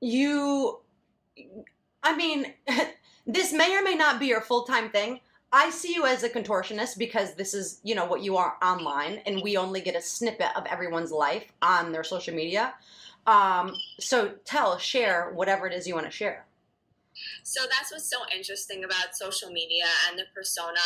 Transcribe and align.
you 0.00 0.80
I 2.04 2.14
mean, 2.14 2.52
this 3.26 3.52
may 3.52 3.76
or 3.76 3.82
may 3.82 3.94
not 3.94 4.20
be 4.20 4.26
your 4.26 4.42
full-time 4.42 4.90
thing. 4.90 5.20
I 5.50 5.70
see 5.70 5.94
you 5.94 6.04
as 6.04 6.22
a 6.22 6.28
contortionist 6.28 6.98
because 6.98 7.34
this 7.34 7.54
is, 7.54 7.80
you 7.82 7.94
know, 7.94 8.04
what 8.04 8.22
you 8.22 8.36
are 8.36 8.56
online 8.62 9.20
and 9.24 9.40
we 9.42 9.56
only 9.56 9.80
get 9.80 9.96
a 9.96 10.00
snippet 10.00 10.48
of 10.56 10.66
everyone's 10.66 11.12
life 11.12 11.52
on 11.62 11.92
their 11.92 12.04
social 12.04 12.34
media. 12.34 12.74
Um, 13.26 13.74
so 14.00 14.32
tell, 14.44 14.76
share 14.78 15.30
whatever 15.32 15.66
it 15.66 15.72
is 15.72 15.86
you 15.86 15.94
want 15.94 16.06
to 16.06 16.12
share. 16.12 16.44
So 17.44 17.60
that's 17.68 17.92
what's 17.92 18.08
so 18.08 18.16
interesting 18.34 18.84
about 18.84 19.14
social 19.14 19.50
media 19.50 19.84
and 20.08 20.18
the 20.18 20.24
persona 20.34 20.80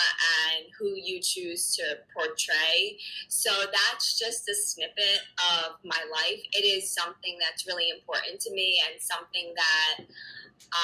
and 0.50 0.66
who 0.76 0.94
you 0.96 1.20
choose 1.22 1.74
to 1.76 1.84
portray. 2.12 2.98
So 3.28 3.50
that's 3.70 4.18
just 4.18 4.48
a 4.48 4.54
snippet 4.54 5.22
of 5.54 5.76
my 5.84 6.02
life. 6.12 6.42
It 6.52 6.66
is 6.66 6.92
something 6.92 7.38
that's 7.40 7.64
really 7.66 7.90
important 7.90 8.40
to 8.40 8.52
me 8.52 8.82
and 8.90 9.00
something 9.00 9.54
that 9.54 10.04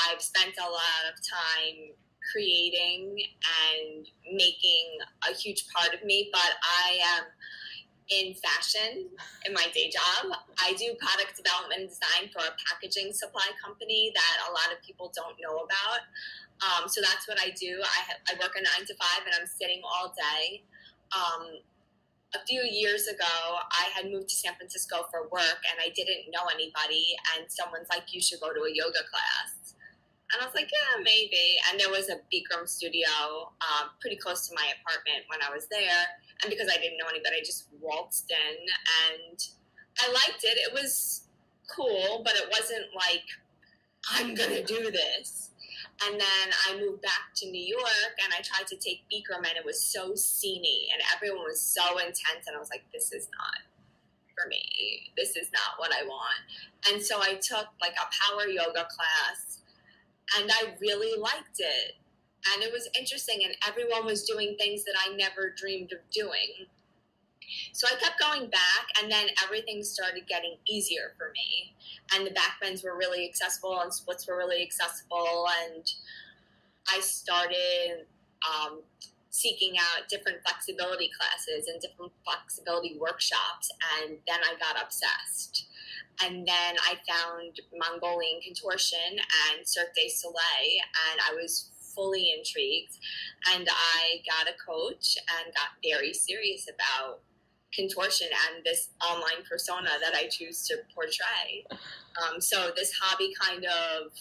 I've 0.09 0.23
spent 0.23 0.55
a 0.59 0.70
lot 0.70 1.10
of 1.10 1.18
time 1.18 1.91
creating 2.32 3.18
and 3.66 4.06
making 4.32 4.98
a 5.29 5.34
huge 5.34 5.66
part 5.74 5.93
of 5.93 6.04
me, 6.04 6.30
but 6.32 6.52
I 6.62 6.98
am 7.18 7.24
in 8.11 8.35
fashion 8.37 9.09
in 9.47 9.53
my 9.53 9.67
day 9.73 9.89
job. 9.89 10.37
I 10.61 10.77
do 10.77 10.93
product 11.01 11.41
development 11.41 11.89
design 11.89 12.29
for 12.33 12.45
a 12.45 12.53
packaging 12.69 13.13
supply 13.13 13.49
company 13.63 14.13
that 14.15 14.37
a 14.49 14.53
lot 14.53 14.69
of 14.73 14.85
people 14.85 15.13
don't 15.15 15.37
know 15.41 15.65
about. 15.65 16.05
Um, 16.61 16.89
so 16.89 17.01
that's 17.01 17.27
what 17.27 17.41
I 17.41 17.51
do. 17.57 17.80
I, 17.80 18.01
have, 18.09 18.21
I 18.29 18.33
work 18.41 18.53
a 18.57 18.63
nine 18.63 18.87
to 18.87 18.95
five 18.95 19.25
and 19.25 19.35
I'm 19.41 19.49
sitting 19.49 19.80
all 19.83 20.13
day. 20.13 20.63
Um, 21.13 21.65
a 22.35 22.41
few 22.46 22.63
years 22.63 23.07
ago, 23.07 23.35
I 23.71 23.88
had 23.95 24.11
moved 24.11 24.29
to 24.29 24.37
San 24.37 24.55
Francisco 24.57 25.07
for 25.11 25.30
work 25.30 25.61
and 25.71 25.79
I 25.79 25.91
didn't 25.95 26.30
know 26.30 26.51
anybody. 26.52 27.15
And 27.35 27.46
someone's 27.49 27.89
like, 27.89 28.13
you 28.13 28.21
should 28.21 28.41
go 28.41 28.52
to 28.52 28.61
a 28.66 28.73
yoga 28.73 29.07
class. 29.09 29.74
And 30.33 30.43
I 30.43 30.46
was 30.46 30.55
like, 30.55 30.68
yeah, 30.73 30.99
maybe. 31.02 31.63
And 31.71 31.79
there 31.79 31.91
was 31.91 32.11
a 32.11 32.18
Bikram 32.27 32.66
studio 32.66 33.55
um, 33.63 33.95
pretty 34.01 34.16
close 34.16 34.49
to 34.49 34.55
my 34.55 34.66
apartment 34.80 35.30
when 35.30 35.39
I 35.46 35.55
was 35.55 35.66
there. 35.71 36.11
And 36.43 36.51
because 36.51 36.68
I 36.68 36.80
didn't 36.80 36.99
know 36.99 37.09
anybody, 37.09 37.37
I 37.37 37.45
just 37.45 37.68
waltzed 37.80 38.30
in 38.30 38.57
and 39.10 39.38
I 40.01 40.13
liked 40.13 40.45
it. 40.45 40.59
It 40.59 40.74
was 40.74 41.23
cool, 41.74 42.23
but 42.24 42.35
it 42.35 42.49
wasn't 42.51 42.87
like, 42.95 43.24
I'm 44.10 44.35
to 44.51 44.65
do 44.65 44.90
this. 44.90 45.51
And 46.05 46.21
then 46.21 46.46
I 46.68 46.79
moved 46.79 47.02
back 47.02 47.32
to 47.37 47.51
New 47.51 47.62
York 47.62 48.15
and 48.23 48.35
I 48.37 48.43
tried 48.43 48.66
to 48.68 48.77
take 48.77 49.05
and 49.46 49.57
it 49.57 49.65
was 49.65 49.80
so 49.80 50.12
sceney 50.12 50.88
and 50.93 51.01
everyone 51.15 51.45
was 51.45 51.62
so 51.62 51.99
intense. 51.99 52.46
And 52.46 52.57
I 52.57 52.59
was 52.59 52.68
like, 52.71 52.85
this 52.93 53.12
is 53.12 53.29
not 53.38 53.62
for 54.35 54.49
me. 54.49 55.12
This 55.16 55.37
is 55.37 55.49
not 55.52 55.79
what 55.79 55.93
I 55.95 56.05
want. 56.05 56.43
And 56.90 57.02
so 57.02 57.21
I 57.23 57.35
took 57.35 57.68
like 57.80 57.95
a 57.95 58.10
power 58.10 58.49
yoga 58.49 58.87
class 58.90 59.60
and 60.38 60.51
I 60.51 60.74
really 60.80 61.18
liked 61.18 61.59
it. 61.59 61.95
And 62.52 62.62
it 62.62 62.73
was 62.73 62.88
interesting, 62.98 63.40
and 63.45 63.56
everyone 63.66 64.04
was 64.04 64.25
doing 64.25 64.56
things 64.59 64.84
that 64.84 64.94
I 64.98 65.14
never 65.14 65.54
dreamed 65.56 65.92
of 65.92 65.98
doing. 66.10 66.66
So 67.72 67.87
I 67.87 67.98
kept 67.98 68.20
going 68.20 68.48
back, 68.50 68.87
and 69.00 69.10
then 69.10 69.28
everything 69.44 69.82
started 69.82 70.26
getting 70.28 70.56
easier 70.66 71.15
for 71.16 71.32
me. 71.32 71.75
And 72.12 72.26
the 72.26 72.32
back 72.32 72.60
bends 72.60 72.82
were 72.82 72.97
really 72.97 73.26
accessible, 73.28 73.81
and 73.81 73.92
splits 73.92 74.26
were 74.26 74.37
really 74.37 74.62
accessible. 74.62 75.47
And 75.65 75.91
I 76.92 77.00
started 77.00 78.06
um, 78.44 78.82
seeking 79.31 79.75
out 79.78 80.09
different 80.09 80.38
flexibility 80.47 81.10
classes 81.19 81.66
and 81.69 81.81
different 81.81 82.12
flexibility 82.25 82.97
workshops, 82.98 83.70
and 83.98 84.19
then 84.28 84.41
I 84.44 84.54
got 84.60 84.82
obsessed. 84.82 85.66
And 86.22 86.47
then 86.47 86.77
I 86.78 86.94
found 87.09 87.60
Mongolian 87.77 88.41
contortion 88.41 89.19
and 89.50 89.66
Cirque 89.66 89.94
du 89.97 90.09
Soleil, 90.09 90.78
and 91.10 91.21
I 91.28 91.34
was 91.34 91.71
fully 91.94 92.32
intrigued. 92.37 92.99
And 93.55 93.69
I 93.69 94.22
got 94.28 94.53
a 94.53 94.56
coach 94.59 95.16
and 95.38 95.55
got 95.55 95.69
very 95.82 96.12
serious 96.12 96.69
about 96.69 97.21
contortion 97.75 98.28
and 98.49 98.65
this 98.65 98.91
online 99.05 99.44
persona 99.49 99.91
that 100.00 100.15
I 100.15 100.28
choose 100.28 100.66
to 100.69 100.77
portray. 100.94 101.66
Um, 102.22 102.41
so 102.41 102.71
this 102.77 102.93
hobby 103.00 103.34
kind 103.41 103.65
of 103.65 104.12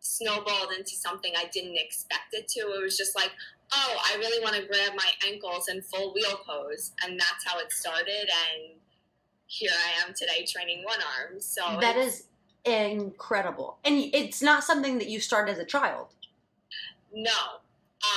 snowballed 0.00 0.72
into 0.76 0.90
something 0.90 1.32
I 1.36 1.46
didn't 1.52 1.76
expect 1.76 2.32
it 2.32 2.48
to. 2.48 2.60
It 2.60 2.82
was 2.82 2.96
just 2.96 3.14
like, 3.16 3.30
oh, 3.72 3.96
I 4.12 4.16
really 4.16 4.42
want 4.42 4.56
to 4.56 4.66
grab 4.66 4.92
my 4.96 5.08
ankles 5.26 5.68
in 5.68 5.82
full 5.82 6.14
wheel 6.14 6.40
pose. 6.46 6.92
And 7.04 7.18
that's 7.18 7.44
how 7.46 7.58
it 7.58 7.72
started. 7.72 8.28
And 8.28 8.78
here 9.46 9.72
I 9.72 10.06
am 10.06 10.14
today 10.14 10.46
training 10.46 10.84
one 10.84 10.98
arm. 11.18 11.40
So 11.40 11.62
that 11.80 11.96
is 11.96 12.24
incredible. 12.64 13.78
And 13.84 14.10
it's 14.12 14.42
not 14.42 14.64
something 14.64 14.98
that 14.98 15.08
you 15.08 15.20
started 15.20 15.52
as 15.52 15.58
a 15.58 15.64
child. 15.64 16.08
No. 17.14 17.62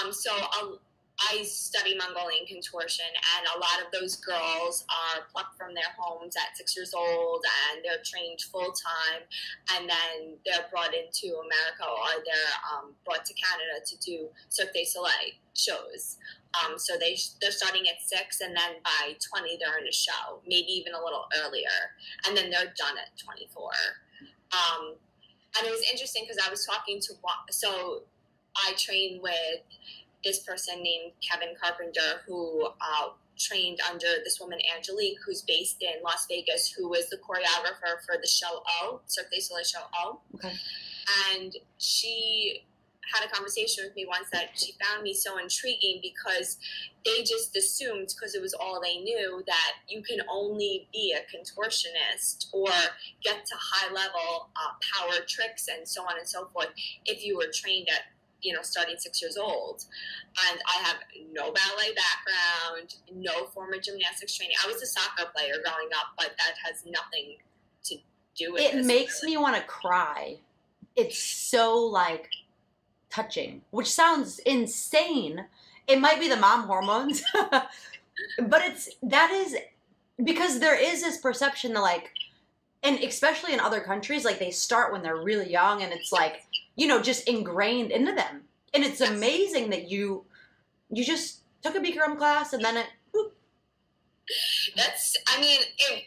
Um, 0.01 0.11
so 0.11 0.31
um, 0.35 0.79
I 1.19 1.43
study 1.43 1.95
Mongolian 1.97 2.45
contortion, 2.45 3.05
and 3.37 3.47
a 3.55 3.57
lot 3.57 3.81
of 3.85 3.91
those 3.91 4.17
girls 4.17 4.85
are 4.89 5.23
plucked 5.31 5.57
from 5.57 5.73
their 5.73 5.89
homes 5.97 6.35
at 6.35 6.57
six 6.57 6.75
years 6.75 6.93
old, 6.93 7.43
and 7.71 7.83
they're 7.83 8.03
trained 8.03 8.41
full 8.41 8.73
time, 8.73 9.25
and 9.73 9.89
then 9.89 10.37
they're 10.45 10.67
brought 10.69 10.93
into 10.93 11.37
America 11.37 11.85
or 11.85 12.21
they're 12.25 12.55
um, 12.73 12.93
brought 13.05 13.25
to 13.25 13.33
Canada 13.33 13.85
to 13.85 13.97
do 13.97 14.29
Cirque 14.49 14.73
du 14.73 14.85
Soleil 14.85 15.33
shows. 15.55 16.17
Um, 16.53 16.77
so 16.77 16.93
they 16.99 17.17
they're 17.41 17.51
starting 17.51 17.87
at 17.87 18.01
six, 18.05 18.41
and 18.41 18.55
then 18.55 18.81
by 18.83 19.15
twenty 19.17 19.57
they're 19.57 19.79
in 19.79 19.87
a 19.87 19.93
show, 19.93 20.41
maybe 20.45 20.69
even 20.69 20.93
a 20.93 21.03
little 21.03 21.25
earlier, 21.43 21.93
and 22.25 22.37
then 22.37 22.49
they're 22.49 22.73
done 22.77 22.97
at 22.97 23.17
twenty 23.17 23.47
four. 23.53 23.71
Um, 24.53 24.95
and 25.57 25.67
it 25.67 25.71
was 25.71 25.83
interesting 25.91 26.25
because 26.27 26.41
I 26.45 26.49
was 26.49 26.65
talking 26.65 26.99
to 27.01 27.13
so 27.49 28.03
I 28.65 28.73
trained 28.77 29.21
with 29.21 29.61
this 30.23 30.39
person 30.39 30.81
named 30.81 31.13
Kevin 31.21 31.55
Carpenter 31.61 32.21
who 32.25 32.67
uh, 32.81 33.09
trained 33.37 33.79
under 33.89 34.07
this 34.23 34.39
woman 34.39 34.59
Angelique, 34.75 35.19
who's 35.25 35.41
based 35.41 35.81
in 35.81 36.01
Las 36.03 36.25
Vegas, 36.27 36.71
who 36.71 36.89
was 36.89 37.09
the 37.09 37.17
choreographer 37.17 38.03
for 38.05 38.17
the 38.19 38.27
show 38.27 38.63
O, 38.81 39.01
Cirque 39.05 39.31
du 39.31 39.39
Soleil 39.39 39.63
show 39.63 39.83
O. 40.03 40.19
Okay. 40.35 40.53
And 41.33 41.55
she 41.77 42.63
had 43.13 43.25
a 43.25 43.29
conversation 43.29 43.85
with 43.85 43.95
me 43.95 44.05
once 44.05 44.29
that 44.31 44.49
she 44.55 44.73
found 44.83 45.03
me 45.03 45.13
so 45.13 45.37
intriguing 45.37 45.99
because 46.01 46.57
they 47.05 47.23
just 47.23 47.55
assumed 47.55 48.13
because 48.13 48.35
it 48.35 48.41
was 48.41 48.53
all 48.53 48.81
they 48.81 48.97
knew 48.97 49.41
that 49.47 49.73
you 49.87 50.01
can 50.01 50.19
only 50.29 50.89
be 50.91 51.15
a 51.15 51.21
contortionist 51.35 52.47
or 52.53 52.69
get 53.23 53.45
to 53.45 53.55
high 53.57 53.93
level 53.93 54.49
uh, 54.57 54.71
power 54.93 55.23
tricks 55.25 55.67
and 55.69 55.87
so 55.87 56.01
on 56.03 56.17
and 56.17 56.27
so 56.27 56.47
forth 56.47 56.67
if 57.05 57.23
you 57.23 57.37
were 57.37 57.47
trained 57.53 57.87
at 57.89 58.01
you 58.47 58.53
know 58.53 58.61
starting 58.61 58.95
six 58.97 59.21
years 59.21 59.37
old. 59.37 59.83
And 60.49 60.59
i 60.67 60.83
have 60.83 60.97
no 61.31 61.51
ballet 61.51 61.93
background 62.03 62.95
no 63.13 63.45
formal 63.53 63.79
gymnastics 63.79 64.35
training. 64.35 64.55
I 64.63 64.71
was 64.71 64.81
a 64.81 64.87
soccer 64.87 65.29
player 65.35 65.55
growing 65.63 65.89
up 65.95 66.07
but 66.17 66.31
that 66.37 66.55
has 66.63 66.85
nothing 66.85 67.37
to 67.85 67.97
do 68.37 68.53
with 68.53 68.61
it 68.61 68.85
makes 68.85 69.21
me 69.23 69.37
want 69.37 69.55
to 69.55 69.63
cry. 69.63 70.37
It's 70.95 71.19
so 71.19 71.75
like 71.77 72.29
touching, 73.09 73.61
which 73.71 73.91
sounds 73.91 74.39
insane. 74.39 75.45
It 75.87 75.99
might 75.99 76.19
be 76.19 76.27
the 76.27 76.35
mom 76.37 76.63
hormones, 76.67 77.23
but 77.41 78.61
it's 78.61 78.89
that 79.03 79.31
is 79.31 79.55
because 80.23 80.59
there 80.59 80.79
is 80.79 81.01
this 81.01 81.17
perception 81.17 81.73
that 81.73 81.81
like 81.81 82.11
and 82.83 82.99
especially 82.99 83.53
in 83.53 83.59
other 83.59 83.81
countries 83.81 84.25
like 84.25 84.39
they 84.39 84.51
start 84.51 84.91
when 84.91 85.01
they're 85.01 85.21
really 85.21 85.49
young 85.49 85.83
and 85.83 85.91
it's 85.91 86.11
like 86.11 86.43
you 86.75 86.87
know 86.87 87.01
just 87.01 87.27
ingrained 87.27 87.91
into 87.91 88.13
them 88.13 88.41
and 88.73 88.83
it's 88.83 88.99
yes. 88.99 89.09
amazing 89.09 89.69
that 89.69 89.89
you 89.89 90.23
you 90.91 91.03
just 91.03 91.41
took 91.61 91.75
a 91.75 91.79
Bikram 91.79 92.17
class 92.17 92.53
and 92.53 92.63
then 92.63 92.77
it 92.77 92.87
whoop. 93.13 93.35
that's 94.75 95.15
i 95.27 95.39
mean 95.39 95.59
it, 95.91 96.03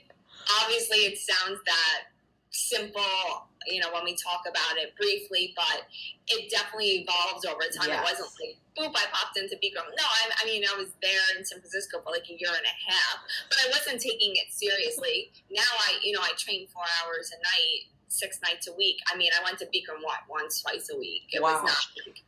obviously 0.62 0.98
it 0.98 1.18
sounds 1.18 1.60
that 1.66 2.02
simple 2.50 3.48
you 3.66 3.80
know, 3.80 3.88
when 3.92 4.04
we 4.04 4.14
talk 4.16 4.42
about 4.48 4.78
it 4.78 4.94
briefly, 4.96 5.54
but 5.56 5.86
it 6.28 6.50
definitely 6.50 7.06
evolves 7.06 7.44
over 7.44 7.62
time. 7.72 7.88
Yes. 7.88 8.00
It 8.00 8.12
wasn't 8.12 8.30
like, 8.40 8.56
boop, 8.80 8.96
I 8.96 9.04
popped 9.12 9.36
into 9.36 9.56
Bikram. 9.56 9.92
No, 9.92 10.06
I, 10.08 10.42
I, 10.42 10.46
mean, 10.46 10.64
I 10.64 10.76
was 10.76 10.88
there 11.02 11.36
in 11.36 11.44
San 11.44 11.60
Francisco 11.60 12.00
for 12.00 12.10
like 12.10 12.24
a 12.24 12.32
year 12.32 12.48
and 12.48 12.64
a 12.64 12.76
half, 12.88 13.20
but 13.48 13.58
I 13.60 13.68
wasn't 13.68 14.00
taking 14.00 14.36
it 14.36 14.48
seriously. 14.48 15.30
Now 15.50 15.68
I, 15.84 16.00
you 16.02 16.12
know, 16.12 16.22
I 16.22 16.32
train 16.38 16.66
four 16.72 16.84
hours 17.04 17.30
a 17.36 17.38
night, 17.38 17.92
six 18.08 18.40
nights 18.42 18.68
a 18.68 18.74
week. 18.74 18.96
I 19.12 19.16
mean, 19.16 19.30
I 19.38 19.44
went 19.44 19.58
to 19.58 19.66
Bikram, 19.66 20.00
what, 20.02 20.24
once, 20.28 20.62
twice 20.62 20.88
a 20.92 20.98
week. 20.98 21.28
It 21.32 21.42
wow. 21.42 21.60
was 21.60 21.70
not 21.70 21.84
like, 22.06 22.22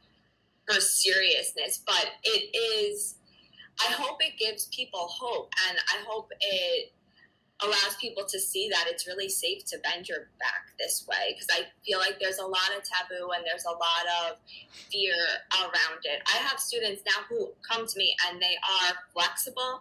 for 0.68 0.80
seriousness, 0.80 1.82
but 1.86 2.06
it 2.24 2.54
is, 2.54 3.16
I 3.80 3.92
hope 3.92 4.18
it 4.20 4.38
gives 4.38 4.66
people 4.66 5.08
hope, 5.08 5.50
and 5.68 5.78
I 5.88 6.04
hope 6.06 6.30
it 6.40 6.92
allows 7.64 7.96
people 8.00 8.24
to 8.24 8.38
see 8.38 8.68
that 8.68 8.86
it's 8.88 9.06
really 9.06 9.28
safe 9.28 9.64
to 9.66 9.78
bend 9.78 10.08
your 10.08 10.28
back 10.38 10.72
this 10.78 11.06
way 11.08 11.34
because 11.34 11.48
I 11.50 11.66
feel 11.84 11.98
like 11.98 12.18
there's 12.20 12.38
a 12.38 12.46
lot 12.46 12.70
of 12.76 12.82
taboo 12.82 13.30
and 13.34 13.44
there's 13.46 13.64
a 13.64 13.70
lot 13.70 14.04
of 14.24 14.36
fear 14.90 15.14
around 15.60 16.00
it. 16.04 16.22
I 16.32 16.38
have 16.38 16.58
students 16.58 17.02
now 17.06 17.24
who 17.28 17.50
come 17.68 17.86
to 17.86 17.98
me 17.98 18.14
and 18.28 18.40
they 18.40 18.56
are 18.56 18.94
flexible 19.12 19.80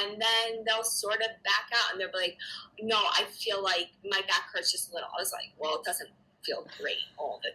and 0.00 0.20
then 0.20 0.64
they'll 0.66 0.84
sort 0.84 1.20
of 1.20 1.28
back 1.44 1.68
out 1.74 1.92
and 1.92 2.00
they'll 2.00 2.12
be 2.12 2.18
like, 2.18 2.36
no, 2.80 2.96
I 2.96 3.24
feel 3.24 3.62
like 3.62 3.88
my 4.04 4.20
back 4.22 4.50
hurts 4.52 4.72
just 4.72 4.90
a 4.90 4.94
little. 4.94 5.08
I 5.16 5.20
was 5.20 5.32
like, 5.32 5.52
well, 5.58 5.76
it 5.76 5.84
doesn't 5.84 6.10
feel 6.44 6.66
great 6.80 6.96
all 7.18 7.40
the 7.42 7.50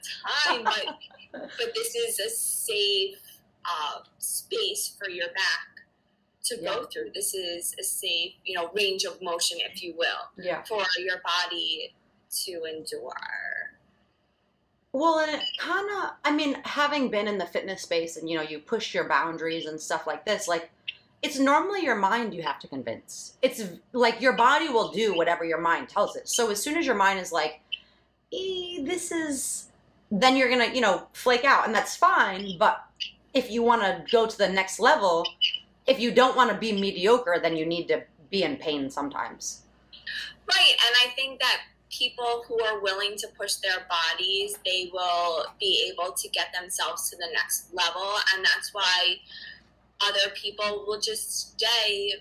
time, 0.45 0.63
but, 0.63 1.41
but 1.57 1.73
this 1.73 1.95
is 1.95 2.19
a 2.19 2.29
safe 2.29 3.17
uh, 3.65 3.99
space 4.19 4.95
for 4.99 5.09
your 5.09 5.27
back 5.27 5.72
to 6.43 6.57
yeah. 6.61 6.73
go 6.73 6.83
through. 6.85 7.11
This 7.13 7.33
is 7.33 7.75
a 7.79 7.83
safe, 7.83 8.33
you 8.45 8.55
know, 8.55 8.69
range 8.73 9.05
of 9.05 9.21
motion, 9.21 9.59
if 9.61 9.81
you 9.81 9.95
will, 9.97 10.07
yeah. 10.37 10.63
for 10.63 10.83
your 10.99 11.21
body 11.23 11.93
to 12.45 12.63
endure. 12.65 13.13
Well, 14.91 15.19
and 15.19 15.31
it 15.35 15.41
kind 15.57 15.87
of, 15.97 16.11
I 16.23 16.31
mean, 16.31 16.57
having 16.65 17.09
been 17.09 17.27
in 17.27 17.39
the 17.39 17.45
fitness 17.45 17.81
space 17.81 18.17
and, 18.17 18.29
you 18.29 18.37
know, 18.37 18.43
you 18.43 18.59
push 18.59 18.93
your 18.93 19.07
boundaries 19.07 19.65
and 19.65 19.79
stuff 19.79 20.05
like 20.05 20.23
this, 20.25 20.47
like, 20.47 20.69
it's 21.23 21.39
normally 21.39 21.81
your 21.81 21.95
mind 21.95 22.33
you 22.33 22.43
have 22.43 22.59
to 22.59 22.67
convince. 22.67 23.37
It's 23.41 23.63
like 23.93 24.21
your 24.21 24.33
body 24.33 24.69
will 24.69 24.91
do 24.91 25.15
whatever 25.15 25.45
your 25.45 25.61
mind 25.61 25.89
tells 25.89 26.15
it. 26.15 26.27
So 26.27 26.51
as 26.51 26.61
soon 26.61 26.77
as 26.77 26.85
your 26.85 26.95
mind 26.95 27.19
is 27.19 27.31
like, 27.31 27.61
e, 28.29 28.83
this 28.83 29.11
is, 29.11 29.69
then 30.11 30.35
you're 30.35 30.49
going 30.49 30.69
to, 30.69 30.75
you 30.75 30.81
know, 30.81 31.07
flake 31.13 31.45
out 31.45 31.65
and 31.65 31.73
that's 31.73 31.95
fine. 31.95 32.57
But 32.59 32.83
if 33.33 33.49
you 33.49 33.63
want 33.63 33.81
to 33.83 34.03
go 34.11 34.27
to 34.27 34.37
the 34.37 34.49
next 34.49 34.79
level, 34.79 35.25
if 35.87 35.99
you 35.99 36.11
don't 36.11 36.35
want 36.35 36.51
to 36.51 36.57
be 36.57 36.71
mediocre, 36.71 37.39
then 37.41 37.55
you 37.57 37.65
need 37.65 37.87
to 37.87 38.03
be 38.29 38.43
in 38.43 38.57
pain 38.57 38.89
sometimes. 38.89 39.61
Right. 40.47 40.75
And 40.85 40.95
I 41.03 41.13
think 41.15 41.39
that 41.39 41.61
people 41.89 42.43
who 42.47 42.61
are 42.63 42.79
willing 42.79 43.15
to 43.17 43.27
push 43.37 43.55
their 43.55 43.87
bodies, 43.89 44.57
they 44.65 44.89
will 44.91 45.45
be 45.59 45.91
able 45.91 46.11
to 46.13 46.27
get 46.29 46.47
themselves 46.59 47.09
to 47.09 47.15
the 47.17 47.27
next 47.33 47.73
level. 47.73 48.15
And 48.33 48.43
that's 48.43 48.73
why 48.73 49.17
other 50.01 50.31
people 50.33 50.83
will 50.87 50.99
just 50.99 51.53
stay, 51.53 52.13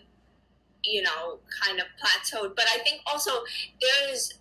you 0.85 1.03
know, 1.03 1.38
kind 1.64 1.81
of 1.81 1.87
plateaued. 2.00 2.55
But 2.55 2.67
I 2.73 2.79
think 2.79 3.00
also 3.06 3.31
there's 3.81 4.35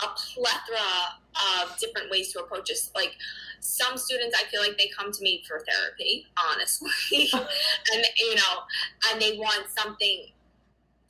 a 0.00 0.06
plethora 0.06 1.18
of 1.62 1.76
different 1.78 2.10
ways 2.10 2.32
to 2.32 2.40
approach 2.40 2.68
this. 2.68 2.90
Like 2.94 3.16
some 3.60 3.96
students, 3.96 4.36
I 4.38 4.44
feel 4.48 4.60
like 4.60 4.78
they 4.78 4.90
come 4.96 5.12
to 5.12 5.22
me 5.22 5.42
for 5.46 5.64
therapy, 5.68 6.26
honestly, 6.52 6.90
and 7.32 8.04
you 8.18 8.34
know, 8.34 8.62
and 9.10 9.20
they 9.20 9.36
want 9.36 9.66
something 9.76 10.26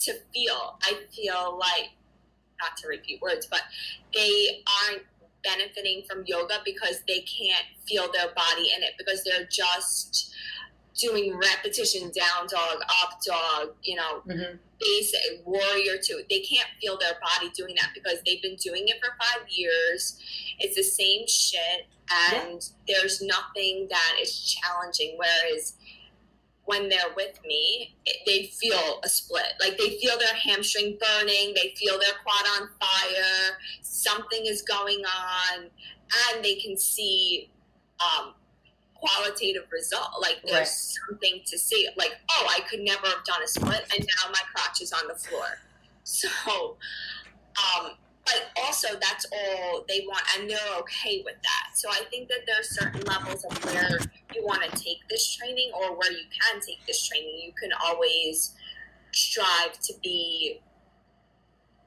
to 0.00 0.14
feel. 0.32 0.78
I 0.82 0.98
feel 1.14 1.58
like, 1.58 1.90
not 2.60 2.76
to 2.78 2.88
repeat 2.88 3.20
words, 3.20 3.46
but 3.46 3.62
they 4.14 4.62
aren't 4.86 5.02
benefiting 5.44 6.02
from 6.08 6.24
yoga 6.26 6.58
because 6.64 7.02
they 7.06 7.20
can't 7.20 7.66
feel 7.86 8.10
their 8.12 8.28
body 8.34 8.70
in 8.76 8.82
it 8.82 8.92
because 8.98 9.22
they're 9.24 9.46
just 9.50 10.34
doing 10.98 11.38
repetition 11.38 12.10
down 12.10 12.48
dog, 12.48 12.82
up 13.02 13.20
dog, 13.24 13.74
you 13.82 13.96
know, 13.96 14.22
mm-hmm. 14.26 14.56
Basic 14.80 15.44
warrior 15.44 15.96
two. 16.02 16.22
They 16.28 16.40
can't 16.40 16.68
feel 16.80 16.98
their 16.98 17.14
body 17.20 17.50
doing 17.54 17.74
that 17.80 17.90
because 17.94 18.18
they've 18.24 18.42
been 18.42 18.56
doing 18.56 18.84
it 18.86 18.96
for 19.02 19.12
five 19.18 19.48
years. 19.48 20.20
It's 20.58 20.76
the 20.76 20.82
same 20.82 21.26
shit, 21.26 21.86
and 22.30 22.66
yeah. 22.86 22.96
there's 23.00 23.22
nothing 23.22 23.88
that 23.90 24.16
is 24.20 24.54
challenging. 24.54 25.16
Whereas 25.16 25.74
when 26.68 26.90
they're 26.90 27.14
with 27.16 27.40
me, 27.46 27.96
they 28.26 28.44
feel 28.44 29.00
a 29.02 29.08
split. 29.08 29.54
Like 29.58 29.78
they 29.78 29.98
feel 29.98 30.18
their 30.18 30.34
hamstring 30.34 30.98
burning, 31.00 31.54
they 31.54 31.72
feel 31.76 31.98
their 31.98 32.12
quad 32.22 32.60
on 32.60 32.68
fire, 32.78 33.58
something 33.80 34.44
is 34.44 34.60
going 34.60 35.02
on, 35.06 35.70
and 36.34 36.44
they 36.44 36.56
can 36.56 36.76
see 36.76 37.50
um, 38.00 38.34
qualitative 39.00 39.64
result. 39.72 40.10
Like 40.20 40.40
there's 40.44 40.58
right. 40.58 40.66
something 40.66 41.40
to 41.46 41.58
see. 41.58 41.88
Like, 41.96 42.12
oh, 42.30 42.46
I 42.50 42.60
could 42.68 42.80
never 42.80 43.06
have 43.06 43.24
done 43.24 43.42
a 43.42 43.48
split, 43.48 43.84
and 43.94 44.00
now 44.00 44.30
my 44.30 44.40
crotch 44.54 44.82
is 44.82 44.92
on 44.92 45.06
the 45.08 45.14
floor. 45.14 45.44
So, 46.10 46.78
um, 47.58 47.90
but 48.24 48.46
also 48.56 48.88
that's 48.98 49.26
all 49.30 49.84
they 49.88 50.06
want, 50.08 50.22
and 50.38 50.48
they're 50.48 50.78
okay 50.78 51.20
with 51.22 51.34
that. 51.42 51.76
So 51.76 51.90
I 51.90 52.00
think 52.08 52.28
that 52.28 52.46
there 52.46 52.58
are 52.58 52.62
certain 52.62 53.02
levels 53.02 53.44
of 53.44 53.62
where 53.66 53.98
you 54.34 54.42
want 54.42 54.62
to 54.62 54.70
take 54.70 55.06
this 55.10 55.36
training, 55.36 55.70
or 55.74 55.94
where 55.94 56.10
you 56.10 56.24
can 56.40 56.62
take 56.62 56.78
this 56.86 57.06
training. 57.06 57.42
You 57.44 57.52
can 57.60 57.72
always 57.84 58.54
strive 59.12 59.78
to 59.80 59.92
be 60.02 60.60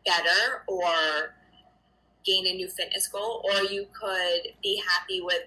better 0.06 0.64
or 0.68 1.34
gain 2.24 2.46
a 2.46 2.54
new 2.54 2.68
fitness 2.68 3.08
goal, 3.08 3.44
or 3.44 3.64
you 3.64 3.88
could 4.00 4.54
be 4.62 4.84
happy 4.88 5.22
with 5.22 5.46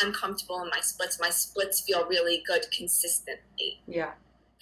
I'm 0.00 0.12
comfortable 0.12 0.62
in 0.62 0.70
my 0.70 0.80
splits. 0.80 1.20
My 1.20 1.30
splits 1.30 1.80
feel 1.80 2.06
really 2.06 2.42
good 2.46 2.66
consistently. 2.76 3.80
Yeah. 3.86 4.12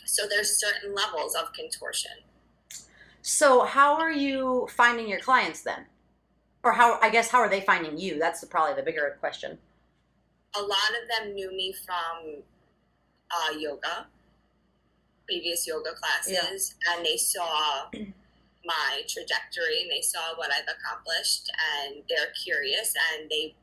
So 0.04 0.24
there's 0.28 0.58
certain 0.58 0.94
levels 0.94 1.34
of 1.34 1.52
contortion. 1.52 2.12
So 3.22 3.64
how 3.64 3.94
are 3.94 4.10
you 4.10 4.68
finding 4.70 5.08
your 5.08 5.20
clients 5.20 5.62
then? 5.62 5.86
Or 6.64 6.72
how 6.72 6.98
I 7.00 7.10
guess 7.10 7.30
how 7.30 7.38
are 7.38 7.48
they 7.48 7.60
finding 7.60 7.98
you? 7.98 8.18
That's 8.18 8.40
the, 8.40 8.46
probably 8.46 8.74
the 8.74 8.82
bigger 8.82 9.16
question. 9.20 9.58
A 10.54 10.60
lot 10.60 10.90
of 11.00 11.08
them 11.08 11.34
knew 11.34 11.50
me 11.50 11.74
from 11.86 12.42
uh, 13.30 13.58
yoga, 13.58 14.06
previous 15.26 15.66
yoga 15.66 15.90
classes, 15.94 16.74
yeah. 16.86 16.96
and 16.96 17.06
they 17.06 17.16
saw 17.16 17.88
my 18.64 19.02
trajectory 19.08 19.82
and 19.82 19.90
they 19.90 20.02
saw 20.02 20.36
what 20.36 20.50
I've 20.52 20.68
accomplished 20.68 21.50
and 21.82 22.02
they're 22.08 22.32
curious 22.44 22.94
and 23.14 23.30
they 23.30 23.54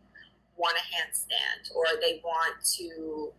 want 0.60 0.78
a 0.78 0.86
handstand 0.94 1.74
or 1.76 1.86
they 2.02 2.22
want 2.24 2.56
to 2.78 3.32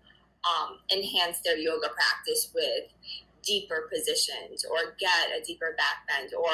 um, 0.49 0.79
enhance 0.91 1.41
their 1.45 1.57
yoga 1.57 1.89
practice 1.89 2.51
with 2.55 2.91
deeper 3.43 3.89
positions 3.93 4.65
or 4.65 4.97
get 4.99 5.39
a 5.39 5.45
deeper 5.45 5.75
back 5.77 6.07
bend 6.09 6.33
or 6.35 6.51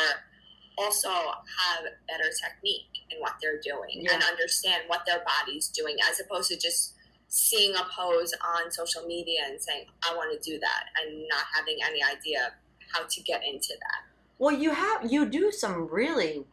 also 0.79 1.09
have 1.09 1.85
better 2.09 2.31
technique 2.43 3.07
in 3.11 3.19
what 3.21 3.35
they're 3.41 3.61
doing 3.61 4.03
yeah. 4.03 4.15
and 4.15 4.23
understand 4.23 4.83
what 4.89 5.01
their 5.07 5.23
body's 5.25 5.69
doing 5.69 5.97
as 6.11 6.21
opposed 6.21 6.51
to 6.51 6.59
just 6.59 6.95
seeing 7.29 7.75
a 7.75 7.85
pose 7.97 8.35
on 8.45 8.71
social 8.71 9.03
media 9.07 9.41
and 9.49 9.61
saying 9.61 9.85
i 10.09 10.15
want 10.15 10.31
to 10.31 10.51
do 10.51 10.59
that. 10.59 10.85
And 11.01 11.27
not 11.29 11.45
having 11.55 11.79
any 11.85 12.01
idea 12.03 12.53
how 12.93 13.05
to 13.09 13.21
get 13.23 13.43
into 13.45 13.75
that. 13.81 14.05
Well 14.39 14.55
you 14.55 14.71
have 14.71 15.11
you 15.11 15.27
do 15.27 15.51
some 15.51 15.89
really 15.89 16.45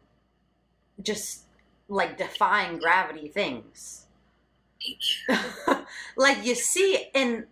just 1.01 1.43
like 1.89 2.17
defying 2.17 2.79
gravity 2.79 3.27
things 3.27 4.02
like 6.15 6.43
you 6.45 6.55
see 6.55 7.07
and 7.15 7.45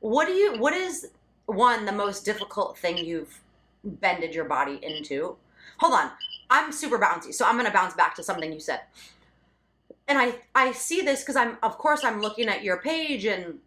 what 0.00 0.26
do 0.26 0.32
you 0.32 0.58
what 0.58 0.72
is 0.72 1.10
one 1.46 1.84
the 1.84 1.92
most 1.92 2.24
difficult 2.24 2.78
thing 2.78 2.98
you've 2.98 3.40
bended 3.84 4.34
your 4.34 4.44
body 4.44 4.78
into? 4.82 5.36
Hold 5.78 5.94
on. 5.94 6.10
I'm 6.50 6.72
super 6.72 6.98
bouncy 6.98 7.32
so 7.34 7.44
i'm 7.44 7.56
gonna 7.56 7.70
bounce 7.70 7.94
back 7.94 8.14
to 8.16 8.22
something 8.22 8.52
you 8.52 8.60
said. 8.60 8.80
And 10.06 10.18
i 10.18 10.34
i 10.54 10.72
see 10.72 11.02
this 11.02 11.20
because 11.20 11.36
i'm 11.36 11.58
of 11.62 11.78
course 11.78 12.04
i'm 12.04 12.20
looking 12.20 12.48
at 12.48 12.62
your 12.62 12.80
page 12.80 13.24
and 13.24 13.58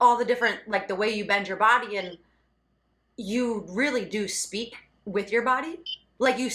all 0.00 0.18
the 0.18 0.24
different 0.24 0.58
like 0.68 0.88
the 0.88 0.94
way 0.94 1.10
you 1.10 1.24
bend 1.24 1.48
your 1.48 1.56
body 1.56 1.96
and 1.96 2.18
you 3.16 3.64
really 3.68 4.04
do 4.04 4.26
speak 4.26 4.74
with 5.04 5.30
your 5.32 5.42
body. 5.42 5.78
Like 6.18 6.38
you 6.38 6.50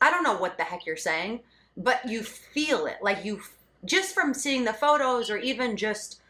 i 0.00 0.10
don't 0.10 0.22
know 0.22 0.36
what 0.36 0.56
the 0.58 0.64
heck 0.64 0.86
you're 0.86 0.96
saying 0.96 1.40
but 1.76 2.08
you 2.08 2.22
feel 2.22 2.86
it. 2.86 2.98
Like 3.02 3.24
you 3.24 3.40
just 3.84 4.14
from 4.14 4.34
seeing 4.34 4.64
the 4.64 4.72
photos 4.72 5.30
or 5.30 5.36
even 5.36 5.76
just 5.76 6.20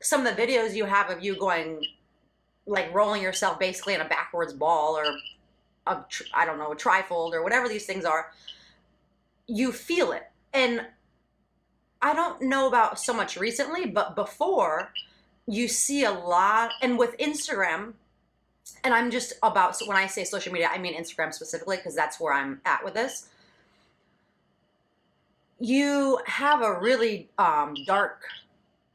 some 0.00 0.26
of 0.26 0.36
the 0.36 0.42
videos 0.42 0.74
you 0.74 0.84
have 0.84 1.10
of 1.10 1.22
you 1.22 1.36
going 1.36 1.84
like 2.66 2.92
rolling 2.94 3.22
yourself 3.22 3.58
basically 3.58 3.94
in 3.94 4.00
a 4.00 4.08
backwards 4.08 4.52
ball 4.52 4.96
or 4.96 5.04
a 5.86 6.04
I 6.34 6.44
don't 6.44 6.58
know 6.58 6.72
a 6.72 6.76
trifold 6.76 7.32
or 7.32 7.42
whatever 7.42 7.68
these 7.68 7.86
things 7.86 8.04
are 8.04 8.32
you 9.46 9.72
feel 9.72 10.12
it. 10.12 10.30
And 10.54 10.86
I 12.00 12.14
don't 12.14 12.42
know 12.42 12.68
about 12.68 12.98
so 12.98 13.12
much 13.12 13.36
recently 13.36 13.86
but 13.86 14.14
before 14.14 14.92
you 15.46 15.68
see 15.68 16.04
a 16.04 16.12
lot 16.12 16.72
and 16.80 16.98
with 16.98 17.16
Instagram 17.18 17.94
and 18.84 18.94
I'm 18.94 19.10
just 19.10 19.34
about 19.42 19.76
when 19.86 19.96
I 19.96 20.06
say 20.06 20.24
social 20.24 20.52
media 20.52 20.70
I 20.72 20.78
mean 20.78 20.94
Instagram 20.94 21.32
specifically 21.34 21.76
because 21.76 21.94
that's 21.94 22.20
where 22.20 22.32
I'm 22.32 22.60
at 22.64 22.84
with 22.84 22.94
this 22.94 23.28
you 25.62 26.18
have 26.26 26.60
a 26.60 26.80
really 26.80 27.28
um, 27.38 27.74
dark, 27.86 28.24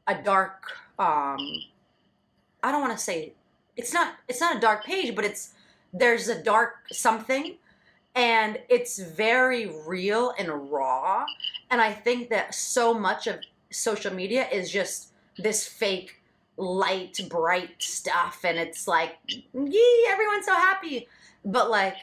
a 0.06 0.14
dark. 0.22 0.70
Um, 0.98 1.38
I 2.62 2.70
don't 2.70 2.82
want 2.82 2.92
to 2.92 3.02
say 3.02 3.32
it's 3.74 3.94
not. 3.94 4.16
It's 4.28 4.40
not 4.40 4.56
a 4.56 4.60
dark 4.60 4.84
page, 4.84 5.14
but 5.14 5.24
it's 5.24 5.54
there's 5.94 6.28
a 6.28 6.42
dark 6.42 6.74
something, 6.92 7.56
and 8.14 8.58
it's 8.68 8.98
very 8.98 9.72
real 9.86 10.34
and 10.38 10.70
raw. 10.70 11.24
And 11.70 11.80
I 11.80 11.92
think 11.92 12.28
that 12.28 12.54
so 12.54 12.92
much 12.92 13.26
of 13.26 13.36
social 13.70 14.12
media 14.12 14.46
is 14.52 14.70
just 14.70 15.12
this 15.38 15.66
fake 15.66 16.20
light, 16.58 17.18
bright 17.30 17.76
stuff, 17.78 18.40
and 18.44 18.58
it's 18.58 18.86
like, 18.86 19.16
yee, 19.26 20.06
everyone's 20.10 20.44
so 20.44 20.54
happy. 20.54 21.08
But 21.46 21.70
like 21.70 21.96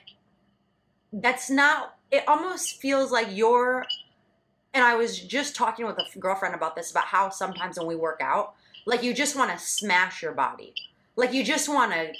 that's 1.13 1.51
not 1.51 1.97
it 2.09 2.23
almost 2.27 2.81
feels 2.81 3.11
like 3.11 3.27
you're 3.31 3.85
and 4.75 4.83
I 4.83 4.93
was 4.93 5.17
just 5.17 5.55
talking 5.55 5.87
with 5.87 5.97
a 5.97 6.19
girlfriend 6.19 6.53
about 6.53 6.75
this 6.75 6.91
about 6.91 7.05
how 7.05 7.29
sometimes 7.29 7.79
when 7.79 7.87
we 7.87 7.95
work 7.95 8.19
out, 8.21 8.55
like 8.85 9.01
you 9.01 9.13
just 9.13 9.35
want 9.35 9.49
to 9.49 9.57
smash 9.57 10.21
your 10.21 10.33
body. 10.33 10.73
Like 11.15 11.33
you 11.33 11.45
just 11.45 11.69
want 11.69 11.93
to 11.93 12.11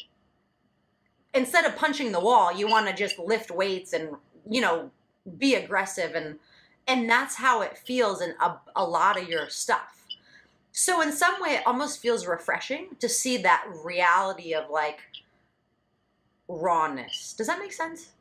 instead 1.34 1.66
of 1.66 1.76
punching 1.76 2.14
the 2.14 2.20
wall, 2.20 2.56
you 2.56 2.66
want 2.66 2.88
to 2.88 2.94
just 2.94 3.20
lift 3.20 3.52
weights 3.52 3.92
and 3.92 4.16
you 4.50 4.62
know 4.62 4.90
be 5.38 5.56
aggressive 5.56 6.16
and 6.16 6.40
and 6.88 7.10
that's 7.10 7.36
how 7.36 7.62
it 7.62 7.78
feels 7.78 8.22
in 8.22 8.34
a, 8.42 8.56
a 8.76 8.86
lot 8.86 9.22
of 9.22 9.28
your 9.28 9.50
stuff. 9.50 10.06
So 10.72 11.02
in 11.02 11.12
some 11.12 11.42
way, 11.42 11.56
it 11.56 11.64
almost 11.66 12.02
feels 12.02 12.26
refreshing 12.26 12.96
to 13.00 13.10
see 13.10 13.38
that 13.38 13.66
reality 13.84 14.54
of 14.54 14.70
like 14.70 15.00
rawness. 16.48 17.34
Does 17.38 17.48
that 17.48 17.60
make 17.60 17.74
sense? 17.74 18.12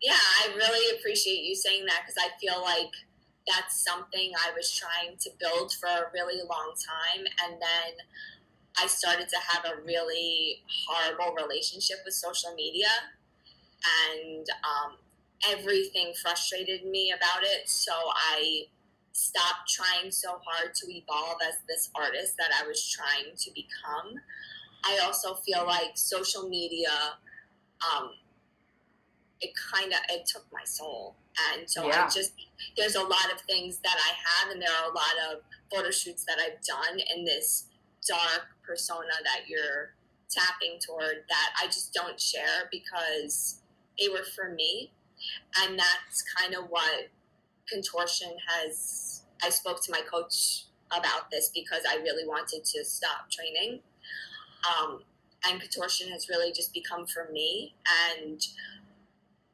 Yeah, 0.00 0.12
I 0.14 0.54
really 0.54 0.96
appreciate 0.98 1.42
you 1.42 1.56
saying 1.56 1.86
that 1.86 2.02
because 2.02 2.16
I 2.18 2.38
feel 2.40 2.62
like 2.62 2.92
that's 3.46 3.84
something 3.84 4.32
I 4.36 4.52
was 4.56 4.70
trying 4.70 5.16
to 5.18 5.30
build 5.38 5.72
for 5.72 5.88
a 5.88 6.10
really 6.12 6.40
long 6.48 6.72
time. 6.78 7.24
And 7.44 7.60
then 7.60 7.92
I 8.78 8.86
started 8.86 9.28
to 9.28 9.36
have 9.48 9.64
a 9.64 9.82
really 9.82 10.62
horrible 10.86 11.34
relationship 11.34 11.98
with 12.04 12.14
social 12.14 12.54
media. 12.54 12.88
And 14.12 14.46
um, 14.62 14.96
everything 15.50 16.12
frustrated 16.22 16.84
me 16.84 17.12
about 17.12 17.42
it. 17.42 17.68
So 17.68 17.92
I 17.92 18.64
stopped 19.12 19.68
trying 19.68 20.10
so 20.10 20.40
hard 20.44 20.74
to 20.74 20.86
evolve 20.90 21.38
as 21.46 21.54
this 21.68 21.90
artist 21.94 22.36
that 22.38 22.50
I 22.54 22.66
was 22.66 22.88
trying 22.88 23.34
to 23.36 23.50
become. 23.50 24.14
I 24.84 24.98
also 25.04 25.34
feel 25.34 25.64
like 25.66 25.96
social 25.96 26.48
media, 26.48 26.90
um, 27.82 28.10
it 29.42 29.52
kind 29.74 29.92
of 29.92 29.98
it 30.08 30.26
took 30.26 30.46
my 30.52 30.64
soul, 30.64 31.16
and 31.52 31.68
so 31.68 31.86
yeah. 31.86 32.04
I 32.04 32.08
just 32.08 32.32
there's 32.76 32.94
a 32.94 33.02
lot 33.02 33.32
of 33.34 33.40
things 33.42 33.78
that 33.78 33.96
I 33.96 34.12
have, 34.24 34.52
and 34.52 34.62
there 34.62 34.70
are 34.70 34.90
a 34.90 34.94
lot 34.94 35.14
of 35.30 35.42
photo 35.70 35.90
shoots 35.90 36.24
that 36.24 36.36
I've 36.38 36.62
done 36.64 37.00
in 37.14 37.24
this 37.24 37.66
dark 38.08 38.46
persona 38.64 39.12
that 39.24 39.48
you're 39.48 39.94
tapping 40.30 40.78
toward 40.80 41.24
that 41.28 41.50
I 41.60 41.66
just 41.66 41.92
don't 41.92 42.18
share 42.20 42.68
because 42.70 43.60
they 43.98 44.08
were 44.08 44.24
for 44.34 44.54
me. 44.54 44.92
And 45.60 45.78
that's 45.78 46.24
kind 46.36 46.54
of 46.54 46.64
what 46.68 47.08
contortion 47.70 48.30
has 48.48 49.22
i 49.42 49.48
spoke 49.48 49.82
to 49.82 49.92
my 49.92 50.00
coach 50.10 50.64
about 50.90 51.30
this 51.30 51.50
because 51.54 51.82
i 51.88 51.94
really 51.96 52.26
wanted 52.26 52.64
to 52.64 52.84
stop 52.84 53.30
training. 53.30 53.80
Um, 54.62 55.00
and 55.48 55.60
contortion 55.60 56.08
has 56.10 56.28
really 56.28 56.52
just 56.52 56.72
become 56.72 57.06
for 57.06 57.28
me. 57.32 57.74
And 58.14 58.40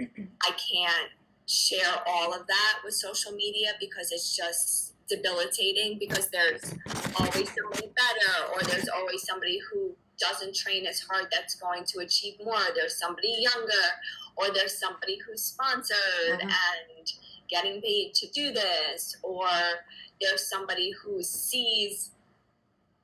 i 0.01 0.51
can't 0.51 1.11
share 1.47 1.95
all 2.07 2.33
of 2.35 2.47
that 2.47 2.79
with 2.85 2.95
social 2.95 3.33
media 3.33 3.73
because 3.81 4.13
it's 4.13 4.37
just 4.37 4.95
debilitating 5.09 5.99
because 5.99 6.29
there's 6.29 6.75
always 7.19 7.51
somebody 7.55 7.91
better 7.97 8.53
or 8.53 8.61
there's 8.69 8.89
always 8.89 9.23
somebody 9.27 9.59
who 9.71 9.91
doesn't 10.21 10.55
train 10.55 10.85
as 10.87 11.01
hard 11.01 11.27
that's 11.33 11.55
going 11.55 11.85
to 11.85 12.01
achieve 12.01 12.35
more 12.45 12.61
there's 12.77 12.99
somebody 12.99 13.35
younger 13.41 13.87
or 14.39 14.53
there's 14.53 14.79
somebody 14.79 15.19
who's 15.27 15.43
sponsored 15.43 15.97
mm-hmm. 16.29 16.49
and 16.49 17.13
getting 17.49 17.81
paid 17.81 18.15
to 18.15 18.29
do 18.29 18.53
this, 18.53 19.17
or 19.23 19.49
there's 20.21 20.49
somebody 20.49 20.93
who 21.03 21.23
sees 21.23 22.11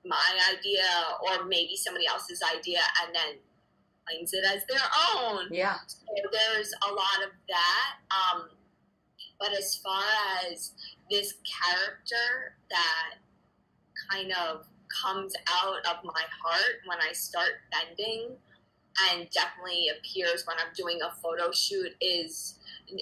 my 0.04 0.38
idea 0.52 0.84
or 1.22 1.44
maybe 1.46 1.76
somebody 1.76 2.06
else's 2.06 2.40
idea 2.54 2.78
and 3.02 3.14
then 3.14 3.34
claims 4.06 4.32
it 4.32 4.44
as 4.44 4.64
their 4.66 4.84
own. 5.16 5.48
Yeah. 5.50 5.76
So 5.86 5.98
there's 6.32 6.72
a 6.88 6.92
lot 6.92 7.24
of 7.24 7.30
that. 7.48 7.94
Um, 8.10 8.48
but 9.38 9.52
as 9.52 9.76
far 9.76 10.04
as 10.50 10.72
this 11.10 11.34
character 11.44 12.56
that 12.70 13.14
kind 14.10 14.32
of 14.32 14.66
comes 15.02 15.34
out 15.62 15.78
of 15.86 16.04
my 16.04 16.22
heart 16.42 16.76
when 16.86 16.98
I 17.00 17.12
start 17.12 17.50
bending, 17.72 18.36
and 19.10 19.28
definitely 19.30 19.88
appears 19.88 20.46
when 20.46 20.56
I'm 20.58 20.72
doing 20.74 21.00
a 21.02 21.10
photo 21.20 21.50
shoot 21.52 21.92
is 22.00 22.58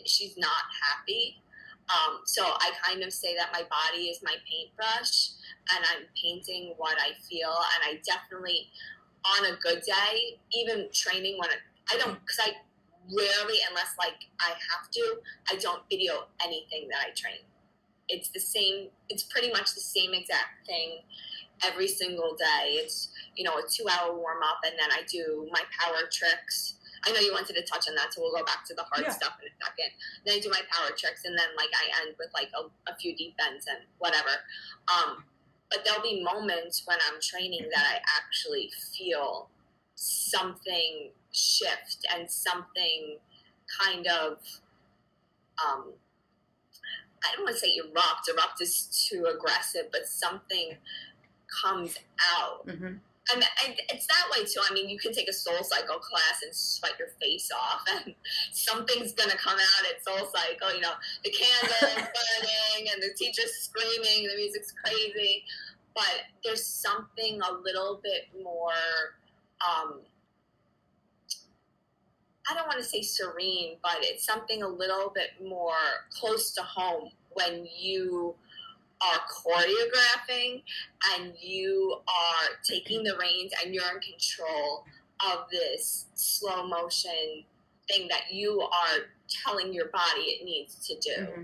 she's 0.07 0.37
not 0.39 0.65
happy. 0.81 1.43
Um, 1.91 2.21
so 2.25 2.45
I 2.45 2.71
kind 2.83 3.03
of 3.03 3.13
say 3.13 3.37
that 3.37 3.51
my 3.53 3.63
body 3.69 4.05
is 4.05 4.23
my 4.23 4.37
paintbrush 4.49 5.31
and 5.75 5.85
I'm 5.93 6.07
painting 6.21 6.75
what 6.77 6.97
I 6.99 7.13
feel. 7.29 7.51
And 7.51 7.83
I 7.85 8.01
definitely, 8.07 8.69
on 9.25 9.47
a 9.47 9.57
good 9.57 9.83
day, 9.83 10.39
even 10.53 10.89
training 10.93 11.39
when 11.39 11.51
I, 11.51 11.95
I 11.95 11.99
don't, 11.99 12.19
because 12.21 12.41
I 12.41 12.53
rarely, 13.11 13.59
unless 13.69 13.95
like 13.99 14.29
I 14.41 14.51
have 14.51 14.91
to, 14.91 15.17
I 15.51 15.57
don't 15.57 15.83
video 15.91 16.27
anything 16.43 16.89
that 16.91 16.99
I 17.07 17.11
train. 17.15 17.43
It's 18.09 18.29
the 18.31 18.41
same, 18.41 18.89
it's 19.09 19.23
pretty 19.23 19.51
much 19.51 19.75
the 19.75 19.81
same 19.81 20.13
exact 20.13 20.67
thing 20.67 21.01
every 21.65 21.89
single 21.89 22.37
day. 22.37 22.79
It's, 22.83 23.09
you 23.37 23.45
know, 23.45 23.59
a 23.59 23.63
two 23.69 23.87
hour 23.89 24.15
warm 24.15 24.43
up 24.43 24.59
and 24.65 24.75
then 24.79 24.91
I 24.91 25.03
do 25.09 25.49
my 25.53 25.63
power 25.79 26.03
tricks. 26.11 26.75
I 27.07 27.13
know 27.13 27.19
you 27.19 27.33
wanted 27.33 27.55
to 27.55 27.63
touch 27.67 27.89
on 27.89 27.97
that, 27.97 28.15
so 28.15 28.23
we'll 28.23 28.31
go 28.31 28.45
back 28.45 28.65
to 28.67 28.75
the 28.75 28.85
hard 28.85 29.03
yeah. 29.07 29.11
stuff 29.11 29.35
in 29.43 29.51
a 29.51 29.55
second. 29.59 29.91
Then 30.25 30.35
I 30.37 30.41
do 30.41 30.51
my 30.51 30.63
power 30.71 30.95
tricks 30.95 31.25
and 31.25 31.37
then 31.37 31.51
like 31.57 31.71
I 31.75 32.07
end 32.07 32.15
with 32.19 32.31
like 32.35 32.51
a, 32.55 32.71
a 32.91 32.95
few 32.97 33.17
deep 33.17 33.35
and 33.43 33.59
whatever. 33.99 34.31
Um, 34.87 35.25
but 35.73 35.85
there'll 35.85 36.03
be 36.03 36.23
moments 36.23 36.83
when 36.85 36.99
I'm 37.09 37.21
training 37.21 37.67
that 37.75 37.85
I 37.95 38.01
actually 38.19 38.71
feel 38.97 39.49
something 39.95 41.11
shift 41.33 42.07
and 42.15 42.31
something 42.31 43.17
kind 43.81 44.07
of 44.07 44.39
um, 45.65 45.93
I 47.25 47.35
don't 47.35 47.45
want 47.45 47.55
to 47.55 47.61
say 47.61 47.77
erupt. 47.77 48.29
Erupt 48.29 48.61
is 48.61 49.09
too 49.09 49.27
aggressive, 49.27 49.87
but 49.93 50.07
something 50.07 50.77
comes 51.63 51.99
out. 52.37 52.67
Mm-hmm. 52.67 52.95
And, 53.31 53.45
and 53.65 53.75
it's 53.89 54.07
that 54.09 54.27
way 54.33 54.45
too. 54.45 54.61
I 54.69 54.75
mean, 54.75 54.89
you 54.89 54.99
can 54.99 55.13
take 55.13 55.29
a 55.29 55.33
soul 55.33 55.63
cycle 55.63 55.99
class 55.99 56.43
and 56.43 56.55
sweat 56.55 56.93
your 56.99 57.09
face 57.21 57.51
off, 57.53 57.85
and 58.05 58.15
something's 58.53 59.13
gonna 59.13 59.37
come 59.37 59.57
out 59.57 59.87
at 59.91 60.03
soul 60.05 60.29
cycle. 60.35 60.75
You 60.75 60.81
know, 60.81 60.95
the 61.25 61.31
candles 61.31 61.95
burning 61.95 62.89
and 62.93 63.03
the 63.03 63.15
teacher's 63.17 63.53
screaming, 63.53 64.29
the 64.29 64.37
music's 64.37 64.73
crazy, 64.73 65.45
but 65.95 66.27
there's 66.45 66.65
something 66.65 67.41
a 67.49 67.53
little 67.63 68.01
bit 68.03 68.29
more. 68.43 68.73
Um, 69.63 70.01
I 72.51 72.55
don't 72.55 72.67
want 72.67 72.79
to 72.79 72.85
say 72.85 73.03
serene, 73.03 73.77
but 73.83 73.99
it's 74.01 74.27
something 74.27 74.65
a 74.65 74.69
little 74.69 75.13
bit 75.15 75.31
more 75.47 75.75
close 76.11 76.53
to 76.55 76.63
home 76.63 77.11
when 77.35 77.67
you 77.79 78.35
are 79.11 79.21
choreographing 79.29 80.63
and 81.15 81.33
you 81.41 81.97
are 82.07 82.49
taking 82.63 83.03
the 83.03 83.17
reins 83.19 83.53
and 83.63 83.75
you're 83.75 83.85
in 83.95 84.01
control 84.01 84.85
of 85.33 85.49
this 85.51 86.07
slow 86.15 86.67
motion 86.67 87.45
thing 87.89 88.09
that 88.09 88.33
you 88.33 88.61
are 88.61 89.01
telling 89.29 89.73
your 89.73 89.87
body 89.87 90.23
it 90.23 90.45
needs 90.45 90.87
to 90.87 90.95
do. 91.01 91.23
Mm-hmm. 91.23 91.43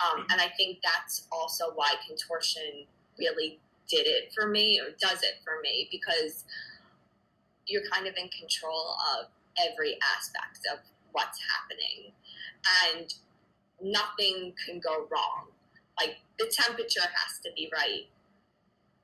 Um, 0.00 0.26
and 0.30 0.40
I 0.40 0.48
think 0.56 0.78
that's 0.84 1.26
also 1.32 1.72
why 1.74 1.92
contortion 2.06 2.84
really 3.18 3.58
did 3.88 4.06
it 4.06 4.32
for 4.34 4.46
me 4.46 4.78
or 4.78 4.94
does 5.00 5.22
it 5.22 5.40
for 5.42 5.60
me 5.62 5.88
because 5.90 6.44
you're 7.66 7.88
kind 7.90 8.06
of 8.06 8.14
in 8.16 8.28
control 8.28 8.96
of 9.18 9.26
every 9.70 9.98
aspect 10.16 10.60
of 10.72 10.78
what's 11.12 11.38
happening 11.56 12.12
and 12.86 13.14
nothing 13.80 14.52
can 14.66 14.78
go 14.78 15.06
wrong 15.10 15.46
like 16.00 16.16
the 16.38 16.46
temperature 16.46 17.00
has 17.00 17.38
to 17.44 17.50
be 17.56 17.70
right. 17.72 18.06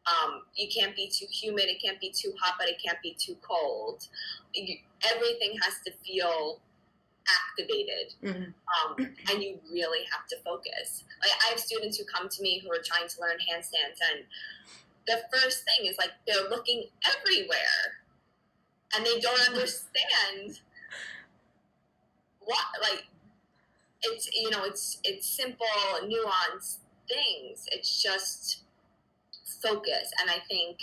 Um, 0.06 0.42
you 0.54 0.68
can't 0.68 0.94
be 0.94 1.08
too 1.08 1.26
humid, 1.30 1.64
it 1.64 1.80
can't 1.82 2.00
be 2.00 2.10
too 2.10 2.32
hot, 2.40 2.56
but 2.58 2.68
it 2.68 2.76
can't 2.84 2.98
be 3.02 3.16
too 3.18 3.36
cold. 3.40 4.06
You, 4.52 4.76
everything 5.10 5.56
has 5.62 5.74
to 5.86 5.92
feel 6.04 6.60
activated, 7.26 8.14
mm-hmm. 8.22 8.52
um, 8.52 9.14
and 9.30 9.42
you 9.42 9.58
really 9.72 10.04
have 10.12 10.26
to 10.28 10.36
focus. 10.44 11.04
Like 11.22 11.32
I 11.46 11.50
have 11.50 11.58
students 11.58 11.96
who 11.98 12.04
come 12.04 12.28
to 12.28 12.42
me 12.42 12.62
who 12.62 12.70
are 12.70 12.82
trying 12.84 13.08
to 13.08 13.20
learn 13.20 13.38
handstands, 13.50 13.98
and 14.12 14.24
the 15.06 15.22
first 15.32 15.64
thing 15.64 15.86
is 15.88 15.96
like 15.96 16.10
they're 16.26 16.50
looking 16.50 16.84
everywhere, 17.08 18.04
and 18.94 19.06
they 19.06 19.20
don't 19.20 19.40
understand 19.48 20.60
what 22.40 22.64
like 22.82 23.04
it's 24.02 24.28
you 24.34 24.50
know 24.50 24.64
it's 24.64 24.98
it's 25.02 25.26
simple 25.26 25.66
nuance 26.06 26.80
things. 27.08 27.66
It's 27.72 28.02
just 28.02 28.62
focus. 29.62 30.10
And 30.20 30.30
I 30.30 30.38
think 30.48 30.78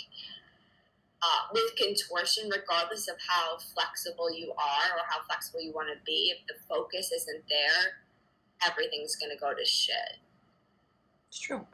uh, 1.22 1.52
with 1.52 1.76
contortion, 1.76 2.50
regardless 2.50 3.08
of 3.08 3.16
how 3.26 3.58
flexible 3.74 4.32
you 4.34 4.52
are 4.52 4.96
or 4.96 5.04
how 5.08 5.18
flexible 5.26 5.60
you 5.60 5.72
want 5.72 5.88
to 5.88 6.04
be, 6.04 6.34
if 6.36 6.46
the 6.48 6.54
focus 6.68 7.12
isn't 7.12 7.44
there, 7.48 8.68
everything's 8.68 9.16
going 9.16 9.30
to 9.30 9.38
go 9.38 9.54
to 9.54 9.64
shit. 9.64 10.18
It's 11.28 11.38
true. 11.38 11.66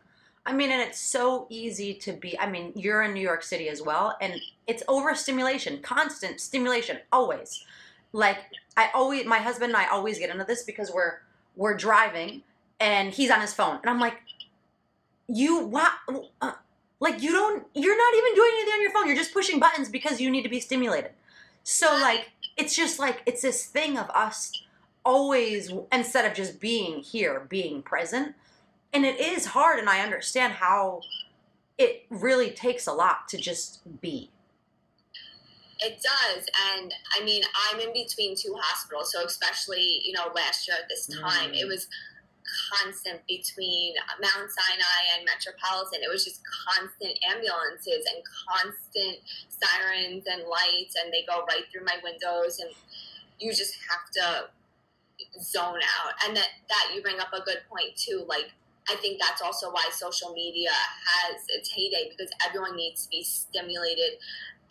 I 0.45 0.53
mean, 0.53 0.71
and 0.71 0.81
it's 0.81 1.01
so 1.01 1.47
easy 1.51 1.95
to 1.95 2.13
be. 2.13 2.39
I 2.39 2.49
mean, 2.49 2.73
you're 2.75 3.03
in 3.03 3.13
New 3.13 3.21
York 3.21 3.43
City 3.43 3.69
as 3.69 3.83
well, 3.83 4.17
and 4.21 4.41
it's 4.67 4.83
overstimulation, 4.89 5.83
constant 5.83 6.41
stimulation, 6.41 6.99
always. 7.13 7.65
Like 8.13 8.39
I 8.77 8.91
always, 8.95 9.27
my 9.27 9.39
husband 9.39 9.75
and 9.75 9.77
I 9.77 9.89
always 9.89 10.19
get 10.19 10.31
into 10.31 10.45
this 10.45 10.63
because 10.63 10.91
we're 10.91 11.19
we're 11.57 11.77
driving 11.77 12.43
and 12.81 13.13
he's 13.13 13.31
on 13.31 13.41
his 13.41 13.53
phone, 13.53 13.79
and 13.83 13.91
I'm 13.91 14.01
like, 14.01 14.15
you 15.29 15.65
what? 15.67 15.93
Uh, 16.41 16.53
like 17.01 17.23
you 17.23 17.31
don't, 17.33 17.67
you're 17.75 17.97
not 17.97 18.15
even 18.17 18.35
doing 18.35 18.51
anything 18.55 18.73
on 18.73 18.83
your 18.83 18.91
phone. 18.91 19.07
You're 19.07 19.17
just 19.17 19.33
pushing 19.33 19.61
buttons 19.61 19.89
because 19.89 20.21
you 20.21 20.31
need 20.31 20.43
to 20.43 20.49
be 20.49 20.61
stimulated. 20.61 21.13
So 21.63 21.87
like, 22.01 22.31
it's 22.57 22.75
just 22.75 22.99
like 22.99 23.23
it's 23.25 23.43
this 23.43 23.67
thing 23.67 23.99
of 23.99 24.11
us 24.11 24.53
always 25.05 25.73
instead 25.93 26.25
of 26.25 26.35
just 26.35 26.61
being 26.61 27.01
here, 27.01 27.47
being 27.49 27.83
present. 27.83 28.35
And 28.93 29.05
it 29.05 29.21
is 29.21 29.47
hard, 29.47 29.79
and 29.79 29.89
I 29.89 30.01
understand 30.01 30.55
how 30.55 31.03
it 31.77 32.07
really 32.11 32.51
takes 32.51 32.87
a 32.87 32.93
lot 32.93 33.29
to 33.29 33.37
just 33.37 34.01
be. 34.01 34.31
It 35.81 36.03
does. 36.03 36.47
And 36.75 36.93
I 37.19 37.25
mean, 37.25 37.43
I'm 37.71 37.79
in 37.81 37.93
between 37.93 38.35
two 38.35 38.55
hospitals. 38.59 39.13
So, 39.13 39.25
especially, 39.25 40.01
you 40.05 40.13
know, 40.13 40.33
last 40.35 40.67
year 40.67 40.77
at 40.81 40.89
this 40.89 41.07
time, 41.07 41.53
mm. 41.53 41.61
it 41.61 41.69
was 41.69 41.87
constant 42.71 43.21
between 43.27 43.95
uh, 43.97 44.17
Mount 44.21 44.51
Sinai 44.51 45.03
and 45.17 45.25
Metropolitan. 45.25 46.01
It 46.03 46.11
was 46.11 46.25
just 46.25 46.41
constant 46.45 47.19
ambulances 47.29 48.07
and 48.09 48.23
constant 48.49 49.19
sirens 49.49 50.25
and 50.27 50.45
lights, 50.49 50.97
and 50.97 51.13
they 51.13 51.25
go 51.29 51.45
right 51.49 51.65
through 51.71 51.85
my 51.85 51.97
windows. 52.03 52.59
And 52.61 52.71
you 53.39 53.53
just 53.53 53.77
have 53.89 54.11
to 54.19 54.27
zone 55.41 55.81
out. 55.83 56.13
And 56.27 56.37
that, 56.37 56.49
that 56.69 56.93
you 56.95 57.03
bring 57.03 57.21
up 57.21 57.33
a 57.33 57.43
good 57.43 57.63
point, 57.69 57.97
too. 57.97 58.25
Like, 58.29 58.51
I 58.89 58.97
think 58.97 59.21
that's 59.21 59.43
also 59.43 59.71
why 59.71 59.85
social 59.93 60.33
media 60.33 60.71
has 60.73 61.43
its 61.49 61.71
heyday 61.71 62.11
because 62.11 62.33
everyone 62.47 62.77
needs 62.77 63.05
to 63.05 63.09
be 63.11 63.23
stimulated 63.23 64.17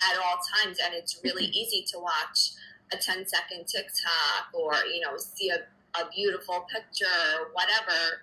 at 0.02 0.18
all 0.18 0.40
times, 0.58 0.80
and 0.84 0.94
it's 0.94 1.20
really 1.24 1.46
easy 1.54 1.86
to 1.94 2.00
watch 2.00 2.54
a 2.94 2.98
10 2.98 3.28
second 3.28 3.68
TikTok 3.68 4.54
or 4.54 4.74
you 4.92 5.02
know 5.02 5.18
see 5.18 5.50
a, 5.50 5.58
a 6.02 6.10
beautiful 6.14 6.66
picture 6.72 7.06
whatever 7.54 8.22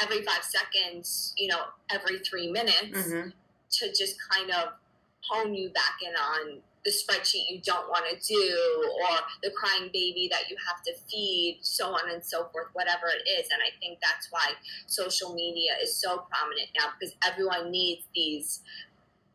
every 0.00 0.22
five 0.22 0.42
seconds, 0.42 1.34
you 1.36 1.48
know, 1.48 1.60
every 1.90 2.18
three 2.20 2.50
minutes 2.50 3.08
mm-hmm. 3.08 3.30
to 3.70 3.88
just 3.92 4.16
kind 4.30 4.50
of 4.50 4.74
hone 5.20 5.54
you 5.54 5.70
back 5.70 5.96
in 6.06 6.14
on 6.14 6.60
the 6.84 6.90
spreadsheet 6.90 7.50
you 7.50 7.60
don't 7.64 7.88
want 7.88 8.04
to 8.08 8.16
do 8.32 8.90
or 9.02 9.18
the 9.42 9.50
crying 9.50 9.90
baby 9.92 10.28
that 10.30 10.48
you 10.48 10.56
have 10.66 10.82
to 10.82 10.92
feed, 11.10 11.58
so 11.60 11.88
on 11.88 12.10
and 12.10 12.24
so 12.24 12.48
forth, 12.52 12.68
whatever 12.72 13.06
it 13.06 13.28
is. 13.28 13.48
And 13.52 13.60
I 13.60 13.76
think 13.80 13.98
that's 14.00 14.28
why 14.30 14.52
social 14.86 15.34
media 15.34 15.72
is 15.82 15.94
so 15.96 16.24
prominent 16.30 16.68
now 16.78 16.92
because 16.98 17.14
everyone 17.26 17.70
needs 17.70 18.04
these 18.14 18.60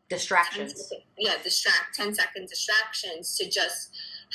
distractions. 0.08 0.88
10, 0.88 0.98
yeah, 1.18 1.34
distract 1.42 1.94
10 1.94 2.14
second 2.14 2.48
distractions 2.48 3.36
to 3.36 3.48
just 3.48 3.90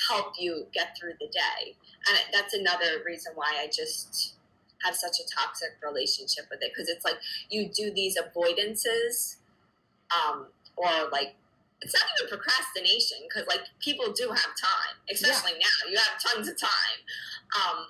help 0.08 0.34
you 0.38 0.66
get 0.74 0.98
through 0.98 1.14
the 1.20 1.28
day. 1.28 1.76
And 2.08 2.18
that's 2.34 2.54
another 2.54 3.04
reason 3.06 3.34
why 3.36 3.52
I 3.62 3.68
just 3.68 4.36
have 4.84 4.96
such 4.96 5.20
a 5.20 5.24
toxic 5.30 5.76
relationship 5.84 6.46
with 6.50 6.62
it 6.62 6.72
because 6.74 6.90
it's 6.90 7.04
like 7.04 7.18
you 7.50 7.68
do 7.68 7.92
these 7.92 8.18
avoidances 8.18 9.38
um, 10.12 10.48
or 10.78 10.88
like 11.12 11.36
it's 11.82 11.94
not 11.94 12.04
even 12.18 12.30
procrastination 12.30 13.18
because 13.28 13.48
like 13.48 13.62
people 13.82 14.12
do 14.14 14.30
have 14.30 14.52
time 14.56 14.96
especially 15.12 15.52
yeah. 15.60 15.68
now 15.68 15.92
you 15.92 15.98
have 15.98 16.22
tons 16.22 16.48
of 16.48 16.58
time 16.58 17.00
um, 17.56 17.86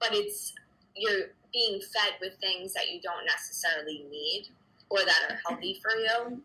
but 0.00 0.10
it's 0.12 0.54
you're 0.94 1.30
being 1.52 1.80
fed 1.80 2.14
with 2.20 2.34
things 2.40 2.72
that 2.72 2.92
you 2.92 3.00
don't 3.00 3.26
necessarily 3.26 4.04
need 4.10 4.46
or 4.90 4.98
that 4.98 5.30
are 5.30 5.38
healthy 5.46 5.80
for 5.82 5.90
you 5.90 6.40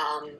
um, 0.00 0.32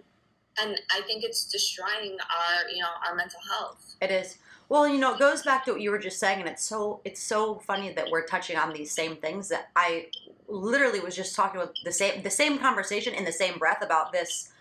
and 0.60 0.78
I 0.90 1.00
think 1.02 1.24
it's 1.24 1.44
destroying 1.44 2.16
our, 2.20 2.68
you 2.68 2.80
know, 2.80 2.88
our 3.08 3.14
mental 3.14 3.40
health. 3.50 3.96
It 4.00 4.10
is. 4.10 4.38
Well, 4.68 4.86
you 4.88 4.98
know, 4.98 5.14
it 5.14 5.18
goes 5.18 5.42
back 5.42 5.64
to 5.64 5.72
what 5.72 5.80
you 5.80 5.90
were 5.90 5.98
just 5.98 6.20
saying, 6.20 6.40
and 6.40 6.48
it's 6.48 6.64
so 6.64 7.00
it's 7.04 7.20
so 7.20 7.56
funny 7.66 7.92
that 7.92 8.10
we're 8.10 8.26
touching 8.26 8.56
on 8.56 8.72
these 8.72 8.92
same 8.92 9.16
things 9.16 9.48
that 9.48 9.70
I 9.74 10.06
literally 10.48 11.00
was 11.00 11.16
just 11.16 11.34
talking 11.34 11.60
with 11.60 11.70
the 11.84 11.92
same 11.92 12.22
the 12.22 12.30
same 12.30 12.58
conversation 12.58 13.14
in 13.14 13.24
the 13.24 13.32
same 13.32 13.58
breath 13.58 13.82
about 13.82 14.12
this, 14.12 14.52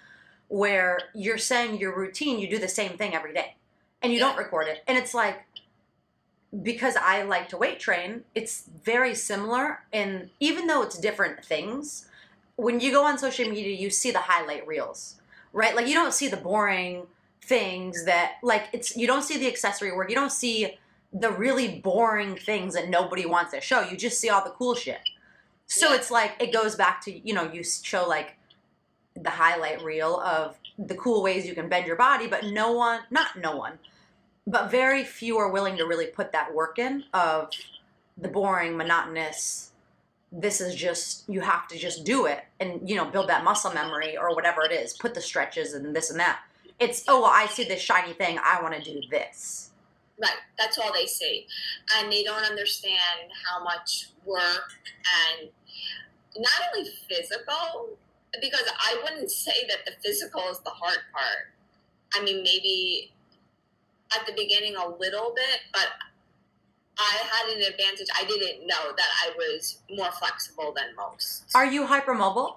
where 0.48 1.00
you're 1.13 1.38
saying 1.38 1.79
your 1.79 1.96
routine, 1.96 2.39
you 2.39 2.50
do 2.50 2.58
the 2.58 2.67
same 2.67 2.98
thing 2.98 3.13
every 3.13 3.34
day, 3.34 3.55
and 4.02 4.12
you 4.12 4.19
yeah. 4.19 4.25
don't 4.25 4.38
record 4.38 4.67
it, 4.67 4.84
and 4.88 4.97
it's 4.97 5.13
like 5.13 5.45
because 6.63 6.95
I 6.95 7.21
like 7.21 7.49
to 7.49 7.58
weight 7.58 7.80
train, 7.80 8.23
it's 8.34 8.63
very 8.84 9.13
similar, 9.13 9.82
and 9.93 10.32
even 10.39 10.65
though 10.65 10.82
it's 10.82 10.97
different 10.97 11.45
things, 11.45 12.08
when 12.56 12.80
you 12.80 12.91
go 12.91 13.06
on 13.06 13.19
social 13.19 13.47
media, 13.47 13.75
you 13.75 13.91
see 13.91 14.10
the 14.10 14.19
highlight 14.19 14.65
reels, 14.65 15.18
right? 15.54 15.76
Like 15.76 15.88
you 15.88 15.94
don't 15.94 16.14
see 16.14 16.28
the 16.28 16.38
boring 16.38 17.08
things 17.42 18.06
that 18.06 18.34
like 18.44 18.68
it's 18.74 18.96
you 18.96 19.08
don't 19.08 19.24
see 19.24 19.38
the 19.38 19.48
accessory 19.48 19.92
work. 19.92 20.10
You 20.10 20.16
don't 20.16 20.32
see 20.32 20.78
the 21.12 21.32
really 21.32 21.80
boring 21.80 22.36
things 22.36 22.76
that 22.76 22.90
nobody 22.90 23.26
wants 23.26 23.52
to 23.54 23.62
show. 23.62 23.82
You 23.82 23.98
just 23.98 24.20
see 24.20 24.30
all 24.30 24.44
the 24.44 24.52
cool 24.52 24.76
shit. 24.76 25.00
So 25.66 25.94
it's 25.94 26.12
like 26.12 26.36
it 26.40 26.52
goes 26.52 26.76
back 26.76 27.02
to, 27.06 27.28
you 27.28 27.34
know, 27.34 27.52
you 27.52 27.64
show 27.64 28.08
like 28.08 28.36
the 29.16 29.30
highlight 29.30 29.84
reel 29.84 30.20
of 30.20 30.58
the 30.78 30.96
cool 30.96 31.22
ways 31.22 31.46
you 31.46 31.54
can 31.54 31.70
bend 31.70 31.86
your 31.86 31.96
body, 31.96 32.28
but 32.28 32.46
no 32.46 32.72
one, 32.72 33.02
not 33.12 33.38
no 33.40 33.56
one, 33.56 33.80
but 34.48 34.72
very 34.72 35.04
few 35.04 35.38
are 35.38 35.52
willing 35.52 35.78
to 35.78 35.86
really 35.86 36.08
put 36.08 36.32
that 36.32 36.54
work 36.54 36.80
in 36.80 37.04
of 37.14 37.50
the 38.18 38.28
boring, 38.28 38.78
monotonous 38.78 39.68
this 40.32 40.62
is 40.62 40.76
just 40.76 41.28
you 41.28 41.42
have 41.42 41.68
to 41.68 41.78
just 41.78 42.04
do 42.04 42.26
it 42.26 42.44
and 42.60 42.88
you 42.88 42.96
know 42.96 43.06
build 43.06 43.30
that 43.30 43.44
muscle 43.44 43.74
memory 43.74 44.15
or 44.18 44.36
whatever 44.36 44.63
it 44.63 44.72
is 44.72 44.94
put 44.94 45.13
the 45.13 45.22
stretches 45.22 45.74
and 45.74 45.96
this 45.96 46.10
and 46.12 46.20
that. 46.20 46.39
It's 46.80 47.04
oh 47.08 47.22
well 47.22 47.32
i 47.34 47.48
see 47.48 47.63
this 47.63 47.82
shiny 47.82 48.13
thing 48.13 48.39
i 48.44 48.62
want 48.62 48.76
to 48.76 48.82
do 48.82 49.02
this. 49.10 49.72
Right 50.22 50.38
that's 50.58 50.78
all 50.78 50.92
they 50.94 51.08
see. 51.08 51.48
And 51.98 52.12
they 52.12 52.24
don't 52.24 52.44
understand 52.44 53.32
how 53.48 53.63
much 53.63 54.10
work 54.26 54.72
and 55.39 55.50
not 56.38 56.52
only 56.76 56.89
physical 57.08 57.89
because 58.39 58.65
i 58.80 59.02
wouldn't 59.04 59.32
say 59.32 59.68
that 59.68 59.80
the 59.86 59.94
physical 60.04 60.44
is 60.52 60.60
the 60.60 60.70
hard 60.70 61.00
part. 61.12 61.54
I 62.13 62.24
mean 62.24 62.44
maybe 62.44 63.12
at 64.15 64.28
the 64.28 64.34
beginning 64.34 64.76
a 64.76 64.88
little 64.88 65.34
bit 65.36 65.62
but 65.74 65.88
I 67.00 67.24
had 67.32 67.56
an 67.56 67.62
advantage. 67.62 68.08
I 68.16 68.26
didn't 68.26 68.68
know 68.68 68.92
that 68.96 69.08
I 69.24 69.32
was 69.38 69.80
more 69.90 70.12
flexible 70.12 70.74
than 70.76 70.96
most. 70.98 71.46
Are 71.56 71.66
you 71.66 71.86
hypermobile? 71.86 72.56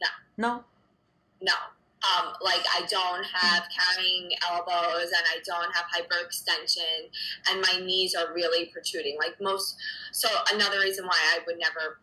No. 0.00 0.08
No. 0.36 0.64
No. 1.42 1.52
Um, 1.98 2.32
like 2.40 2.64
I 2.72 2.86
don't 2.88 3.24
have 3.26 3.64
carrying 3.74 4.30
elbows 4.48 5.10
and 5.10 5.24
I 5.34 5.40
don't 5.44 5.74
have 5.74 5.86
hyperextension 5.86 7.10
and 7.50 7.60
my 7.60 7.84
knees 7.84 8.14
are 8.14 8.32
really 8.32 8.66
protruding. 8.66 9.16
Like 9.18 9.40
most, 9.40 9.76
so 10.12 10.28
another 10.54 10.78
reason 10.78 11.04
why 11.04 11.18
I 11.34 11.40
would 11.44 11.58
never 11.58 11.98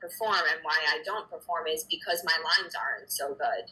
perform 0.00 0.44
and 0.50 0.60
why 0.62 0.78
I 0.88 1.00
don't 1.04 1.30
perform 1.30 1.66
is 1.66 1.84
because 1.84 2.24
my 2.24 2.36
lines 2.42 2.74
aren't 2.74 3.12
so 3.12 3.34
good. 3.34 3.70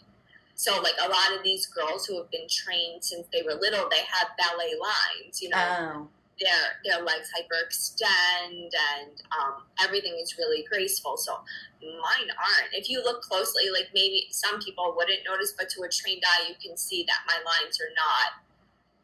So 0.56 0.78
like 0.82 0.94
a 1.02 1.08
lot 1.08 1.34
of 1.34 1.42
these 1.42 1.66
girls 1.66 2.04
who 2.04 2.18
have 2.18 2.30
been 2.30 2.48
trained 2.50 3.02
since 3.02 3.26
they 3.32 3.40
were 3.40 3.54
little, 3.54 3.88
they 3.88 4.04
have 4.10 4.28
ballet 4.36 4.74
lines, 4.78 5.40
you 5.40 5.48
know. 5.48 5.78
Oh 5.80 6.08
their 6.42 6.80
their 6.84 7.04
legs 7.04 7.30
hyperextend 7.36 8.70
and 8.94 9.10
um, 9.38 9.62
everything 9.82 10.18
is 10.20 10.36
really 10.38 10.64
graceful. 10.68 11.16
So 11.16 11.38
mine 11.80 12.28
aren't. 12.30 12.72
If 12.72 12.88
you 12.90 13.02
look 13.02 13.22
closely, 13.22 13.70
like 13.72 13.88
maybe 13.94 14.28
some 14.30 14.60
people 14.60 14.94
wouldn't 14.96 15.20
notice, 15.24 15.54
but 15.56 15.68
to 15.70 15.82
a 15.82 15.88
trained 15.88 16.22
eye, 16.26 16.48
you 16.48 16.54
can 16.64 16.76
see 16.76 17.04
that 17.06 17.20
my 17.26 17.36
lines 17.36 17.78
are 17.80 17.92
not 17.94 18.42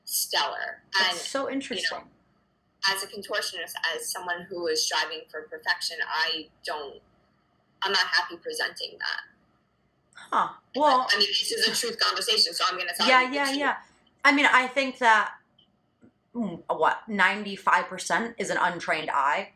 stellar. 0.05 0.83
That's 0.99 1.11
and 1.11 1.19
so 1.19 1.51
interesting. 1.51 1.99
You 1.99 2.05
know, 2.05 2.95
as 2.95 3.03
a 3.03 3.07
contortionist, 3.07 3.75
as 3.95 4.11
someone 4.11 4.47
who 4.49 4.67
is 4.69 4.85
striving 4.85 5.23
for 5.31 5.43
perfection, 5.43 5.97
I 6.09 6.47
don't. 6.65 7.01
I'm 7.83 7.93
not 7.93 8.07
happy 8.07 8.37
presenting 8.37 8.99
that. 8.99 9.21
Huh. 10.31 10.49
Well, 10.75 11.07
I 11.11 11.19
mean, 11.19 11.29
this 11.29 11.53
is 11.53 11.69
a 11.69 11.75
truth 11.75 11.99
conversation, 12.01 12.53
so 12.53 12.65
I'm 12.69 12.77
going 12.77 12.89
to 12.89 12.95
tell 12.95 13.09
yeah, 13.09 13.23
you. 13.23 13.35
Yeah, 13.35 13.51
yeah, 13.51 13.57
yeah. 13.57 13.77
I 14.25 14.33
mean, 14.33 14.47
I 14.47 14.67
think 14.67 14.99
that 14.99 15.31
what 16.69 16.99
95% 17.09 18.35
is 18.39 18.51
an 18.51 18.59
untrained 18.61 19.11
eye? 19.11 19.51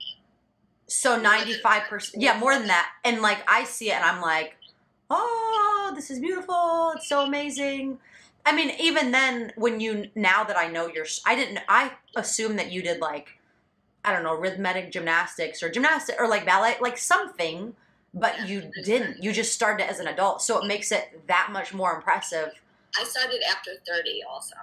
So 0.87 1.21
95% 1.21 2.15
yeah 2.17 2.39
more 2.39 2.55
than 2.55 2.67
that. 2.69 2.91
And 3.05 3.23
like 3.23 3.39
i 3.49 3.65
see 3.65 3.91
it 3.91 3.95
and 3.95 4.05
i'm 4.05 4.21
like 4.21 4.57
oh 5.11 5.93
this 5.95 6.11
is 6.11 6.21
beautiful. 6.21 6.93
It's 6.97 7.09
so 7.09 7.25
amazing. 7.25 7.99
I 8.45 8.55
mean 8.55 8.75
even 8.81 9.11
then 9.11 9.53
when 9.57 9.81
you 9.81 10.09
now 10.15 10.45
that 10.45 10.59
i 10.59 10.67
know 10.69 10.89
you're 10.89 11.07
i 11.25 11.35
didn't 11.35 11.61
i 11.69 11.93
assume 12.17 12.57
that 12.57 12.73
you 12.73 12.83
did 12.83 13.01
like 13.01 13.39
i 14.05 14.13
don't 14.13 14.25
know 14.25 14.35
rhythmic 14.35 14.91
gymnastics 14.91 15.63
or 15.63 15.71
gymnastics 15.71 16.19
or 16.19 16.29
like 16.29 16.45
ballet 16.45 16.77
like 16.81 16.99
something 16.99 17.75
but 18.15 18.47
you 18.47 18.71
didn't. 18.85 19.23
You 19.23 19.33
just 19.33 19.53
started 19.53 19.89
as 19.89 19.99
an 19.99 20.07
adult. 20.07 20.43
So 20.43 20.63
it 20.63 20.67
makes 20.67 20.93
it 20.93 21.27
that 21.29 21.49
much 21.53 21.73
more 21.73 21.95
impressive 21.95 22.51
I 22.99 23.05
started 23.05 23.43
after 23.51 23.73
30 23.87 24.23
also. 24.29 24.55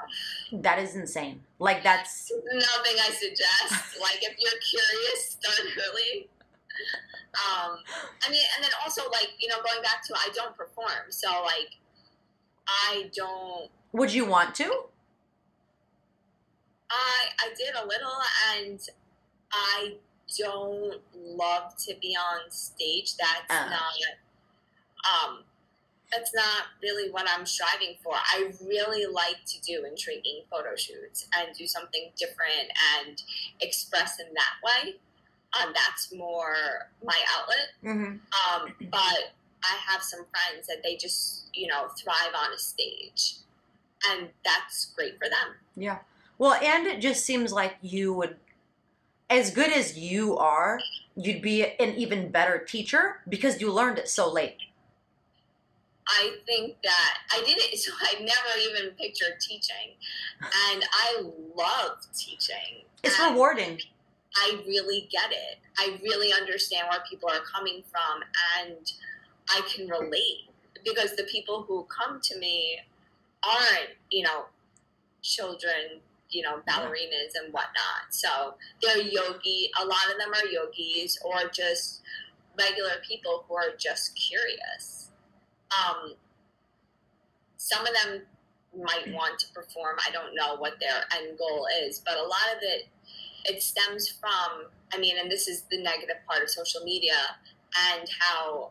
That 0.52 0.80
is 0.80 0.96
insane. 0.96 1.44
Like 1.58 1.84
that's 1.84 2.32
nothing 2.54 2.96
I 3.02 3.10
suggest. 3.12 3.98
like 4.02 4.20
if 4.22 4.36
you're 4.38 4.60
curious, 4.70 5.38
start 5.42 5.60
early. 5.78 6.30
Um 7.34 7.78
I 8.26 8.30
mean 8.30 8.44
and 8.56 8.64
then 8.64 8.72
also 8.84 9.04
like, 9.12 9.30
you 9.40 9.48
know, 9.50 9.58
going 9.58 9.82
back 9.82 10.04
to 10.08 10.16
I 10.16 10.30
don't 10.34 10.56
perform. 10.56 11.10
So 11.10 11.28
like 11.44 11.72
I 12.68 13.10
don't 13.16 13.70
Would 13.94 14.14
you 14.14 14.26
want 14.26 14.54
to? 14.56 14.84
I 16.92 17.30
I 17.40 17.50
did 17.58 17.76
a 17.76 17.86
little, 17.86 18.18
and 18.56 18.80
I 19.52 19.96
don't 20.38 21.02
love 21.16 21.76
to 21.86 21.96
be 22.02 22.16
on 22.16 22.50
stage. 22.50 23.16
That's 23.16 23.50
Uh. 23.50 23.70
not 23.70 23.94
um 25.30 25.44
that's 26.12 26.34
not 26.34 26.64
really 26.82 27.12
what 27.12 27.28
I'm 27.30 27.46
striving 27.46 27.96
for. 28.04 28.14
I 28.16 28.52
really 28.66 29.06
like 29.12 29.38
to 29.46 29.62
do 29.62 29.86
intriguing 29.86 30.42
photo 30.50 30.76
shoots 30.76 31.28
and 31.38 31.56
do 31.56 31.68
something 31.68 32.12
different 32.18 32.72
and 32.98 33.22
express 33.62 34.20
in 34.20 34.28
that 34.34 34.56
way. 34.64 34.96
Um, 35.60 35.74
that's 35.74 36.14
more 36.14 36.56
my 37.04 37.20
outlet. 37.38 37.70
Mm-hmm. 37.84 38.64
Um, 38.64 38.76
but 38.92 39.34
I 39.64 39.78
have 39.88 40.02
some 40.02 40.26
friends 40.32 40.68
that 40.68 40.84
they 40.84 40.96
just, 40.96 41.46
you 41.54 41.68
know, 41.68 41.88
thrive 41.98 42.34
on 42.36 42.54
a 42.54 42.58
stage. 42.58 43.36
And 44.10 44.30
that's 44.46 44.94
great 44.96 45.18
for 45.18 45.26
them. 45.26 45.56
Yeah. 45.76 46.00
Well, 46.38 46.54
and 46.54 46.88
it 46.88 47.02
just 47.02 47.26
seems 47.26 47.52
like 47.52 47.76
you 47.82 48.14
would, 48.14 48.38
as 49.30 49.52
good 49.52 49.72
as 49.72 49.98
you 49.98 50.38
are, 50.38 50.80
you'd 51.16 51.42
be 51.42 51.64
an 51.64 51.96
even 51.96 52.32
better 52.32 52.60
teacher 52.60 53.18
because 53.28 53.60
you 53.60 53.72
learned 53.72 54.00
it 54.00 54.08
so 54.08 54.32
late. 54.32 54.58
I 56.10 56.38
think 56.46 56.76
that 56.84 57.18
I 57.32 57.44
didn't, 57.46 57.78
so 57.80 57.92
I 58.02 58.20
never 58.20 58.72
even 58.72 58.92
pictured 58.92 59.40
teaching. 59.40 59.96
And 60.42 60.84
I 60.92 61.22
love 61.56 61.98
teaching. 62.18 62.86
It's 63.04 63.20
And 63.20 63.34
rewarding. 63.34 63.80
I 64.36 64.62
really 64.68 65.08
get 65.12 65.32
it. 65.32 65.58
I 65.78 66.00
really 66.04 66.34
understand 66.34 66.88
where 66.90 67.00
people 67.10 67.30
are 67.30 67.42
coming 67.42 67.84
from 67.90 68.22
and 68.60 68.92
I 69.50 69.62
can 69.74 69.88
relate 69.88 70.50
because 70.86 71.16
the 71.16 71.24
people 71.24 71.64
who 71.64 71.86
come 71.86 72.20
to 72.22 72.38
me 72.38 72.80
aren't, 73.44 73.90
you 74.12 74.24
know, 74.24 74.46
children, 75.22 76.02
you 76.30 76.44
know, 76.44 76.60
ballerinas 76.68 77.34
and 77.44 77.52
whatnot. 77.54 78.12
So 78.12 78.56
they're 78.82 79.02
yogi, 79.02 79.72
a 79.82 79.86
lot 79.86 80.12
of 80.12 80.20
them 80.20 80.32
are 80.34 80.46
yogis 80.48 81.18
or 81.24 81.50
just 81.52 82.02
regular 82.58 82.94
people 83.08 83.46
who 83.48 83.56
are 83.56 83.76
just 83.78 84.16
curious. 84.16 84.99
Um, 85.72 86.14
some 87.58 87.86
of 87.86 87.94
them 88.04 88.22
might 88.78 89.14
want 89.14 89.40
to 89.40 89.48
perform. 89.54 89.98
I 90.08 90.12
don't 90.12 90.36
know 90.36 90.56
what 90.58 90.80
their 90.80 91.04
end 91.18 91.38
goal 91.38 91.68
is, 91.84 92.02
but 92.06 92.16
a 92.18 92.22
lot 92.24 92.56
of 92.56 92.60
it 92.62 92.88
it 93.46 93.64
stems 93.64 94.10
from 94.10 94.66
i 94.94 94.98
mean 94.98 95.18
and 95.18 95.32
this 95.32 95.48
is 95.48 95.64
the 95.72 95.82
negative 95.82 96.18
part 96.28 96.44
of 96.44 96.50
social 96.50 96.82
media 96.84 97.16
and 97.94 98.08
how 98.20 98.70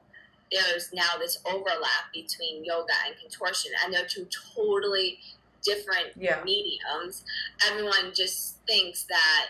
there's 0.52 0.92
now 0.92 1.08
this 1.18 1.38
overlap 1.46 2.12
between 2.12 2.64
yoga 2.64 2.92
and 3.06 3.14
contortion 3.18 3.70
and 3.82 3.92
they're 3.92 4.06
two 4.06 4.26
totally 4.54 5.18
different 5.62 6.08
Yeah. 6.16 6.42
mediums 6.44 7.24
everyone 7.66 8.12
just 8.14 8.56
thinks 8.66 9.04
that 9.04 9.46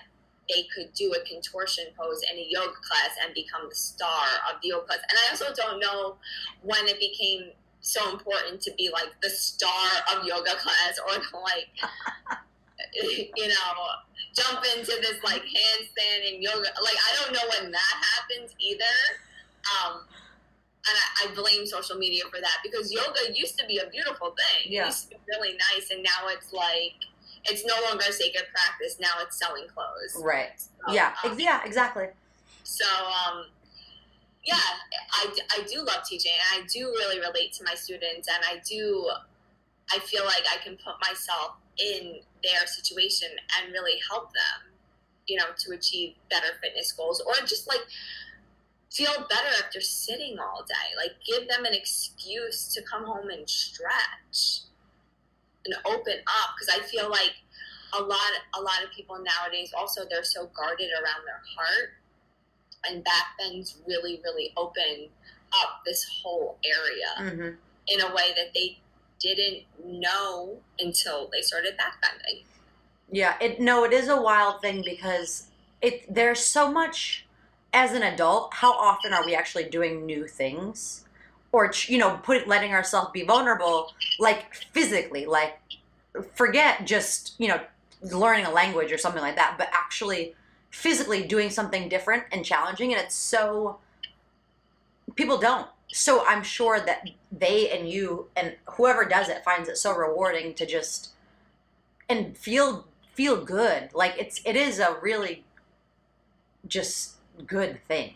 they 0.48 0.66
could 0.74 0.92
do 0.94 1.12
a 1.12 1.28
contortion 1.28 1.84
pose 1.98 2.22
in 2.30 2.38
a 2.38 2.46
yoga 2.48 2.74
class 2.82 3.16
and 3.24 3.34
become 3.34 3.62
the 3.68 3.74
star 3.74 4.26
of 4.52 4.60
the 4.62 4.68
yoga 4.68 4.86
class 4.86 5.00
and 5.10 5.18
i 5.26 5.30
also 5.30 5.46
don't 5.54 5.80
know 5.80 6.16
when 6.62 6.86
it 6.86 6.98
became 6.98 7.50
so 7.80 8.10
important 8.10 8.60
to 8.60 8.72
be 8.76 8.90
like 8.92 9.08
the 9.22 9.30
star 9.30 9.88
of 10.14 10.24
yoga 10.24 10.56
class 10.56 10.98
or 11.06 11.14
to 11.14 11.38
like 11.38 11.68
you 13.36 13.48
know 13.48 13.74
jump 14.38 14.64
into 14.76 14.92
this 15.00 15.18
like 15.24 15.42
handstand 15.42 16.32
and 16.32 16.42
yoga. 16.42 16.68
Like 16.82 16.96
I 16.96 17.22
don't 17.22 17.32
know 17.32 17.46
when 17.60 17.70
that 17.72 17.94
happens 18.14 18.54
either. 18.58 18.94
Um, 19.82 20.00
and 20.88 20.96
I, 20.96 21.30
I 21.30 21.34
blame 21.34 21.66
social 21.66 21.96
media 21.96 22.24
for 22.30 22.40
that 22.40 22.58
because 22.62 22.92
yoga 22.92 23.34
used 23.34 23.58
to 23.58 23.66
be 23.66 23.78
a 23.78 23.90
beautiful 23.90 24.34
thing. 24.36 24.72
Yeah. 24.72 24.84
It 24.84 24.86
used 24.86 25.10
to 25.10 25.16
be 25.16 25.20
really 25.28 25.58
nice, 25.74 25.90
and 25.90 26.02
now 26.02 26.28
it's 26.28 26.52
like 26.52 26.94
it's 27.44 27.64
no 27.64 27.74
longer 27.88 28.04
a 28.08 28.12
sacred 28.12 28.44
practice. 28.54 28.96
Now 29.00 29.12
it's 29.22 29.38
selling 29.38 29.66
clothes. 29.68 30.22
Right. 30.22 30.58
So, 30.60 30.92
Yeah. 30.92 31.14
um, 31.24 31.38
yeah. 31.38 31.60
Exactly. 31.64 32.08
so, 32.64 32.84
um, 32.86 33.46
yeah, 34.44 34.56
I, 35.12 35.28
I 35.58 35.62
do 35.70 35.80
love 35.82 36.04
teaching, 36.08 36.32
and 36.54 36.62
I 36.62 36.66
do 36.66 36.86
really 36.86 37.18
relate 37.20 37.52
to 37.54 37.64
my 37.64 37.74
students, 37.74 38.28
and 38.28 38.42
I 38.48 38.62
do, 38.66 39.10
I 39.92 39.98
feel 39.98 40.24
like 40.24 40.44
I 40.50 40.62
can 40.62 40.76
put 40.76 40.94
myself 41.06 41.56
in 41.76 42.20
their 42.42 42.66
situation 42.66 43.28
and 43.60 43.72
really 43.72 43.98
help 44.08 44.32
them, 44.32 44.72
you 45.26 45.36
know, 45.36 45.46
to 45.58 45.74
achieve 45.74 46.14
better 46.30 46.46
fitness 46.62 46.92
goals, 46.92 47.20
or 47.26 47.34
just 47.46 47.68
like 47.68 47.80
feel 48.90 49.12
better 49.28 49.48
after 49.62 49.80
sitting 49.82 50.38
all 50.38 50.64
day. 50.66 50.96
Like, 50.96 51.12
give 51.26 51.46
them 51.48 51.66
an 51.66 51.74
excuse 51.74 52.72
to 52.74 52.82
come 52.82 53.04
home 53.04 53.28
and 53.28 53.48
stretch 53.48 54.60
and 55.68 55.76
open 55.86 56.14
up, 56.26 56.54
because 56.56 56.74
I 56.74 56.84
feel 56.86 57.08
like 57.10 57.34
a 57.98 58.02
lot, 58.02 58.32
a 58.54 58.60
lot 58.60 58.82
of 58.84 58.90
people 58.90 59.16
nowadays 59.16 59.72
also 59.76 60.02
they're 60.10 60.24
so 60.24 60.50
guarded 60.54 60.90
around 60.92 61.24
their 61.24 61.40
heart 61.56 61.90
and 62.88 63.04
back 63.04 63.36
bends 63.38 63.76
really, 63.86 64.20
really 64.24 64.52
open 64.56 65.08
up 65.52 65.80
this 65.86 66.04
whole 66.22 66.58
area 66.64 67.32
hmm 67.34 67.50
in 67.90 68.02
a 68.02 68.14
way 68.14 68.34
that 68.36 68.52
they 68.54 68.78
didn't 69.18 69.62
know 69.82 70.58
until 70.78 71.30
they 71.32 71.40
started 71.40 71.74
back 71.78 71.94
bending. 72.02 72.44
Yeah. 73.10 73.34
It 73.40 73.60
no. 73.60 73.84
It 73.84 73.94
is 73.94 74.08
a 74.08 74.20
wild 74.20 74.60
thing 74.60 74.82
because 74.84 75.46
it 75.80 76.04
there's 76.12 76.40
so 76.40 76.70
much 76.70 77.26
as 77.72 77.92
an 77.92 78.02
adult. 78.02 78.52
How 78.52 78.72
often 78.72 79.14
are 79.14 79.24
we 79.24 79.34
actually 79.34 79.64
doing 79.64 80.04
new 80.04 80.26
things? 80.26 81.06
Or 81.52 81.72
you 81.86 81.98
know, 81.98 82.20
put 82.22 82.46
letting 82.46 82.72
ourselves 82.72 83.10
be 83.12 83.22
vulnerable, 83.24 83.92
like 84.18 84.54
physically, 84.72 85.26
like 85.26 85.58
forget 86.34 86.86
just 86.86 87.34
you 87.38 87.48
know 87.48 87.60
learning 88.02 88.44
a 88.44 88.50
language 88.50 88.92
or 88.92 88.98
something 88.98 89.22
like 89.22 89.36
that, 89.36 89.56
but 89.58 89.68
actually 89.72 90.34
physically 90.70 91.26
doing 91.26 91.50
something 91.50 91.88
different 91.88 92.24
and 92.32 92.44
challenging. 92.44 92.92
And 92.92 93.02
it's 93.02 93.14
so 93.14 93.78
people 95.16 95.38
don't. 95.38 95.66
So 95.90 96.24
I'm 96.26 96.42
sure 96.42 96.80
that 96.80 97.08
they 97.32 97.70
and 97.70 97.88
you 97.88 98.26
and 98.36 98.54
whoever 98.66 99.04
does 99.04 99.28
it 99.28 99.42
finds 99.44 99.68
it 99.68 99.78
so 99.78 99.96
rewarding 99.96 100.54
to 100.54 100.66
just 100.66 101.10
and 102.08 102.36
feel 102.36 102.86
feel 103.14 103.42
good. 103.42 103.90
Like 103.94 104.14
it's 104.18 104.40
it 104.44 104.54
is 104.54 104.78
a 104.78 104.96
really 105.00 105.44
just 106.66 107.14
good 107.46 107.80
thing. 107.88 108.14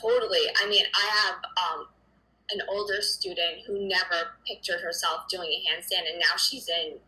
Totally. 0.00 0.46
I 0.62 0.68
mean, 0.68 0.84
I 0.94 1.06
have 1.24 1.34
um, 1.56 1.86
an 2.50 2.60
older 2.68 3.02
student 3.02 3.66
who 3.66 3.88
never 3.88 4.38
pictured 4.46 4.80
herself 4.80 5.28
doing 5.28 5.48
a 5.48 5.60
handstand, 5.68 6.10
and 6.10 6.18
now 6.20 6.36
she's 6.36 6.68
in 6.68 6.98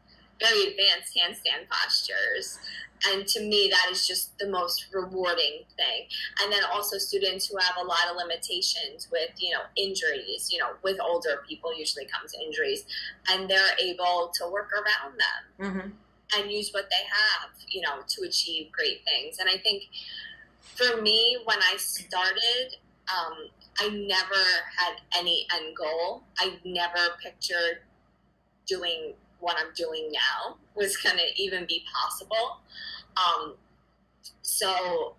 very 0.41 0.69
advanced 0.69 1.17
handstand 1.17 1.69
postures. 1.71 2.59
And 3.09 3.27
to 3.29 3.41
me, 3.41 3.71
that 3.71 3.93
is 3.93 4.09
just 4.09 4.37
the 4.39 4.49
most 4.49 4.87
rewarding 4.93 5.63
thing. 5.77 6.07
And 6.43 6.53
then 6.53 6.63
also 6.73 6.99
students 6.99 7.47
who 7.47 7.57
have 7.57 7.77
a 7.81 7.85
lot 7.85 8.11
of 8.11 8.17
limitations 8.17 9.09
with, 9.13 9.31
you 9.39 9.53
know, 9.53 9.61
injuries. 9.77 10.49
You 10.53 10.59
know, 10.59 10.71
with 10.83 10.99
older 11.01 11.43
people 11.49 11.77
usually 11.77 12.07
comes 12.07 12.35
injuries, 12.35 12.85
and 13.31 13.49
they're 13.49 13.77
able 13.81 14.33
to 14.35 14.49
work 14.51 14.71
around 14.73 15.13
them 15.19 15.69
Mm-hmm. 15.69 16.41
and 16.41 16.51
use 16.51 16.71
what 16.73 16.89
they 16.91 17.05
have, 17.07 17.51
you 17.69 17.81
know, 17.83 18.03
to 18.09 18.23
achieve 18.27 18.73
great 18.73 19.03
things. 19.05 19.39
And 19.39 19.49
I 19.49 19.59
think 19.59 19.85
for 20.61 21.01
me, 21.01 21.39
when 21.45 21.59
I 21.59 21.77
started, 21.77 22.77
um, 23.09 23.49
I 23.81 23.89
never 23.89 24.43
had 24.77 24.97
any 25.17 25.47
end 25.55 25.77
goal. 25.77 26.23
I 26.39 26.59
never 26.65 27.17
pictured 27.23 27.81
doing 28.67 29.15
what 29.41 29.57
I'm 29.59 29.73
doing 29.75 30.11
now 30.13 30.57
was 30.75 30.97
going 30.97 31.17
to 31.17 31.43
even 31.43 31.65
be 31.67 31.85
possible. 31.93 32.59
Um, 33.17 33.55
so 34.43 35.15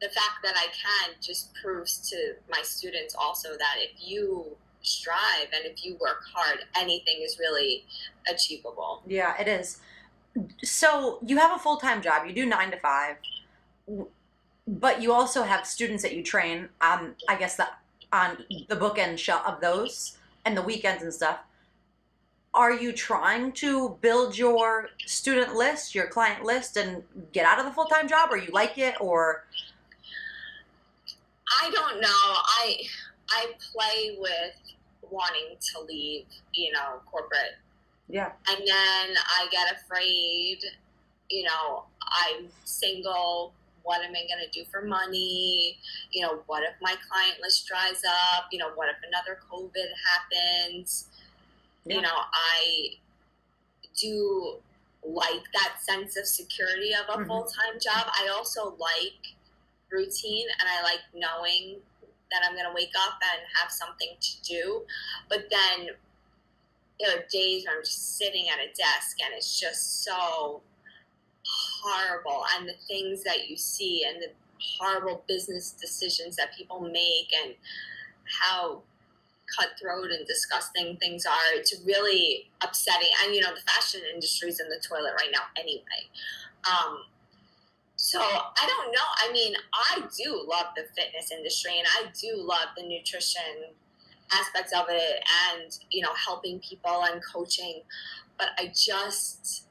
the 0.00 0.08
fact 0.08 0.42
that 0.42 0.54
I 0.56 0.66
can 0.66 1.14
just 1.20 1.54
proves 1.54 2.10
to 2.10 2.34
my 2.50 2.60
students 2.62 3.14
also 3.14 3.50
that 3.50 3.76
if 3.78 3.92
you 3.98 4.56
strive 4.82 5.48
and 5.54 5.64
if 5.64 5.84
you 5.84 5.96
work 6.00 6.22
hard, 6.34 6.58
anything 6.76 7.22
is 7.22 7.38
really 7.38 7.84
achievable. 8.30 9.02
Yeah, 9.06 9.40
it 9.40 9.48
is. 9.48 9.80
So 10.62 11.18
you 11.24 11.38
have 11.38 11.54
a 11.54 11.58
full 11.58 11.76
time 11.76 12.02
job. 12.02 12.26
You 12.26 12.34
do 12.34 12.44
nine 12.44 12.70
to 12.72 12.78
five, 12.78 13.16
but 14.66 15.02
you 15.02 15.12
also 15.12 15.42
have 15.42 15.66
students 15.66 16.02
that 16.02 16.14
you 16.14 16.22
train. 16.22 16.68
Um, 16.80 17.14
I 17.28 17.36
guess 17.36 17.56
the 17.56 17.68
on 18.12 18.38
the 18.68 18.76
bookend 18.76 19.18
shell 19.18 19.42
of 19.44 19.60
those 19.60 20.18
and 20.44 20.56
the 20.56 20.62
weekends 20.62 21.02
and 21.02 21.12
stuff. 21.12 21.38
Are 22.52 22.72
you 22.72 22.92
trying 22.92 23.50
to 23.52 23.98
build 24.00 24.38
your 24.38 24.90
student 25.06 25.56
list, 25.56 25.94
your 25.94 26.06
client 26.06 26.44
list, 26.44 26.76
and 26.76 27.02
get 27.32 27.44
out 27.44 27.58
of 27.58 27.64
the 27.64 27.72
full 27.72 27.86
time 27.86 28.06
job, 28.08 28.30
or 28.30 28.36
you 28.36 28.52
like 28.52 28.78
it, 28.78 28.94
or 29.00 29.44
I 31.60 31.70
don't 31.70 32.00
know. 32.00 32.08
I 32.08 32.76
I 33.28 33.46
play 33.72 34.16
with 34.18 34.54
wanting 35.10 35.56
to 35.60 35.80
leave, 35.82 36.26
you 36.52 36.72
know, 36.72 37.00
corporate. 37.10 37.56
yeah, 38.08 38.32
And 38.48 38.58
then 38.58 39.16
I 39.16 39.46
get 39.50 39.74
afraid, 39.76 40.58
you 41.30 41.44
know, 41.44 41.84
I'm 42.02 42.48
single. 42.64 43.52
What 43.84 44.02
am 44.02 44.10
I 44.10 44.26
going 44.26 44.44
to 44.44 44.50
do 44.50 44.64
for 44.70 44.82
money? 44.82 45.78
You 46.10 46.22
know, 46.22 46.42
what 46.46 46.62
if 46.64 46.74
my 46.80 46.96
client 47.08 47.40
list 47.40 47.66
dries 47.66 48.02
up? 48.04 48.46
You 48.50 48.58
know, 48.58 48.70
what 48.74 48.88
if 48.88 48.96
another 49.06 49.38
COVID 49.50 49.88
happens? 50.08 51.08
Yeah. 51.84 51.96
You 51.96 52.02
know, 52.02 52.16
I 52.32 52.96
do 53.96 54.56
like 55.06 55.44
that 55.52 55.76
sense 55.82 56.16
of 56.16 56.26
security 56.26 56.94
of 56.94 57.08
a 57.10 57.18
Mhm. 57.18 57.26
full-time 57.26 57.78
job. 57.78 58.10
I 58.18 58.28
also 58.28 58.74
like 58.76 59.34
routine 59.90 60.48
and 60.58 60.68
I 60.68 60.82
like 60.82 61.02
knowing 61.12 61.82
that 62.30 62.42
I'm 62.42 62.54
going 62.54 62.64
to 62.64 62.72
wake 62.72 62.94
up 62.98 63.18
and 63.22 63.42
have 63.60 63.70
something 63.70 64.16
to 64.18 64.42
do. 64.42 64.86
But 65.28 65.50
then 65.50 65.90
there 66.98 67.18
are 67.18 67.22
days 67.30 67.66
when 67.66 67.76
I'm 67.76 67.84
just 67.84 68.16
sitting 68.16 68.48
at 68.48 68.58
a 68.60 68.72
desk 68.72 69.20
and 69.22 69.34
it's 69.34 69.60
just 69.60 70.02
so 70.04 70.62
horrible 71.84 72.44
and 72.56 72.68
the 72.68 72.74
things 72.88 73.22
that 73.24 73.48
you 73.48 73.56
see 73.56 74.04
and 74.08 74.22
the 74.22 74.28
horrible 74.78 75.22
business 75.28 75.72
decisions 75.72 76.36
that 76.36 76.54
people 76.56 76.80
make 76.80 77.28
and 77.44 77.54
how 78.42 78.80
cutthroat 79.58 80.10
and 80.10 80.26
disgusting 80.26 80.96
things 80.96 81.26
are 81.26 81.54
it's 81.54 81.74
really 81.84 82.50
upsetting. 82.62 83.08
And 83.24 83.34
you 83.34 83.42
know 83.42 83.54
the 83.54 83.60
fashion 83.70 84.00
industry 84.12 84.48
is 84.48 84.60
in 84.60 84.68
the 84.68 84.80
toilet 84.82 85.12
right 85.18 85.30
now 85.32 85.42
anyway. 85.58 86.08
Um, 86.64 87.00
so 87.96 88.20
i 88.20 88.66
don't 88.66 88.92
know. 88.92 89.08
I 89.16 89.32
mean 89.32 89.54
i 89.72 90.02
do 90.18 90.44
love 90.48 90.66
the 90.76 90.84
fitness 90.96 91.30
industry 91.30 91.72
and 91.78 91.86
i 91.98 92.10
do 92.20 92.36
love 92.36 92.68
the 92.76 92.86
nutrition 92.86 93.72
aspects 94.32 94.72
of 94.72 94.86
it 94.88 95.24
and 95.52 95.78
you 95.90 96.02
know 96.02 96.12
helping 96.14 96.58
people 96.60 97.04
and 97.04 97.22
coaching 97.24 97.82
but 98.38 98.48
i 98.58 98.72
just 98.74 99.63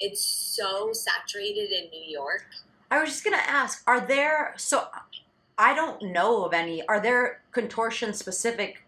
it's 0.00 0.24
so 0.24 0.92
saturated 0.92 1.70
in 1.70 1.90
new 1.90 2.04
york 2.10 2.46
I 2.90 3.00
was 3.00 3.10
just 3.10 3.24
gonna 3.24 3.38
ask, 3.38 3.82
are 3.88 4.00
there 4.00 4.54
so 4.56 4.86
I 5.56 5.74
don't 5.74 6.12
know 6.12 6.44
of 6.44 6.52
any, 6.52 6.86
are 6.86 7.00
there 7.00 7.42
contortion 7.52 8.12
specific 8.12 8.84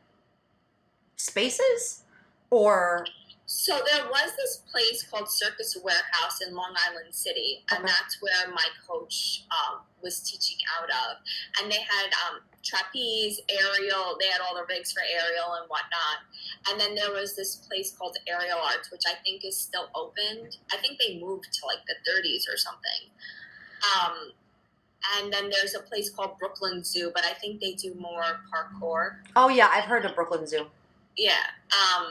spaces? 1.17 2.05
Or 2.51 3.07
So 3.49 3.79
there 3.91 4.05
was 4.07 4.33
this 4.37 4.63
place 4.73 5.05
called 5.09 5.31
Circus 5.31 5.77
Warehouse 5.83 6.41
in 6.47 6.53
Long 6.55 6.75
Island 6.91 7.15
City, 7.15 7.63
and 7.71 7.85
Okay. 7.85 7.93
that's 7.93 8.21
where 8.21 8.49
my 8.53 8.67
coach 8.89 9.45
um, 9.53 9.81
was 10.03 10.19
teaching 10.21 10.57
out 10.81 10.91
of. 10.91 11.19
And 11.63 11.71
they 11.71 11.77
had 11.79 12.11
um, 12.27 12.41
trapeze, 12.65 13.41
aerial. 13.49 14.17
They 14.19 14.27
had 14.27 14.41
all 14.41 14.57
the 14.57 14.65
rigs 14.69 14.93
for 14.93 15.03
aerial 15.09 15.55
and 15.61 15.69
whatnot. 15.71 16.27
And 16.69 16.81
then 16.81 16.97
there 16.97 17.13
was 17.13 17.37
this 17.37 17.55
place 17.57 17.93
called 17.97 18.17
Aerial 18.27 18.59
Arts, 18.59 18.91
which 18.91 19.03
I 19.07 19.15
think 19.25 19.45
is 19.45 19.57
still 19.57 19.91
opened. 19.95 20.57
I 20.73 20.79
think 20.79 20.99
they 20.99 21.21
moved 21.21 21.53
to 21.53 21.67
like 21.67 21.87
the 21.87 21.95
30s 22.11 22.53
or 22.53 22.57
something. 22.57 23.11
Um, 23.95 24.33
and 25.21 25.33
then 25.33 25.51
there's 25.51 25.75
a 25.77 25.81
place 25.81 26.11
called 26.11 26.37
Brooklyn 26.41 26.83
Zoo, 26.83 27.13
but 27.15 27.25
I 27.25 27.33
think 27.35 27.61
they 27.61 27.75
do 27.75 27.95
more 27.95 28.25
parkour. 28.53 29.19
oh 29.37 29.49
yeah, 29.49 29.69
I've 29.73 29.85
heard 29.85 30.05
of 30.05 30.17
Brooklyn 30.17 30.49
Zoo. 30.49 30.67
Yeah. 31.17 31.45
Um, 31.71 32.07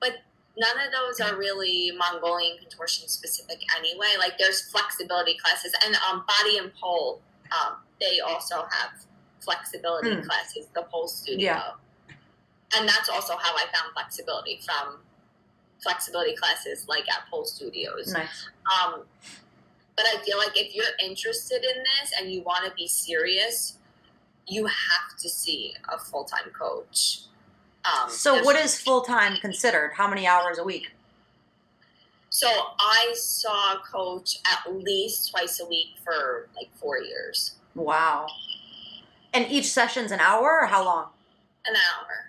but 0.00 0.12
none 0.56 0.76
of 0.86 0.92
those 0.92 1.20
are 1.20 1.36
really 1.36 1.92
Mongolian 1.96 2.58
contortion 2.58 3.08
specific 3.08 3.58
anyway. 3.78 4.14
Like 4.18 4.38
there's 4.38 4.62
flexibility 4.70 5.36
classes 5.36 5.74
and 5.84 5.96
um, 6.10 6.24
body 6.26 6.58
and 6.58 6.72
pole. 6.74 7.20
Um, 7.52 7.76
they 8.00 8.20
also 8.20 8.66
have 8.70 8.90
flexibility 9.40 10.10
Mm. 10.10 10.24
classes. 10.26 10.66
The 10.74 10.82
pole 10.82 11.08
studio. 11.08 11.38
Yeah. 11.52 11.70
And 12.76 12.88
that's 12.88 13.08
also 13.08 13.36
how 13.36 13.54
I 13.54 13.62
found 13.72 13.92
flexibility 13.92 14.60
from 14.64 14.98
flexibility 15.82 16.34
classes 16.34 16.86
like 16.88 17.04
at 17.10 17.28
pole 17.30 17.44
studios. 17.44 18.12
Nice. 18.12 18.48
Um, 18.72 19.02
but 19.96 20.06
I 20.06 20.18
feel 20.24 20.38
like 20.38 20.56
if 20.56 20.74
you're 20.74 20.86
interested 21.02 21.62
in 21.62 21.82
this 21.82 22.12
and 22.18 22.32
you 22.32 22.42
want 22.42 22.64
to 22.66 22.72
be 22.74 22.88
serious, 22.88 23.78
you 24.46 24.66
have 24.66 25.16
to 25.20 25.28
see 25.28 25.74
a 25.92 25.98
full 25.98 26.24
time 26.24 26.50
coach. 26.58 27.20
Um, 27.84 28.08
So 28.10 28.42
what 28.42 28.56
is 28.56 28.78
full 28.80 29.02
time 29.02 29.36
considered? 29.36 29.92
How 29.94 30.08
many 30.08 30.26
hours 30.26 30.58
a 30.58 30.64
week? 30.64 30.92
So 32.30 32.48
I 32.80 33.12
saw 33.14 33.74
a 33.74 33.78
coach 33.78 34.38
at 34.44 34.72
least 34.74 35.30
twice 35.30 35.60
a 35.60 35.66
week 35.66 35.94
for 36.04 36.48
like 36.56 36.68
four 36.80 36.98
years, 36.98 37.54
Wow. 37.74 38.26
And 39.32 39.46
each 39.50 39.66
session's 39.70 40.10
an 40.12 40.20
hour 40.20 40.60
or 40.62 40.66
how 40.66 40.84
long? 40.84 41.08
an 41.66 41.74
hour, 41.74 42.26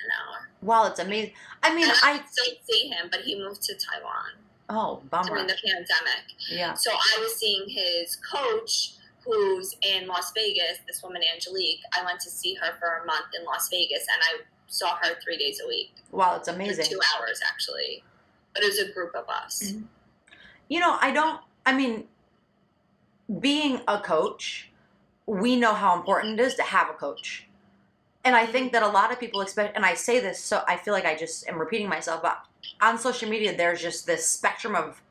an 0.00 0.10
hour. 0.10 0.48
Wow, 0.60 0.86
it's 0.86 0.98
amazing. 0.98 1.32
I 1.62 1.74
mean, 1.74 1.88
I, 1.88 2.20
I 2.20 2.20
still 2.28 2.54
see 2.68 2.88
him, 2.88 3.08
but 3.10 3.20
he 3.20 3.38
moved 3.38 3.62
to 3.62 3.74
Taiwan 3.74 4.32
oh 4.68 5.02
bummer. 5.10 5.28
during 5.28 5.46
the 5.46 5.56
pandemic. 5.64 6.24
Yeah. 6.50 6.74
So 6.74 6.90
I 6.90 7.18
was 7.20 7.36
seeing 7.36 7.68
his 7.68 8.16
coach, 8.16 8.94
who's 9.24 9.76
in 9.82 10.08
Las 10.08 10.32
Vegas. 10.34 10.78
This 10.86 11.02
woman 11.02 11.22
Angelique. 11.32 11.80
I 11.96 12.04
went 12.04 12.20
to 12.20 12.30
see 12.30 12.54
her 12.54 12.72
for 12.80 13.02
a 13.02 13.06
month 13.06 13.26
in 13.38 13.44
Las 13.44 13.68
Vegas, 13.68 14.04
and 14.12 14.20
I 14.22 14.42
saw 14.66 14.96
her 15.02 15.14
three 15.22 15.36
days 15.36 15.60
a 15.64 15.68
week. 15.68 15.92
Wow, 16.10 16.36
it's 16.36 16.48
amazing. 16.48 16.86
two 16.86 17.00
hours 17.14 17.40
actually, 17.46 18.04
but 18.54 18.62
it 18.62 18.66
was 18.66 18.78
a 18.78 18.92
group 18.92 19.14
of 19.14 19.28
us. 19.28 19.62
Mhm. 19.62 19.84
You 20.68 20.80
know, 20.80 20.96
I 21.00 21.10
don't, 21.10 21.40
I 21.66 21.72
mean, 21.74 22.08
being 23.40 23.80
a 23.88 24.00
coach, 24.00 24.70
we 25.26 25.56
know 25.56 25.74
how 25.74 25.96
important 25.96 26.38
it 26.40 26.42
is 26.42 26.54
to 26.56 26.62
have 26.62 26.90
a 26.90 26.94
coach. 26.94 27.46
And 28.24 28.36
I 28.36 28.46
think 28.46 28.72
that 28.72 28.82
a 28.82 28.88
lot 28.88 29.10
of 29.12 29.18
people 29.18 29.40
expect, 29.40 29.76
and 29.76 29.84
I 29.84 29.94
say 29.94 30.20
this, 30.20 30.38
so 30.38 30.62
I 30.68 30.76
feel 30.76 30.94
like 30.94 31.04
I 31.04 31.16
just 31.16 31.46
am 31.48 31.58
repeating 31.58 31.88
myself, 31.88 32.22
but 32.22 32.38
on 32.80 32.98
social 32.98 33.28
media, 33.28 33.56
there's 33.56 33.80
just 33.80 34.06
this 34.06 34.28
spectrum 34.28 34.74
of 34.74 35.02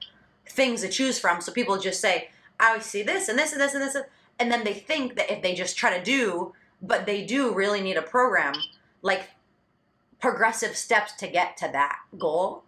things 0.48 0.82
to 0.82 0.90
choose 0.90 1.20
from. 1.20 1.42
So 1.42 1.52
people 1.52 1.78
just 1.78 2.00
say, 2.00 2.30
I 2.60 2.80
see 2.80 3.04
this 3.04 3.28
and 3.28 3.38
this 3.38 3.52
and 3.52 3.62
this 3.62 3.74
and 3.74 3.84
this. 3.84 3.98
And 4.40 4.52
then 4.52 4.64
they 4.64 4.74
think 4.74 5.16
that 5.16 5.32
if 5.32 5.42
they 5.42 5.54
just 5.54 5.78
try 5.78 5.98
to 5.98 6.04
do, 6.04 6.54
but 6.82 7.06
they 7.06 7.26
do 7.26 7.54
really 7.54 7.82
need 7.82 7.98
a 7.98 8.02
program, 8.02 8.54
like 9.02 9.30
progressive 10.22 10.78
steps 10.78 11.14
to 11.14 11.28
get 11.28 11.58
to 11.58 11.70
that 11.74 12.00
goal. 12.18 12.64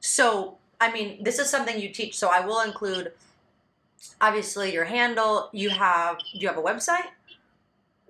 So, 0.00 0.56
I 0.80 0.92
mean, 0.92 1.22
this 1.22 1.38
is 1.38 1.50
something 1.50 1.78
you 1.78 1.90
teach. 1.90 2.16
So 2.16 2.30
I 2.32 2.40
will 2.40 2.60
include, 2.60 3.12
obviously, 4.20 4.72
your 4.72 4.84
handle. 4.84 5.50
You 5.52 5.70
have, 5.70 6.18
do 6.18 6.38
you 6.38 6.48
have 6.48 6.56
a 6.56 6.62
website? 6.62 7.06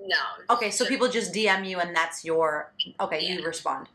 No. 0.07 0.55
Okay, 0.55 0.71
so 0.71 0.85
people 0.85 1.09
just 1.09 1.33
DM 1.33 1.69
you 1.69 1.79
and 1.79 1.95
that's 1.95 2.25
your 2.25 2.73
okay, 3.01 3.25
you 3.25 3.45
respond. 3.45 3.87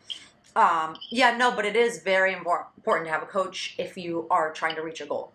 Um, 0.56 0.96
yeah, 1.12 1.36
no, 1.36 1.52
but 1.52 1.66
it 1.66 1.76
is 1.76 2.02
very 2.02 2.34
impor- 2.34 2.66
important 2.78 3.08
to 3.08 3.12
have 3.12 3.22
a 3.22 3.26
coach 3.26 3.76
if 3.78 3.98
you 3.98 4.26
are 4.32 4.52
trying 4.54 4.76
to 4.76 4.82
reach 4.82 5.02
a 5.02 5.06
goal. 5.06 5.32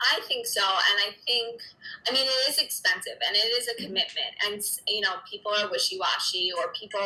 I 0.00 0.20
think 0.28 0.46
so, 0.46 0.60
and 0.60 1.10
I 1.10 1.16
think, 1.26 1.60
I 2.06 2.12
mean, 2.12 2.24
it 2.24 2.50
is 2.50 2.58
expensive 2.58 3.14
and 3.26 3.34
it 3.34 3.46
is 3.58 3.68
a 3.68 3.74
commitment, 3.76 4.34
and 4.46 4.62
you 4.86 5.00
know, 5.00 5.14
people 5.28 5.52
are 5.52 5.70
wishy 5.70 5.98
washy, 5.98 6.52
or 6.52 6.72
people. 6.72 7.00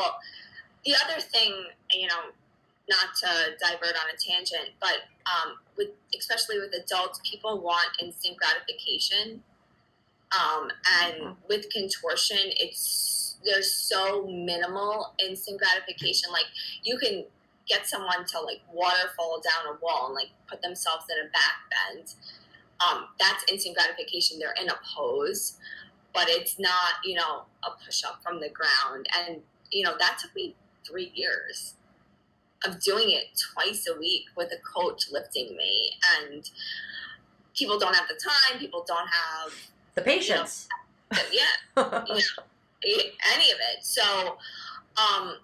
The 0.85 0.95
other 1.05 1.21
thing, 1.21 1.53
you 1.93 2.07
know, 2.07 2.33
not 2.89 3.15
to 3.23 3.57
divert 3.61 3.95
on 3.97 4.09
a 4.15 4.17
tangent, 4.17 4.71
but 4.81 5.09
um, 5.27 5.59
with 5.77 5.89
especially 6.19 6.59
with 6.59 6.73
adults, 6.75 7.21
people 7.29 7.61
want 7.61 7.89
instant 8.01 8.37
gratification, 8.39 9.43
um, 10.33 10.71
and 11.03 11.15
Mhm. 11.23 11.37
with 11.49 11.71
contortion, 11.71 12.53
it's 12.57 13.37
there's 13.45 13.73
so 13.73 14.27
minimal 14.27 15.15
instant 15.19 15.59
gratification. 15.61 16.31
Like 16.33 16.47
you 16.83 16.99
can 16.99 17.27
get 17.67 17.87
someone 17.87 18.25
to 18.27 18.41
like 18.41 18.63
waterfall 18.73 19.41
down 19.41 19.75
a 19.75 19.79
wall 19.81 20.07
and 20.07 20.15
like 20.15 20.31
put 20.49 20.63
themselves 20.63 21.07
in 21.11 21.27
a 21.27 21.31
back 21.31 21.57
bend 21.71 22.15
um, 22.81 23.09
that's 23.19 23.45
instant 23.51 23.77
gratification. 23.77 24.39
They're 24.39 24.55
in 24.61 24.69
a 24.69 24.79
pose, 24.97 25.59
but 26.15 26.29
it's 26.29 26.59
not, 26.59 26.95
you 27.05 27.15
know, 27.17 27.43
a 27.65 27.71
push 27.85 28.05
up 28.05 28.23
from 28.23 28.41
the 28.41 28.49
ground. 28.49 29.07
And, 29.19 29.43
you 29.71 29.85
know, 29.85 29.95
that 29.99 30.19
took 30.21 30.35
me 30.35 30.55
three 30.89 31.13
years 31.15 31.75
of 32.65 32.81
doing 32.83 33.11
it 33.11 33.27
twice 33.53 33.87
a 33.95 33.99
week 33.99 34.25
with 34.37 34.51
a 34.53 34.59
coach 34.81 35.11
lifting 35.13 35.57
me. 35.57 35.93
And 36.21 36.49
people 37.57 37.79
don't 37.79 37.95
have 37.95 38.09
the 38.09 38.15
time, 38.15 38.59
people 38.59 38.85
don't 38.87 39.09
have, 39.09 39.53
The 39.95 40.03
patience. 40.03 40.69
the, 41.11 41.21
yeah, 41.33 42.05
any 43.35 43.51
of 43.51 43.59
it. 43.73 43.83
So, 43.85 44.03
um, 44.97 45.37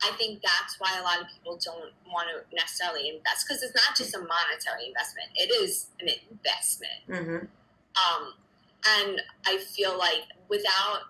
I 0.00 0.12
think 0.16 0.40
that's 0.42 0.76
why 0.78 0.96
a 0.98 1.02
lot 1.02 1.20
of 1.20 1.26
people 1.34 1.58
don't 1.64 1.92
want 2.12 2.28
to 2.28 2.54
necessarily 2.54 3.08
invest 3.08 3.46
because 3.46 3.62
it's 3.62 3.74
not 3.74 3.96
just 3.96 4.14
a 4.14 4.18
monetary 4.18 4.86
investment; 4.86 5.28
it 5.34 5.50
is 5.62 5.88
an 6.00 6.08
investment. 6.30 7.00
hmm 7.08 7.46
Um, 7.96 8.32
and 9.00 9.20
I 9.46 9.58
feel 9.58 9.98
like 9.98 10.22
without, 10.48 11.00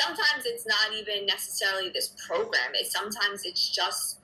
sometimes 0.00 0.44
it's 0.44 0.66
not 0.66 0.96
even 0.96 1.26
necessarily 1.26 1.90
this 1.90 2.14
program. 2.26 2.70
It's 2.74 2.92
sometimes 2.92 3.44
it's 3.44 3.70
just 3.70 4.18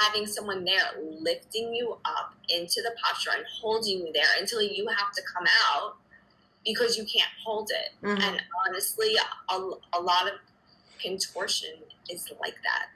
having 0.00 0.26
someone 0.26 0.64
there 0.64 0.90
lifting 1.20 1.74
you 1.74 1.96
up 2.04 2.34
into 2.48 2.82
the 2.82 2.92
posture 3.02 3.30
and 3.36 3.44
holding 3.60 3.98
you 3.98 4.12
there 4.12 4.26
until 4.40 4.62
you 4.62 4.86
have 4.88 5.12
to 5.12 5.22
come 5.34 5.44
out 5.72 5.96
because 6.64 6.96
you 6.96 7.04
can't 7.04 7.30
hold 7.44 7.70
it. 7.70 7.92
hmm 8.00 8.20
And 8.22 8.42
honestly, 8.66 9.14
a, 9.50 9.54
a 9.54 10.00
lot 10.00 10.26
of 10.26 10.34
contortion 11.00 11.74
is 12.08 12.32
like 12.40 12.56
that 12.62 12.86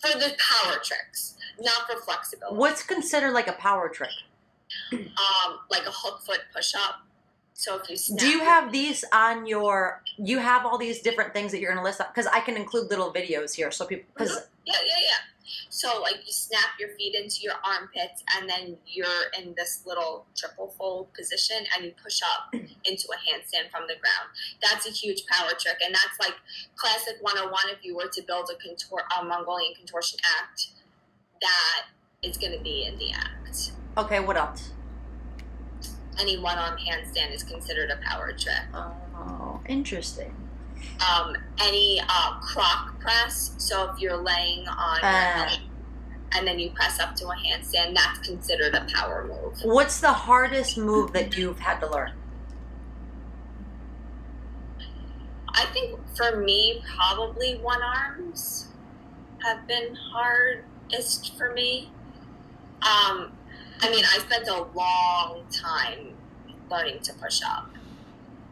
for 0.00 0.16
the 0.18 0.34
power 0.38 0.76
tricks, 0.82 1.36
not 1.60 1.90
for 1.90 2.00
flexibility. 2.00 2.56
What's 2.56 2.82
considered 2.82 3.32
like 3.32 3.48
a 3.48 3.52
power 3.52 3.88
trick? 3.88 4.10
Um, 4.92 5.58
like 5.70 5.86
a 5.86 5.90
hook 5.90 6.20
foot 6.20 6.40
push 6.54 6.74
up. 6.74 7.02
So 7.58 7.76
if 7.76 7.90
you 7.90 7.96
snap, 7.96 8.20
Do 8.20 8.28
you 8.28 8.38
have 8.38 8.70
these 8.70 9.04
on 9.12 9.44
your? 9.44 10.00
You 10.16 10.38
have 10.38 10.64
all 10.64 10.78
these 10.78 11.02
different 11.02 11.32
things 11.32 11.50
that 11.50 11.58
you're 11.58 11.72
going 11.72 11.82
to 11.82 11.88
list 11.88 12.00
up 12.00 12.14
because 12.14 12.28
I 12.28 12.38
can 12.38 12.54
include 12.54 12.88
little 12.88 13.12
videos 13.12 13.52
here 13.52 13.72
so 13.72 13.84
people 13.84 14.08
because 14.14 14.30
uh-huh. 14.30 14.46
yeah, 14.64 14.74
yeah, 14.86 15.02
yeah. 15.08 15.52
So 15.68 16.00
like 16.00 16.18
you 16.24 16.32
snap 16.32 16.78
your 16.78 16.90
feet 16.90 17.16
into 17.16 17.40
your 17.40 17.54
armpits 17.64 18.22
and 18.36 18.48
then 18.48 18.76
you're 18.86 19.26
in 19.36 19.54
this 19.56 19.82
little 19.84 20.24
triple 20.36 20.72
fold 20.78 21.12
position 21.14 21.56
and 21.74 21.84
you 21.84 21.94
push 22.00 22.20
up 22.22 22.54
into 22.84 23.08
a 23.08 23.18
handstand 23.26 23.72
from 23.72 23.88
the 23.88 23.94
ground. 23.94 24.30
That's 24.62 24.86
a 24.86 24.90
huge 24.90 25.26
power 25.26 25.50
trick 25.58 25.78
and 25.84 25.92
that's 25.92 26.16
like 26.20 26.38
classic 26.76 27.16
101 27.22 27.52
if 27.76 27.84
you 27.84 27.96
were 27.96 28.08
to 28.12 28.22
build 28.22 28.50
a, 28.54 28.62
contor- 28.62 29.04
a 29.20 29.24
Mongolian 29.24 29.74
contortion 29.74 30.20
act 30.40 30.68
that 31.40 31.86
is 32.22 32.36
going 32.36 32.56
to 32.56 32.62
be 32.62 32.84
in 32.86 32.96
the 32.98 33.10
act. 33.10 33.72
Okay, 33.96 34.20
what 34.20 34.36
else? 34.36 34.70
Any 36.20 36.38
one 36.38 36.58
arm 36.58 36.76
handstand 36.78 37.32
is 37.32 37.42
considered 37.42 37.90
a 37.90 37.96
power 38.08 38.32
trick. 38.32 38.54
Oh, 38.74 39.60
interesting. 39.68 40.34
Um, 41.08 41.36
any 41.60 42.00
uh, 42.08 42.40
croc 42.40 42.98
press, 43.00 43.54
so 43.58 43.90
if 43.92 44.00
you're 44.00 44.16
laying 44.16 44.66
on 44.66 44.98
your 45.00 45.46
Uh. 45.46 45.56
and 46.36 46.46
then 46.46 46.58
you 46.58 46.70
press 46.70 46.98
up 47.00 47.14
to 47.16 47.26
a 47.28 47.34
handstand, 47.34 47.94
that's 47.94 48.18
considered 48.26 48.74
a 48.74 48.84
power 48.92 49.24
move. 49.24 49.60
What's 49.62 50.00
the 50.00 50.12
hardest 50.12 50.76
move 50.76 51.12
that 51.12 51.36
you've 51.36 51.60
had 51.60 51.78
to 51.80 51.90
learn? 51.90 52.12
I 55.48 55.64
think 55.66 55.98
for 56.16 56.36
me, 56.36 56.82
probably 56.96 57.56
one 57.58 57.82
arms 57.82 58.68
have 59.44 59.66
been 59.66 59.96
hardest 60.12 61.36
for 61.36 61.52
me. 61.52 61.90
Um, 62.82 63.32
I 63.80 63.90
mean, 63.90 64.04
I 64.04 64.18
spent 64.18 64.48
a 64.48 64.62
long 64.74 65.42
time 65.50 66.14
learning 66.70 67.00
to 67.00 67.12
push 67.14 67.40
up. 67.44 67.70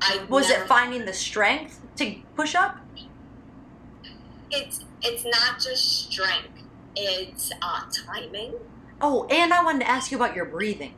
I 0.00 0.24
Was 0.28 0.48
never- 0.48 0.64
it 0.64 0.68
finding 0.68 1.04
the 1.04 1.12
strength 1.12 1.80
to 1.96 2.16
push 2.36 2.54
up? 2.54 2.78
It's 4.50 4.84
it's 5.02 5.24
not 5.24 5.60
just 5.60 6.10
strength; 6.10 6.62
it's 6.94 7.50
uh, 7.60 7.80
timing. 8.06 8.54
Oh, 9.00 9.26
and 9.28 9.52
I 9.52 9.64
wanted 9.64 9.80
to 9.80 9.90
ask 9.90 10.10
you 10.10 10.16
about 10.16 10.36
your 10.36 10.44
breathing. 10.44 10.94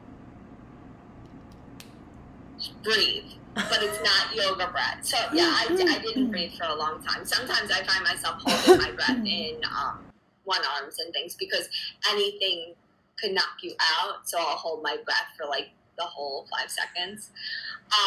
Breathe, 2.82 3.24
but 3.54 3.82
it's 3.82 3.98
not 4.02 4.34
yoga 4.34 4.70
breath. 4.70 4.98
So 5.02 5.16
yeah, 5.32 5.44
I, 5.56 5.66
I 5.70 5.98
didn't 6.00 6.30
breathe 6.32 6.52
for 6.58 6.64
a 6.66 6.74
long 6.74 7.02
time. 7.02 7.24
Sometimes 7.24 7.70
I 7.70 7.82
find 7.84 8.04
myself 8.04 8.42
holding 8.44 8.84
my 8.84 8.90
breath 8.92 9.10
in 9.26 9.56
um, 9.64 10.00
one 10.44 10.60
arms 10.78 10.98
and 10.98 11.12
things 11.12 11.34
because 11.34 11.68
anything 12.10 12.74
could 13.20 13.32
knock 13.32 13.58
you 13.62 13.74
out. 14.00 14.28
So 14.28 14.38
I'll 14.38 14.56
hold 14.56 14.82
my 14.82 14.96
breath 15.04 15.28
for 15.36 15.46
like 15.46 15.70
the 15.96 16.04
whole 16.04 16.46
five 16.50 16.70
seconds. 16.70 17.30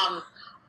Um, 0.06 0.24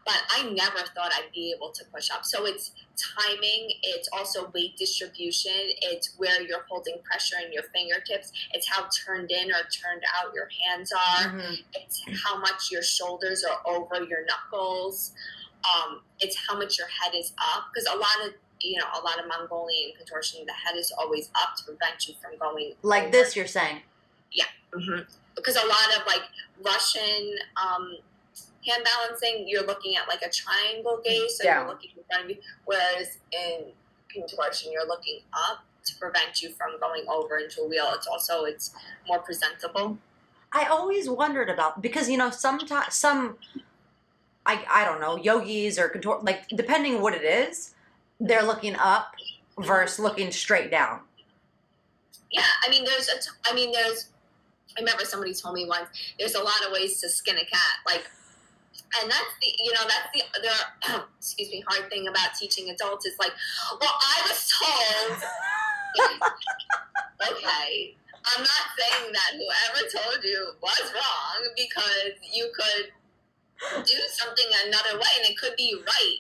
but 0.05 0.21
I 0.31 0.51
never 0.51 0.79
thought 0.97 1.13
I'd 1.13 1.31
be 1.33 1.55
able 1.57 1.71
to 1.71 1.85
push 1.95 2.11
up. 2.11 2.25
So 2.25 2.45
it's 2.45 2.73
timing, 3.17 3.71
it's 3.85 4.09
also 4.13 4.51
weight 4.53 4.77
distribution, 4.77 5.53
it's 5.81 6.15
where 6.17 6.43
you're 6.43 6.65
holding 6.69 6.97
pressure 7.05 7.37
in 7.45 7.53
your 7.53 7.63
fingertips, 7.73 8.33
it's 8.53 8.67
how 8.69 8.89
turned 9.07 9.31
in 9.31 9.53
or 9.53 9.63
turned 9.71 10.03
out 10.19 10.35
your 10.35 10.49
hands 10.67 10.91
are, 10.93 11.31
Mhm. 11.31 11.63
it's 11.75 12.03
how 12.25 12.37
much 12.39 12.69
your 12.73 12.83
shoulders 12.83 13.45
are 13.45 13.61
over 13.65 14.03
your 14.03 14.25
knuckles, 14.25 15.13
um, 15.73 16.03
it's 16.19 16.37
how 16.49 16.59
much 16.59 16.79
your 16.79 16.89
head 16.89 17.15
is 17.15 17.33
up. 17.39 17.69
Because 17.73 17.87
a 17.89 17.97
lot 17.97 18.27
of 18.27 18.35
you 18.65 18.79
know, 18.79 18.87
a 18.95 19.01
lot 19.03 19.19
of 19.19 19.27
Mongolian 19.27 19.93
contortion, 19.97 20.47
the 20.47 20.53
head 20.53 20.77
is 20.77 20.93
always 20.97 21.31
up 21.35 21.57
to 21.57 21.65
prevent 21.65 22.07
you 22.07 22.15
from 22.23 22.39
going 22.39 22.77
Like 22.83 23.03
over. 23.05 23.11
this, 23.11 23.35
you're 23.35 23.49
saying. 23.49 23.83
Hmm 24.75 25.01
Because 25.37 25.57
a 25.57 25.67
lot 25.67 25.97
of 25.99 26.07
like 26.07 26.23
Russian 26.65 27.35
um, 27.63 27.97
hand 28.67 28.85
balancing, 28.85 29.45
you're 29.47 29.67
looking 29.67 29.97
at 29.97 30.09
like 30.09 30.23
a 30.23 30.31
triangle 30.31 31.01
gaze, 31.05 31.39
so 31.39 31.45
Yeah. 31.45 31.61
you're 31.61 31.69
looking 31.69 31.91
in 31.97 32.05
front 32.05 32.25
of 32.25 32.31
you. 32.31 32.37
Whereas 32.65 33.19
in 33.33 33.73
contortion, 34.09 34.73
you're 34.73 34.87
looking 34.87 35.21
up 35.33 35.65
to 35.85 35.97
prevent 35.97 36.41
you 36.43 36.51
from 36.51 36.79
going 36.81 37.05
over 37.09 37.39
into 37.39 37.63
a 37.63 37.69
wheel. 37.69 37.91
It's 37.95 38.07
also 38.07 38.45
it's 38.45 38.75
more 39.09 39.19
presentable. 39.19 39.99
I 40.53 40.67
always 40.67 41.09
wondered 41.09 41.49
about 41.49 41.81
because 41.83 42.09
you 42.09 42.17
know 42.19 42.31
sometimes 42.31 42.95
some 42.95 43.37
I 44.47 44.65
I 44.71 44.85
don't 44.85 45.01
know 45.01 45.17
yogis 45.17 45.79
or 45.79 45.89
contor 45.89 46.19
like 46.23 46.47
depending 46.49 47.01
what 47.01 47.15
it 47.15 47.25
is, 47.25 47.75
they're 48.21 48.43
looking 48.43 48.77
up 48.77 49.13
versus 49.59 49.99
looking 49.99 50.31
straight 50.31 50.71
down. 50.71 51.01
Yeah, 52.31 52.45
I 52.67 52.71
mean, 52.71 52.85
there's 52.85 53.09
a. 53.09 53.19
T- 53.19 53.31
I 53.47 53.55
mean, 53.55 53.73
there's. 53.73 54.09
I 54.77 54.81
remember 54.81 55.05
somebody 55.05 55.35
told 55.35 55.55
me 55.55 55.67
once. 55.67 55.89
There's 56.19 56.35
a 56.35 56.43
lot 56.43 56.65
of 56.67 56.73
ways 56.73 57.01
to 57.01 57.09
skin 57.09 57.37
a 57.37 57.45
cat, 57.45 57.75
like, 57.87 58.05
and 59.01 59.11
that's 59.11 59.35
the. 59.41 59.49
You 59.59 59.73
know, 59.75 59.83
that's 59.83 60.09
the. 60.15 60.23
The 60.41 61.05
excuse 61.19 61.51
me, 61.51 61.65
hard 61.69 61.91
thing 61.91 62.09
about 62.09 62.35
teaching 62.39 62.71
adults 62.71 63.07
is 63.07 63.19
like, 63.19 63.33
well, 63.81 63.95
I 63.95 64.23
was 64.29 64.53
told. 64.61 65.23
okay, 67.33 67.97
I'm 68.25 68.41
not 68.43 68.65
saying 68.79 69.13
that 69.13 69.33
whoever 69.35 69.89
told 69.91 70.25
you 70.25 70.53
was 70.63 70.93
wrong 70.95 71.49
because 71.57 72.15
you 72.33 72.51
could 72.55 73.85
do 73.85 73.99
something 74.09 74.47
another 74.67 74.99
way 74.99 75.13
and 75.19 75.31
it 75.31 75.39
could 75.39 75.55
be 75.57 75.77
right, 75.87 76.19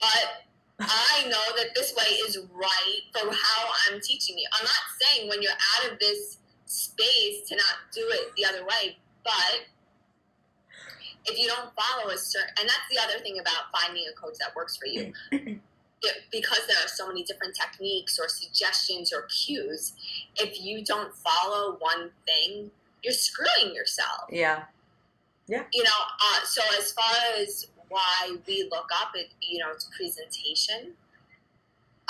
but 0.00 0.42
I 0.80 1.24
know 1.28 1.56
that 1.56 1.74
this 1.74 1.94
way 1.94 2.14
is 2.26 2.38
right 2.52 3.00
for 3.12 3.30
how 3.30 3.68
I'm 3.88 4.00
teaching 4.00 4.38
you. 4.38 4.46
I'm 4.58 4.64
not 4.64 4.82
saying 5.00 5.28
when 5.28 5.42
you're 5.42 5.52
out 5.52 5.92
of 5.92 5.98
this 5.98 6.38
space 6.72 7.48
to 7.48 7.56
not 7.56 7.76
do 7.94 8.02
it 8.08 8.32
the 8.36 8.44
other 8.44 8.64
way, 8.64 8.96
but 9.24 9.66
if 11.26 11.38
you 11.38 11.46
don't 11.46 11.70
follow 11.76 12.10
a 12.10 12.18
certain, 12.18 12.48
and 12.58 12.68
that's 12.68 12.88
the 12.90 12.98
other 13.00 13.22
thing 13.22 13.38
about 13.38 13.70
finding 13.72 14.04
a 14.10 14.20
coach 14.20 14.34
that 14.40 14.54
works 14.56 14.76
for 14.76 14.86
you. 14.86 15.12
Because 16.32 16.66
there 16.66 16.78
are 16.84 16.88
so 16.88 17.06
many 17.06 17.22
different 17.22 17.54
techniques 17.54 18.18
or 18.18 18.26
suggestions 18.26 19.12
or 19.12 19.22
cues, 19.26 19.92
if 20.34 20.60
you 20.60 20.82
don't 20.82 21.14
follow 21.14 21.76
one 21.78 22.10
thing, 22.26 22.72
you're 23.02 23.12
screwing 23.12 23.74
yourself 23.74 24.24
Yeah. 24.30 24.64
Yeah. 25.48 25.64
you 25.72 25.82
know 25.82 25.90
uh, 25.90 26.44
so 26.44 26.62
as 26.78 26.92
far 26.92 27.14
as 27.38 27.66
why 27.88 28.36
we 28.46 28.68
look 28.70 28.88
up 29.00 29.10
it 29.14 29.28
you 29.40 29.58
know 29.58 29.70
it's 29.72 29.90
presentation 29.96 30.94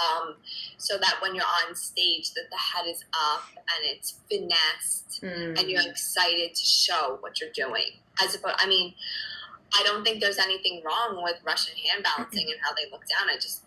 um, 0.03 0.35
so 0.79 0.99
that 0.99 1.17
when 1.23 1.35
you're 1.35 1.45
on 1.67 1.75
stage 1.75 2.33
that 2.33 2.45
the 2.51 2.57
head 2.57 2.87
is 2.89 3.05
up 3.15 3.45
and 3.57 3.85
it's 3.85 4.17
finessed 4.31 5.21
Mm. 5.23 5.59
and 5.59 5.71
you're 5.71 5.87
excited 5.89 6.55
to 6.55 6.65
show 6.65 7.19
what 7.21 7.41
you're 7.41 7.53
doing 7.55 7.85
as 8.25 8.35
opposed 8.35 8.57
i 8.59 8.67
mean 8.67 8.93
i 9.79 9.83
don't 9.85 10.03
think 10.03 10.21
there's 10.21 10.39
anything 10.39 10.83
wrong 10.85 11.21
with 11.23 11.37
russian 11.45 11.77
hand 11.77 12.03
balancing 12.03 12.47
and 12.51 12.59
how 12.63 12.73
they 12.75 12.91
look 12.91 13.03
down 13.07 13.29
i 13.31 13.35
just 13.35 13.63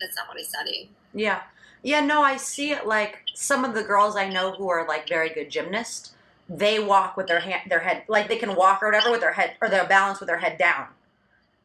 that's 0.00 0.14
not 0.16 0.28
what 0.28 0.38
i 0.38 0.42
study 0.42 0.90
Yeah. 1.14 1.42
Yeah, 1.82 2.00
no, 2.00 2.22
I 2.22 2.36
see 2.38 2.72
it 2.72 2.86
like 2.88 3.22
some 3.34 3.64
of 3.64 3.72
the 3.72 3.84
girls 3.84 4.16
I 4.16 4.28
know 4.28 4.50
who 4.52 4.68
are 4.68 4.86
like 4.86 5.08
very 5.08 5.28
good 5.30 5.48
gymnasts, 5.48 6.12
they 6.48 6.80
walk 6.80 7.16
with 7.16 7.28
their 7.28 7.38
hand 7.38 7.70
their 7.70 7.78
head 7.80 8.02
like 8.08 8.26
they 8.28 8.36
can 8.36 8.56
walk 8.56 8.82
or 8.82 8.86
whatever 8.88 9.12
with 9.12 9.20
their 9.20 9.32
head 9.32 9.52
or 9.62 9.68
their 9.68 9.86
balance 9.86 10.18
with 10.18 10.26
their 10.28 10.38
head 10.38 10.58
down. 10.58 10.88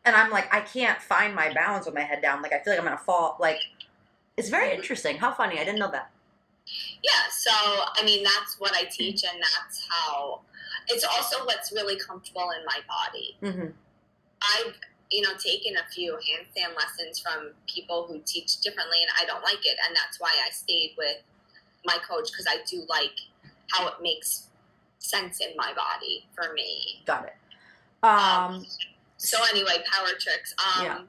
And 0.05 0.15
I'm 0.15 0.29
like, 0.29 0.53
I 0.53 0.59
can't 0.61 1.01
find 1.01 1.33
my 1.33 1.51
balance 1.51 1.87
with 1.87 1.95
my 1.95 2.01
head 2.01 2.21
down. 2.21 2.43
Like 2.43 2.53
I 2.53 2.59
feel 2.59 2.73
like 2.73 2.79
I'm 2.79 2.85
gonna 2.85 2.97
fall. 2.97 3.37
Like 3.39 3.57
it's 4.37 4.49
very 4.49 4.73
interesting. 4.73 5.17
How 5.17 5.31
funny. 5.31 5.59
I 5.59 5.63
didn't 5.63 5.79
know 5.79 5.91
that. 5.91 6.11
yeah 7.03 7.23
so 7.29 7.51
i 7.99 8.01
mean 8.05 8.23
that's 8.23 8.55
what 8.57 8.71
i 8.73 8.83
teach 8.85 9.21
and 9.29 9.37
that's 9.41 9.85
how 9.89 10.39
it's 10.87 11.03
also 11.03 11.43
what's 11.45 11.73
really 11.73 11.97
comfortable 11.99 12.49
in 12.57 12.63
my 12.65 12.79
body 12.87 13.35
Mm-hmm. 13.41 13.67
I've 14.55 14.73
you 15.11 15.21
know 15.21 15.33
taken 15.37 15.73
a 15.77 15.85
few 15.93 16.13
handstand 16.13 16.75
lessons 16.75 17.19
from 17.19 17.51
people 17.67 18.05
who 18.07 18.19
teach 18.25 18.59
differently, 18.61 18.99
and 19.03 19.11
I 19.21 19.25
don't 19.25 19.43
like 19.43 19.63
it, 19.65 19.77
and 19.85 19.95
that's 19.95 20.19
why 20.19 20.31
I 20.45 20.49
stayed 20.51 20.91
with 20.97 21.17
my 21.85 21.97
coach 22.09 22.27
because 22.31 22.47
I 22.49 22.57
do 22.69 22.83
like 22.89 23.15
how 23.71 23.87
it 23.87 23.95
makes 24.01 24.47
sense 24.99 25.39
in 25.39 25.51
my 25.55 25.71
body 25.73 26.25
for 26.35 26.53
me. 26.53 27.03
Got 27.05 27.25
it. 27.29 27.35
Um 28.05 28.65
So 29.17 29.37
anyway, 29.49 29.77
power 29.91 30.11
tricks. 30.19 30.53
Um, 30.65 30.85
Yeah. 30.85 30.99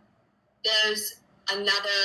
There's 0.65 1.21
another 1.51 1.99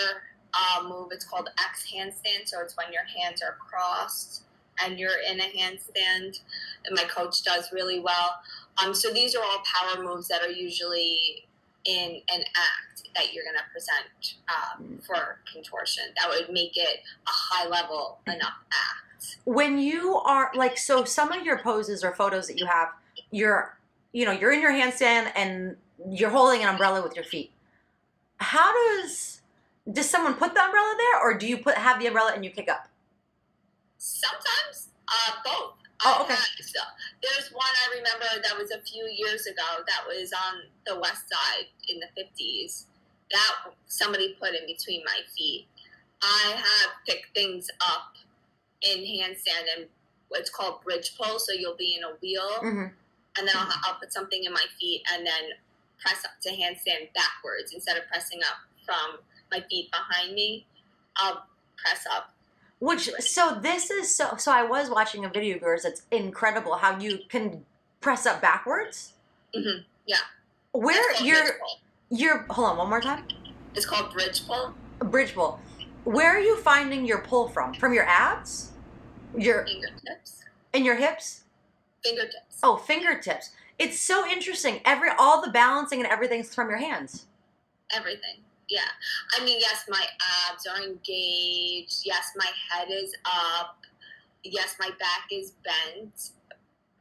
uh, 0.54 0.88
move. 0.88 1.10
It's 1.12 1.26
called 1.26 1.50
X 1.60 1.86
handstand. 1.94 2.48
So 2.48 2.60
it's 2.62 2.76
when 2.78 2.92
your 2.92 3.04
hands 3.04 3.42
are 3.42 3.58
crossed 3.60 4.44
and 4.84 5.00
you're 5.00 5.20
in 5.30 5.40
a 5.40 5.44
handstand. 5.44 6.40
And 6.86 6.96
my 6.96 7.04
coach 7.04 7.44
does 7.44 7.72
really 7.72 8.00
well. 8.00 8.40
Um, 8.84 8.94
so 8.94 9.12
these 9.12 9.36
are 9.36 9.44
all 9.44 9.62
power 9.66 10.04
moves 10.04 10.28
that 10.30 10.42
are 10.42 10.50
usually 10.52 11.46
in 11.86 12.22
an 12.34 12.42
act 12.56 13.10
that 13.16 13.34
you're 13.34 13.44
going 13.44 13.56
to 13.58 13.72
present 13.72 14.36
um, 14.50 15.00
for 15.06 15.40
contortion. 15.52 16.04
That 16.18 16.30
would 16.30 16.54
make 16.54 16.78
it 16.78 17.00
a 17.28 17.32
high 17.32 17.68
level 17.68 18.20
enough 18.28 18.54
act. 18.72 19.38
when 19.46 19.78
you 19.80 20.16
are 20.16 20.52
like 20.56 20.78
so 20.78 21.04
some 21.04 21.32
of 21.32 21.46
your 21.46 21.60
poses 21.60 22.04
or 22.04 22.14
photos 22.14 22.48
that 22.48 22.58
you 22.58 22.66
have 22.66 22.90
you're 23.32 23.78
you 24.14 24.26
know 24.26 24.32
you're 24.32 24.52
in 24.54 24.62
your 24.62 24.72
handstand 24.72 25.32
and 25.36 25.76
you're 26.10 26.30
holding 26.30 26.62
an 26.64 26.70
umbrella 26.70 27.02
with 27.04 27.16
your 27.16 27.26
feet 27.26 27.52
how 28.38 28.72
does 28.72 29.39
does 29.92 30.10
someone 30.10 30.34
put 30.36 30.54
the 30.54 30.62
umbrella 30.64 30.96
there 30.98 31.22
or 31.22 31.38
do 31.38 31.48
you 31.48 31.58
put 31.58 31.76
have 31.76 32.00
the 32.00 32.08
umbrella 32.08 32.32
and 32.34 32.44
you 32.46 32.52
kick 32.52 32.70
up 32.70 32.88
Sometimes 33.98 34.90
uh, 35.08 35.32
both. 35.44 35.74
Oh, 36.06 36.22
okay. 36.24 36.34
had- 36.34 36.64
so 36.66 36.80
there's 37.22 37.52
one 37.52 37.68
I 37.68 37.98
remember 37.98 38.42
that 38.48 38.58
was 38.58 38.72
a 38.72 38.80
few 38.82 39.06
years 39.14 39.46
ago 39.46 39.84
that 39.88 40.06
was 40.08 40.32
on 40.32 40.62
the 40.86 40.98
west 41.00 41.26
side 41.30 41.66
in 41.88 42.00
the 42.00 42.08
50s. 42.16 42.86
That 43.32 43.74
somebody 43.88 44.36
put 44.40 44.56
in 44.56 44.66
between 44.66 45.04
my 45.06 45.20
feet. 45.38 45.68
I 46.22 46.54
have 46.56 46.92
picked 47.08 47.34
things 47.36 47.68
up 47.82 48.16
in 48.82 49.00
handstand 49.00 49.66
and 49.78 49.86
it's 50.32 50.50
called 50.50 50.82
bridge 50.84 51.16
pull. 51.18 51.40
So 51.40 51.52
you'll 51.52 51.76
be 51.76 51.96
in 51.98 52.04
a 52.04 52.16
wheel, 52.22 52.50
hmm 52.62 52.86
and 53.38 53.48
then 53.48 53.56
I'll, 53.56 53.72
I'll 53.86 54.00
put 54.00 54.12
something 54.12 54.44
in 54.44 54.52
my 54.52 54.66
feet 54.80 55.04
and 55.14 55.26
then 55.26 55.44
press 56.02 56.26
up 56.26 56.32
to 56.42 56.50
handstand 56.50 57.14
backwards 57.14 57.74
instead 57.74 57.96
of 57.96 58.08
pressing 58.08 58.40
up 58.44 58.58
from 58.86 59.20
my 59.52 59.64
feet 59.70 59.90
behind 59.92 60.34
me. 60.34 60.66
I'll 61.18 61.46
press 61.78 62.06
up. 62.14 62.34
Which 62.80 63.10
so 63.20 63.60
this 63.62 63.92
is 63.92 64.16
so 64.16 64.36
so 64.38 64.52
I 64.52 64.64
was 64.64 64.90
watching 64.90 65.26
a 65.26 65.30
video 65.30 65.58
of 65.58 65.62
yours. 65.62 65.84
It's 65.84 66.04
incredible 66.12 66.76
how 66.76 66.98
you 66.98 67.20
can 67.28 67.66
press 68.00 68.26
up 68.26 68.42
backwards. 68.42 69.14
Mm-hmm. 69.56 69.82
yeah. 70.06 70.18
Where 70.72 71.22
you're 71.22 71.60
you're 72.10 72.46
hold 72.50 72.70
on 72.70 72.78
one 72.78 72.90
more 72.90 73.02
time. 73.02 73.26
It's 73.76 73.86
called 73.86 74.14
bridge 74.14 74.48
pull. 74.48 74.74
Bridge 75.00 75.34
pull. 75.34 75.60
Where 76.06 76.30
are 76.36 76.40
you 76.40 76.58
finding 76.58 77.06
your 77.06 77.20
pull 77.20 77.50
from? 77.50 77.74
From 77.74 77.94
your 77.94 78.06
abs? 78.06 78.72
Your 79.38 79.66
Fingertips. 79.66 80.44
in 80.74 80.86
your 80.86 80.96
hips? 80.96 81.44
Fingertips. 82.04 82.60
Oh, 82.64 82.78
fingertips. 82.78 83.52
It's 83.78 84.00
so 84.00 84.26
interesting. 84.28 84.80
Every 84.86 85.10
all 85.18 85.42
the 85.42 85.52
balancing 85.52 86.00
and 86.00 86.10
everything's 86.10 86.54
from 86.56 86.70
your 86.70 86.80
hands. 86.80 87.26
Everything. 87.96 88.38
Yeah. 88.70 88.82
I 89.38 89.44
mean, 89.44 89.58
yes, 89.60 89.86
my 89.90 90.04
abs 90.50 90.68
are 90.68 90.82
engaged. 90.82 92.02
Yes, 92.06 92.32
my 92.38 92.50
head 92.70 92.88
is 92.92 93.16
up. 93.26 93.78
Yes, 94.44 94.76
my 94.80 94.90
back 95.00 95.28
is 95.32 95.54
bent. 95.64 96.32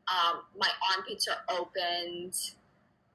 Um, 0.08 0.42
my 0.58 0.70
armpits 0.94 1.28
are 1.28 1.44
opened. 1.54 2.34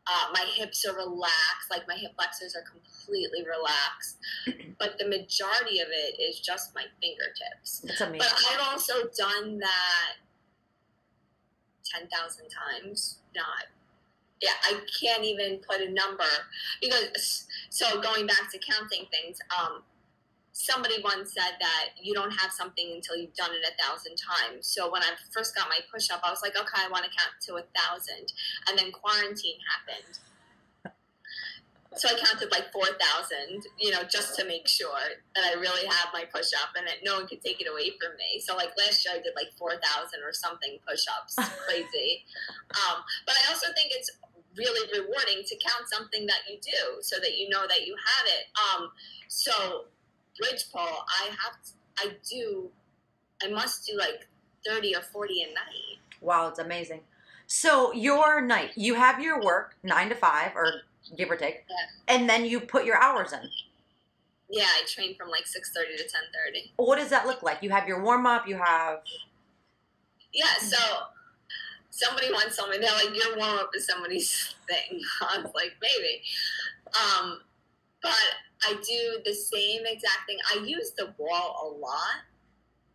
Uh, 0.06 0.32
my 0.34 0.46
hips 0.54 0.86
are 0.86 0.96
relaxed. 0.96 1.72
Like 1.72 1.88
my 1.88 1.96
hip 1.96 2.12
flexors 2.16 2.56
are 2.56 2.64
completely 2.70 3.44
relaxed. 3.44 4.18
But 4.80 4.98
the 4.98 5.08
majority 5.08 5.80
of 5.80 5.88
it 5.92 6.20
is 6.20 6.42
just 6.42 6.76
my 6.76 6.84
fingertips. 7.02 7.80
That's 7.86 8.02
amazing. 8.02 8.20
But 8.20 8.34
I've 8.52 8.68
also 8.74 8.94
done 9.16 9.60
that 9.60 10.16
10,000 11.86 12.46
times. 12.50 13.20
Not, 13.34 13.68
yeah, 14.42 14.58
I 14.64 14.80
can't 15.02 15.24
even 15.24 15.60
put 15.68 15.82
a 15.82 15.92
number 15.92 16.30
because, 16.82 17.46
so 17.70 18.02
going 18.02 18.28
back 18.28 18.52
to 18.52 18.60
counting 18.60 19.06
things, 19.12 19.40
um, 19.58 19.84
somebody 20.54 21.02
once 21.04 21.34
said 21.34 21.58
that 21.60 21.98
you 22.02 22.14
don't 22.14 22.32
have 22.32 22.52
something 22.52 22.92
until 22.94 23.18
you've 23.18 23.34
done 23.34 23.52
it 23.52 23.66
a 23.66 23.74
thousand 23.82 24.16
times. 24.16 24.68
So 24.68 24.92
when 24.92 25.02
I 25.02 25.10
first 25.32 25.56
got 25.56 25.68
my 25.68 25.80
push 25.92 26.10
up, 26.12 26.22
I 26.24 26.30
was 26.30 26.42
like, 26.42 26.56
okay, 26.56 26.86
I 26.86 26.90
want 26.90 27.06
to 27.06 27.10
count 27.10 27.34
to 27.50 27.56
a 27.56 27.66
thousand. 27.74 28.32
And 28.70 28.78
then 28.78 28.92
quarantine 28.92 29.58
happened. 29.66 30.20
So 31.96 32.10
I 32.10 32.18
counted 32.18 32.50
like 32.50 32.72
4,000, 32.74 33.66
you 33.78 33.92
know, 33.92 34.02
just 34.04 34.36
to 34.40 34.46
make 34.46 34.68
sure 34.68 35.14
that 35.36 35.44
I 35.46 35.60
really 35.60 35.86
have 35.86 36.10
my 36.12 36.26
push 36.26 36.50
up 36.58 36.74
and 36.76 36.88
that 36.88 37.06
no 37.06 37.18
one 37.18 37.28
could 37.28 37.42
take 37.42 37.62
it 37.62 37.70
away 37.70 37.94
from 38.02 38.18
me. 38.18 38.42
So 38.42 38.56
like 38.56 38.74
last 38.78 39.06
year 39.06 39.14
I 39.14 39.22
did 39.22 39.34
like 39.36 39.54
4,000 39.58 39.78
or 40.26 40.34
something 40.34 40.78
push 40.88 41.06
ups. 41.10 41.38
Crazy. 41.66 42.26
Um, 42.74 43.04
but 43.28 43.36
I 43.38 43.54
also 43.54 43.68
think 43.76 43.92
it's 43.94 44.10
really 44.58 44.88
rewarding 45.00 45.44
to 45.46 45.56
count 45.58 45.90
something 45.90 46.26
that 46.26 46.40
you 46.50 46.58
do 46.62 47.02
so 47.02 47.18
that 47.20 47.38
you 47.38 47.50
know 47.50 47.66
that 47.68 47.86
you 47.86 47.96
have 47.96 48.28
it. 48.28 48.46
Um, 48.84 48.90
so 49.28 49.86
bridge 50.40 50.66
pull, 50.72 50.82
I 50.82 51.26
have, 51.26 51.62
to, 51.64 51.72
I 52.00 52.16
do, 52.30 52.70
I 53.42 53.50
must 53.50 53.86
do 53.86 53.98
like 53.98 54.28
30 54.68 54.96
or 54.96 55.02
40 55.02 55.44
a 55.44 55.46
night. 55.48 56.00
Wow, 56.22 56.48
it's 56.50 56.60
amazing. 56.60 57.02
So 57.48 57.94
your 57.94 58.42
night, 58.42 58.72
you 58.76 58.96
have 58.96 59.20
your 59.20 59.42
work 59.42 59.76
nine 59.84 60.10
to 60.10 60.16
five, 60.16 60.52
or 60.56 60.82
give 61.18 61.30
or 61.30 61.36
take, 61.36 61.66
Yeah. 61.70 62.16
and 62.16 62.30
then 62.30 62.46
you 62.46 62.60
put 62.62 62.86
your 62.86 62.96
hours 62.98 63.34
in. 63.34 63.42
Yeah, 64.50 64.64
I 64.66 64.84
train 64.88 65.16
from 65.16 65.30
like 65.30 65.44
6.30 65.46 65.98
to 65.98 66.04
10.30. 66.04 66.72
What 66.78 66.98
does 66.98 67.10
that 67.10 67.26
look 67.28 67.44
like? 67.44 67.62
You 67.62 67.72
have 67.72 67.88
your 67.88 68.02
warm 68.02 68.26
up. 68.26 68.48
You 68.48 68.56
have 68.58 69.00
Yeah, 70.32 70.58
so 70.60 70.78
somebody 71.94 72.32
wants 72.32 72.60
me 72.60 72.78
they're 72.80 72.92
like, 72.92 73.16
your 73.16 73.38
warm 73.38 73.60
up 73.60 73.70
is 73.76 73.86
somebody's 73.86 74.56
thing. 74.68 75.00
I 75.22 75.38
was 75.38 75.52
like, 75.54 75.74
maybe. 75.80 76.22
Um, 76.88 77.40
but 78.02 78.14
I 78.64 78.74
do 78.74 79.22
the 79.24 79.34
same 79.34 79.82
exact 79.86 80.26
thing. 80.28 80.38
I 80.56 80.64
use 80.66 80.92
the 80.98 81.14
wall 81.18 81.72
a 81.72 81.80
lot. 81.80 82.26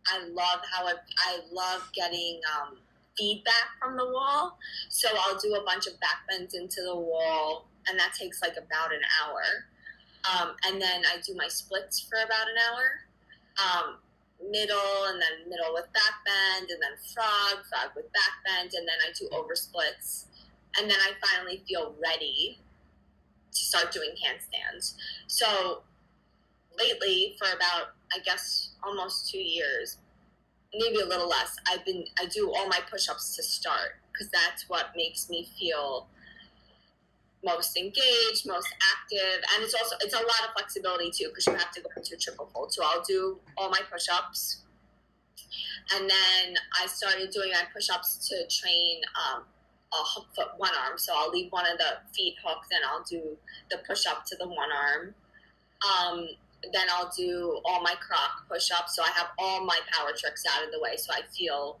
I 0.07 0.27
love 0.27 0.61
how 0.73 0.87
it, 0.87 0.97
I 1.17 1.39
love 1.51 1.89
getting 1.93 2.41
um, 2.55 2.77
feedback 3.17 3.69
from 3.81 3.95
the 3.95 4.05
wall. 4.05 4.57
So 4.89 5.07
I'll 5.21 5.39
do 5.39 5.55
a 5.55 5.63
bunch 5.63 5.87
of 5.87 5.97
back 6.01 6.27
bends 6.29 6.53
into 6.53 6.81
the 6.81 6.95
wall, 6.95 7.67
and 7.87 7.97
that 7.97 8.13
takes 8.19 8.41
like 8.41 8.57
about 8.57 8.91
an 8.91 9.01
hour. 9.23 9.41
Um, 10.29 10.55
and 10.67 10.81
then 10.81 11.03
I 11.05 11.21
do 11.25 11.35
my 11.35 11.47
splits 11.47 12.01
for 12.01 12.17
about 12.17 12.47
an 12.47 12.55
hour. 12.69 12.91
Um, 13.59 13.97
middle 14.41 15.05
and 15.07 15.21
then 15.21 15.49
middle 15.49 15.73
with 15.73 15.91
back 15.93 16.23
bend 16.25 16.69
and 16.69 16.81
then 16.81 16.97
frog, 17.13 17.65
frog 17.69 17.91
with 17.95 18.11
back 18.13 18.41
bend, 18.45 18.71
and 18.73 18.87
then 18.87 18.95
I 19.05 19.11
do 19.17 19.29
over 19.35 19.55
splits. 19.55 20.27
And 20.77 20.89
then 20.89 20.97
I 20.99 21.11
finally 21.25 21.63
feel 21.67 21.95
ready 22.01 22.59
to 23.51 23.59
start 23.59 23.91
doing 23.91 24.11
handstands. 24.11 24.95
So 25.27 25.83
lately, 26.77 27.35
for 27.37 27.47
about 27.55 27.95
I 28.13 28.19
guess 28.19 28.71
almost 28.83 29.29
two 29.29 29.39
years, 29.39 29.97
maybe 30.73 30.99
a 31.01 31.05
little 31.05 31.27
less, 31.27 31.55
I've 31.67 31.85
been 31.85 32.05
I 32.19 32.25
do 32.25 32.51
all 32.55 32.67
my 32.67 32.79
push-ups 32.89 33.35
to 33.35 33.43
start 33.43 33.99
because 34.11 34.29
that's 34.29 34.69
what 34.69 34.87
makes 34.95 35.29
me 35.29 35.47
feel 35.59 36.07
most 37.43 37.77
engaged, 37.77 38.45
most 38.45 38.67
active, 38.91 39.43
and 39.53 39.63
it's 39.63 39.73
also 39.73 39.95
it's 40.01 40.13
a 40.13 40.17
lot 40.17 40.41
of 40.47 40.53
flexibility 40.53 41.09
too 41.09 41.29
because 41.29 41.47
you 41.47 41.53
have 41.53 41.71
to 41.71 41.81
go 41.81 41.89
into 41.95 42.15
a 42.15 42.17
triple 42.17 42.49
fold. 42.53 42.73
So 42.73 42.83
I'll 42.83 43.03
do 43.03 43.39
all 43.57 43.69
my 43.69 43.81
push-ups, 43.91 44.63
and 45.95 46.09
then 46.09 46.55
I 46.81 46.87
started 46.87 47.31
doing 47.31 47.51
my 47.51 47.63
push-ups 47.73 48.27
to 48.29 48.35
train 48.47 49.01
um, 49.15 49.43
a 49.93 50.03
hook 50.03 50.27
foot 50.35 50.49
one 50.57 50.71
arm. 50.85 50.97
So 50.97 51.13
I'll 51.15 51.29
leave 51.31 51.51
one 51.51 51.65
of 51.65 51.77
the 51.77 51.99
feet 52.13 52.35
hooked, 52.43 52.71
and 52.71 52.83
I'll 52.85 53.03
do 53.03 53.37
the 53.71 53.77
push-up 53.87 54.25
to 54.25 54.35
the 54.35 54.47
one 54.47 54.69
arm. 54.71 55.15
Um, 55.79 56.27
then 56.73 56.87
I'll 56.91 57.11
do 57.15 57.61
all 57.63 57.81
my 57.81 57.95
croc 58.05 58.49
push-ups. 58.49 58.97
So 58.97 59.01
I 59.01 59.11
have 59.15 59.27
all 59.39 59.63
my 59.65 59.79
power 59.93 60.11
tricks 60.15 60.43
out 60.45 60.65
of 60.65 60.71
the 60.73 60.79
way, 60.81 60.97
so 60.97 61.13
I 61.13 61.21
feel 61.33 61.79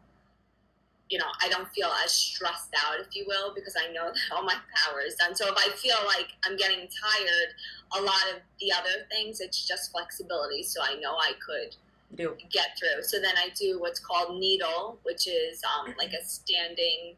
you 1.09 1.17
know, 1.17 1.25
I 1.41 1.49
don't 1.49 1.67
feel 1.69 1.89
as 2.03 2.11
stressed 2.11 2.73
out, 2.85 2.99
if 2.99 3.15
you 3.15 3.25
will, 3.27 3.53
because 3.53 3.75
I 3.75 3.91
know 3.91 4.05
that 4.13 4.35
all 4.35 4.43
my 4.43 4.55
power 4.75 5.01
is 5.05 5.15
done. 5.15 5.35
So 5.35 5.47
if 5.47 5.55
I 5.57 5.69
feel 5.75 5.97
like 6.05 6.27
I'm 6.45 6.55
getting 6.55 6.87
tired, 6.87 7.53
a 7.97 8.01
lot 8.01 8.21
of 8.33 8.41
the 8.59 8.71
other 8.71 9.05
things, 9.09 9.41
it's 9.41 9.67
just 9.67 9.91
flexibility. 9.91 10.63
So 10.63 10.81
I 10.81 10.95
know 10.99 11.15
I 11.15 11.31
could 11.45 11.75
do. 12.15 12.35
get 12.51 12.77
through. 12.77 13.03
So 13.03 13.19
then 13.19 13.35
I 13.37 13.49
do 13.59 13.79
what's 13.79 13.99
called 13.99 14.39
needle, 14.39 14.99
which 15.03 15.27
is 15.27 15.61
um, 15.63 15.93
like 15.97 16.13
a 16.13 16.23
standing, 16.23 17.15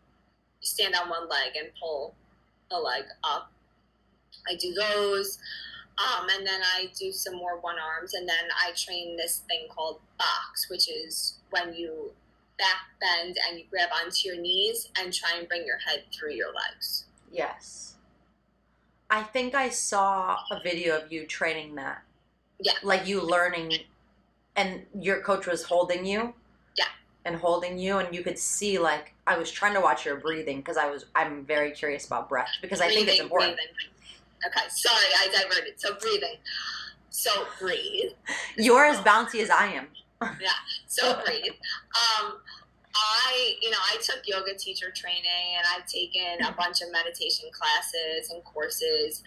stand 0.62 0.96
on 0.96 1.10
one 1.10 1.28
leg 1.28 1.56
and 1.58 1.70
pull 1.80 2.16
the 2.70 2.78
leg 2.78 3.04
up. 3.24 3.52
I 4.50 4.56
do 4.56 4.74
those. 4.74 5.38
Um, 5.98 6.28
and 6.36 6.48
then 6.48 6.62
I 6.64 6.90
do 6.98 7.12
some 7.12 7.36
more 7.36 7.60
one 7.60 7.76
arms, 7.78 8.14
and 8.16 8.28
then 8.28 8.46
I 8.66 8.72
train 8.76 9.18
this 9.18 9.44
thing 9.48 9.68
called 9.70 10.00
box, 10.18 10.68
which 10.70 10.90
is 10.90 11.38
when 11.52 11.76
you 11.76 12.12
back 12.62 12.86
bend 13.02 13.36
and 13.50 13.60
you 13.60 13.66
grab 13.70 13.90
onto 13.92 14.30
your 14.30 14.40
knees 14.40 14.90
and 15.00 15.12
try 15.12 15.32
and 15.38 15.48
bring 15.48 15.66
your 15.66 15.80
head 15.80 16.04
through 16.14 16.34
your 16.34 16.54
legs. 16.54 17.06
Yes. 17.32 17.96
I 19.10 19.24
think 19.24 19.56
I 19.56 19.70
saw 19.70 20.38
a 20.52 20.62
video 20.64 20.98
of 20.98 21.12
you 21.12 21.26
training 21.26 21.76
that. 21.76 22.04
Yeah. 22.62 22.74
Like 22.84 23.08
you 23.08 23.22
learning, 23.22 23.74
and 24.56 24.84
your 25.00 25.22
coach 25.22 25.48
was 25.48 25.64
holding 25.64 26.06
you. 26.06 26.34
Yeah. 26.78 26.86
And 27.26 27.36
holding 27.36 27.78
you, 27.78 27.98
and 27.98 28.14
you 28.16 28.24
could 28.24 28.38
see 28.38 28.78
like 28.80 29.14
I 29.28 29.38
was 29.38 29.52
trying 29.52 29.74
to 29.74 29.82
watch 29.82 30.06
your 30.06 30.18
breathing 30.18 30.58
because 30.58 30.78
I 30.78 30.90
was 30.90 31.06
I'm 31.16 31.44
very 31.46 31.72
curious 31.72 32.06
about 32.06 32.30
breath 32.30 32.50
because 32.62 32.80
I 32.80 32.88
think 32.88 33.10
it's 33.10 33.20
important. 33.20 33.56
breathing. 33.56 33.92
Okay, 34.48 34.68
sorry, 34.70 35.06
I 35.20 35.28
diverted. 35.28 35.80
So 35.80 35.96
breathing. 35.96 36.36
So 37.10 37.32
breathe. 37.60 38.12
You're 38.58 38.86
as 38.86 38.98
bouncy 39.00 39.42
as 39.42 39.50
I 39.50 39.68
am. 39.74 39.88
Yeah, 40.40 40.50
so 40.88 41.20
breathe. 41.26 41.54
Um, 42.22 42.38
I, 42.96 43.56
you 43.62 43.70
know, 43.72 43.78
I 43.92 43.98
took 44.02 44.22
yoga 44.26 44.56
teacher 44.56 44.92
training 44.92 45.56
and 45.58 45.66
I've 45.76 45.88
taken 45.88 46.46
a 46.46 46.52
bunch 46.52 46.82
of 46.82 46.92
meditation 46.92 47.50
classes 47.52 48.32
and 48.32 48.44
courses. 48.44 49.24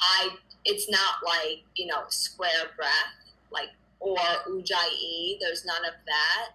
I, 0.00 0.30
it's 0.64 0.90
not 0.90 1.24
like, 1.24 1.62
you 1.76 1.86
know, 1.86 2.02
square 2.08 2.72
breath, 2.76 2.90
like, 3.50 3.70
or 4.00 4.18
ujjayi. 4.48 5.38
There's 5.40 5.64
none 5.64 5.84
of 5.84 5.94
that. 6.06 6.48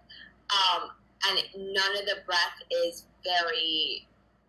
Um, 0.50 0.90
and 1.28 1.72
none 1.74 1.96
of 1.98 2.06
the 2.06 2.18
breath 2.26 2.62
is 2.86 3.06
very 3.24 4.06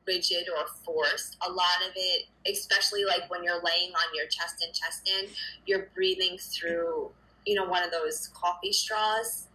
rigid 0.08 0.48
or 0.50 0.68
forced. 0.84 1.38
A 1.48 1.52
lot 1.52 1.82
of 1.88 1.94
it, 1.96 2.24
especially 2.52 3.06
like 3.06 3.30
when 3.30 3.44
you're 3.44 3.62
laying 3.64 3.92
on 3.92 4.16
your 4.16 4.28
chest 4.28 4.64
and 4.64 4.74
chest 4.74 5.10
in, 5.10 5.30
you're 5.66 5.88
breathing 5.96 6.38
through, 6.38 7.10
you 7.46 7.56
know, 7.56 7.66
one 7.66 7.84
of 7.84 7.92
those 7.92 8.30
coffee 8.34 8.72
straws 8.72 9.48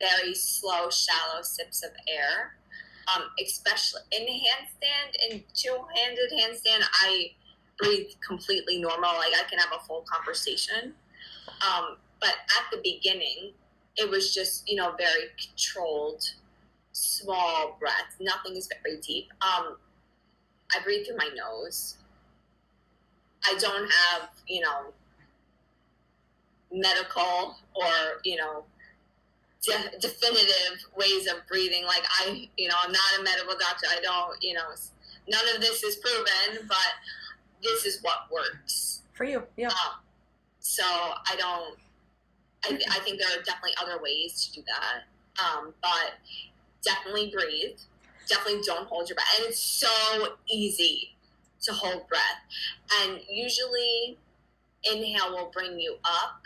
very 0.00 0.34
slow, 0.34 0.90
shallow 0.90 1.42
sips 1.42 1.84
of 1.84 1.90
air. 2.08 2.56
Um, 3.14 3.24
especially 3.42 4.02
in 4.12 4.22
handstand, 4.22 5.30
in 5.30 5.42
two-handed 5.52 6.30
handstand, 6.30 6.84
I 7.02 7.32
breathe 7.78 8.10
completely 8.26 8.80
normal. 8.80 9.14
Like 9.14 9.32
I 9.34 9.48
can 9.48 9.58
have 9.58 9.72
a 9.76 9.84
full 9.84 10.04
conversation. 10.08 10.94
Um, 11.48 11.96
but 12.20 12.30
at 12.30 12.70
the 12.70 12.80
beginning, 12.84 13.52
it 13.96 14.08
was 14.08 14.32
just 14.32 14.68
you 14.68 14.76
know 14.76 14.94
very 14.96 15.24
controlled, 15.44 16.22
small 16.92 17.76
breath. 17.80 18.16
Nothing 18.20 18.56
is 18.56 18.68
very 18.82 19.00
deep. 19.00 19.32
Um, 19.42 19.76
I 20.72 20.82
breathe 20.84 21.06
through 21.06 21.16
my 21.16 21.30
nose. 21.34 21.96
I 23.44 23.56
don't 23.58 23.90
have 23.90 24.28
you 24.46 24.60
know 24.60 24.92
medical 26.72 27.56
or 27.74 28.20
you 28.24 28.36
know 28.36 28.64
de- 29.62 29.98
definitive 29.98 30.84
ways 30.96 31.26
of 31.26 31.46
breathing. 31.48 31.84
Like 31.84 32.04
I, 32.08 32.48
you 32.56 32.68
know, 32.68 32.74
I'm 32.82 32.92
not 32.92 33.20
a 33.20 33.22
medical 33.22 33.54
doctor. 33.58 33.86
I 33.90 34.00
don't, 34.02 34.42
you 34.42 34.54
know, 34.54 34.68
none 35.28 35.44
of 35.54 35.60
this 35.60 35.82
is 35.82 35.96
proven, 35.96 36.66
but 36.68 36.92
this 37.62 37.84
is 37.86 38.02
what 38.02 38.30
works 38.32 39.02
for 39.12 39.24
you. 39.24 39.42
Yeah. 39.56 39.68
Um, 39.68 40.00
so 40.60 40.84
I 40.84 41.36
don't. 41.36 41.76
I, 42.64 42.78
I 42.90 42.98
think 43.00 43.18
there 43.18 43.28
are 43.28 43.42
definitely 43.42 43.72
other 43.80 44.02
ways 44.02 44.44
to 44.46 44.60
do 44.60 44.66
that, 44.66 45.42
um, 45.42 45.72
but 45.80 46.14
definitely 46.82 47.32
breathe. 47.34 47.78
Definitely 48.28 48.62
don't 48.66 48.86
hold 48.86 49.08
your 49.08 49.16
breath, 49.16 49.34
and 49.38 49.46
it's 49.48 49.60
so 49.60 50.36
easy 50.48 51.14
to 51.62 51.72
hold 51.72 52.06
breath. 52.08 52.22
And 53.00 53.20
usually, 53.28 54.18
inhale 54.84 55.32
will 55.32 55.50
bring 55.52 55.78
you 55.80 55.96
up, 56.04 56.39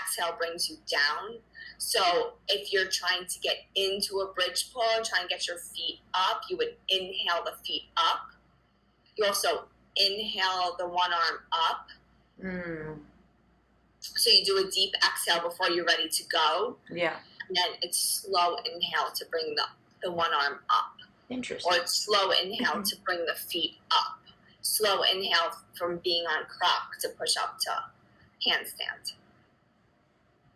exhale 0.00 0.36
brings 0.38 0.68
you 0.68 0.76
down. 0.90 1.38
So 1.78 2.34
if 2.48 2.72
you're 2.72 2.88
trying 2.88 3.26
to 3.26 3.40
get 3.40 3.56
into 3.74 4.20
a 4.20 4.32
bridge 4.32 4.72
pull 4.72 4.82
and 4.96 5.04
try 5.04 5.20
and 5.20 5.28
get 5.28 5.46
your 5.46 5.58
feet 5.58 6.00
up, 6.14 6.42
you 6.48 6.56
would 6.56 6.76
inhale 6.88 7.44
the 7.44 7.52
feet 7.64 7.84
up. 7.96 8.30
You 9.16 9.26
also 9.26 9.64
inhale 9.96 10.76
the 10.78 10.86
one 10.86 11.12
arm 11.12 11.40
up. 11.52 11.88
Mm. 12.42 12.98
So 14.00 14.30
you 14.30 14.44
do 14.44 14.66
a 14.66 14.70
deep 14.70 14.92
exhale 14.96 15.48
before 15.48 15.70
you're 15.70 15.84
ready 15.84 16.08
to 16.08 16.24
go. 16.24 16.76
Yeah. 16.90 17.16
And 17.48 17.56
then 17.56 17.78
it's 17.82 17.98
slow 17.98 18.56
inhale 18.56 19.10
to 19.14 19.24
bring 19.30 19.54
the, 19.54 19.64
the 20.02 20.12
one 20.12 20.32
arm 20.32 20.60
up. 20.70 20.92
Interesting. 21.30 21.72
Or 21.72 21.76
it's 21.76 21.94
slow 21.94 22.30
inhale 22.30 22.82
to 22.84 22.96
bring 23.04 23.24
the 23.26 23.34
feet 23.34 23.76
up. 23.90 24.18
Slow 24.62 25.02
inhale 25.02 25.52
from 25.74 25.98
being 25.98 26.24
on 26.26 26.44
croc 26.46 26.98
to 27.00 27.08
push 27.10 27.36
up 27.36 27.58
to 27.60 27.70
handstand. 28.48 29.14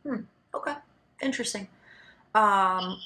Hmm. 0.05 0.21
Okay. 0.55 0.75
Interesting. 1.23 1.69
Um, 2.35 2.99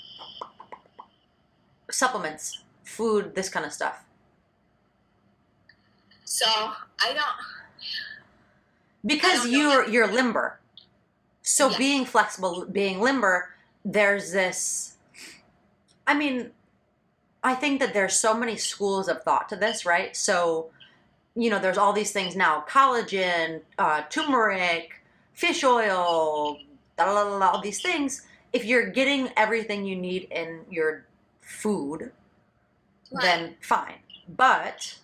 supplements, 1.91 2.63
food, 2.85 3.35
this 3.35 3.49
kind 3.49 3.65
of 3.67 3.73
stuff. 3.73 4.05
So 6.25 6.47
I 6.47 7.13
don't 7.13 7.25
because 9.05 9.41
I 9.41 9.43
don't 9.45 9.53
you're 9.53 9.89
you're 9.89 10.07
limber. 10.13 10.59
So 11.43 11.71
Yeah. 11.71 11.79
being 11.79 12.05
flexible, 12.05 12.67
being 12.67 13.01
limber, 13.01 13.51
there's 13.85 14.33
this. 14.33 14.95
I 16.07 16.15
mean, 16.15 16.53
I 17.43 17.55
think 17.55 17.81
that 17.81 17.95
there's 17.95 18.15
so 18.15 18.35
many 18.35 18.57
schools 18.57 19.09
of 19.09 19.23
thought 19.23 19.49
to 19.51 19.57
this, 19.57 19.85
right? 19.87 20.17
So, 20.17 20.71
you 21.35 21.51
know, 21.51 21.59
there's 21.59 21.79
all 21.79 21.93
these 21.93 22.13
things 22.13 22.37
now: 22.37 22.65
collagen, 22.69 23.63
uh, 23.79 24.03
turmeric, 24.11 25.03
fish 25.35 25.65
oil, 25.65 26.59
all 26.99 27.61
these 27.61 27.81
things. 27.81 28.23
If 28.53 28.65
you're 28.65 28.91
getting 28.91 29.31
everything 29.37 29.85
you 29.85 29.97
need 29.97 30.29
in 30.31 30.65
your 30.71 31.07
food, 31.41 32.13
then 33.11 33.57
fine. 33.61 34.01
But 34.29 34.99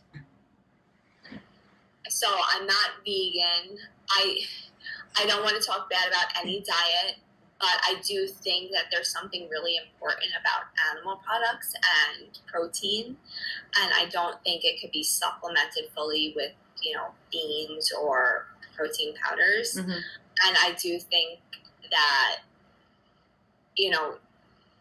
so 2.09 2.27
I'm 2.55 2.67
not 2.67 2.91
vegan. 3.05 3.79
I 4.11 4.39
I 5.17 5.27
don't 5.27 5.43
want 5.43 5.61
to 5.61 5.67
talk 5.67 5.91
bad 5.91 6.09
about 6.09 6.27
any 6.41 6.61
diet, 6.61 7.17
but 7.59 7.69
I 7.83 8.01
do 8.05 8.27
think 8.27 8.71
that 8.73 8.85
there's 8.91 9.09
something 9.11 9.49
really 9.49 9.77
important 9.77 10.31
about 10.41 10.67
animal 10.93 11.21
products 11.25 11.75
and 12.15 12.39
protein, 12.47 13.17
and 13.81 13.93
I 13.95 14.07
don't 14.11 14.43
think 14.45 14.65
it 14.65 14.81
could 14.81 14.93
be 14.93 15.03
supplemented 15.03 15.91
fully 15.95 16.33
with 16.37 16.53
you 16.83 16.95
know 16.97 17.09
beans 17.31 17.93
or 17.93 18.47
protein 18.77 19.15
powders. 19.17 19.75
Mhm. 19.75 20.03
And 20.47 20.57
I 20.59 20.77
do 20.81 21.01
think 21.01 21.41
that 21.91 22.39
you 23.77 23.91
know 23.91 24.15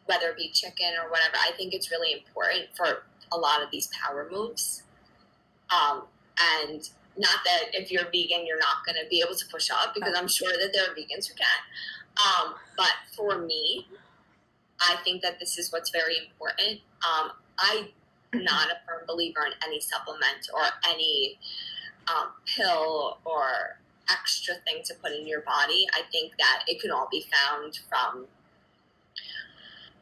whether 0.07 0.29
it 0.29 0.37
be 0.37 0.49
chicken 0.49 0.93
or 1.03 1.09
whatever, 1.09 1.35
I 1.35 1.51
think 1.55 1.73
it's 1.73 1.91
really 1.91 2.13
important 2.13 2.67
for 2.75 3.03
a 3.31 3.37
lot 3.37 3.61
of 3.61 3.69
these 3.71 3.87
power 3.87 4.27
moves. 4.31 4.83
Um, 5.69 6.03
and 6.61 6.89
not 7.17 7.39
that 7.45 7.73
if 7.73 7.91
you're 7.91 8.05
vegan, 8.05 8.45
you're 8.45 8.59
not 8.59 8.85
going 8.85 8.95
to 9.01 9.09
be 9.09 9.21
able 9.25 9.35
to 9.35 9.45
push 9.47 9.69
up 9.69 9.93
because 9.93 10.13
I'm 10.15 10.27
sure 10.27 10.51
that 10.51 10.71
there 10.73 10.83
are 10.83 10.95
vegans 10.95 11.27
who 11.27 11.33
can. 11.35 11.59
Um, 12.17 12.53
but 12.77 12.93
for 13.15 13.39
me, 13.39 13.85
I 14.79 14.95
think 15.03 15.21
that 15.23 15.39
this 15.39 15.57
is 15.57 15.71
what's 15.71 15.89
very 15.89 16.15
important. 16.17 16.79
Um, 17.03 17.31
I'm 17.59 17.87
not 18.33 18.67
a 18.67 18.77
firm 18.87 19.03
believer 19.07 19.45
in 19.45 19.53
any 19.65 19.79
supplement 19.79 20.49
or 20.53 20.61
any 20.87 21.39
um, 22.07 22.29
pill 22.45 23.17
or 23.25 23.79
extra 24.09 24.55
thing 24.65 24.81
to 24.85 24.93
put 24.95 25.11
in 25.11 25.27
your 25.27 25.41
body. 25.41 25.87
I 25.93 26.01
think 26.11 26.33
that 26.37 26.63
it 26.67 26.81
can 26.81 26.91
all 26.91 27.07
be 27.11 27.27
found 27.31 27.79
from 27.89 28.27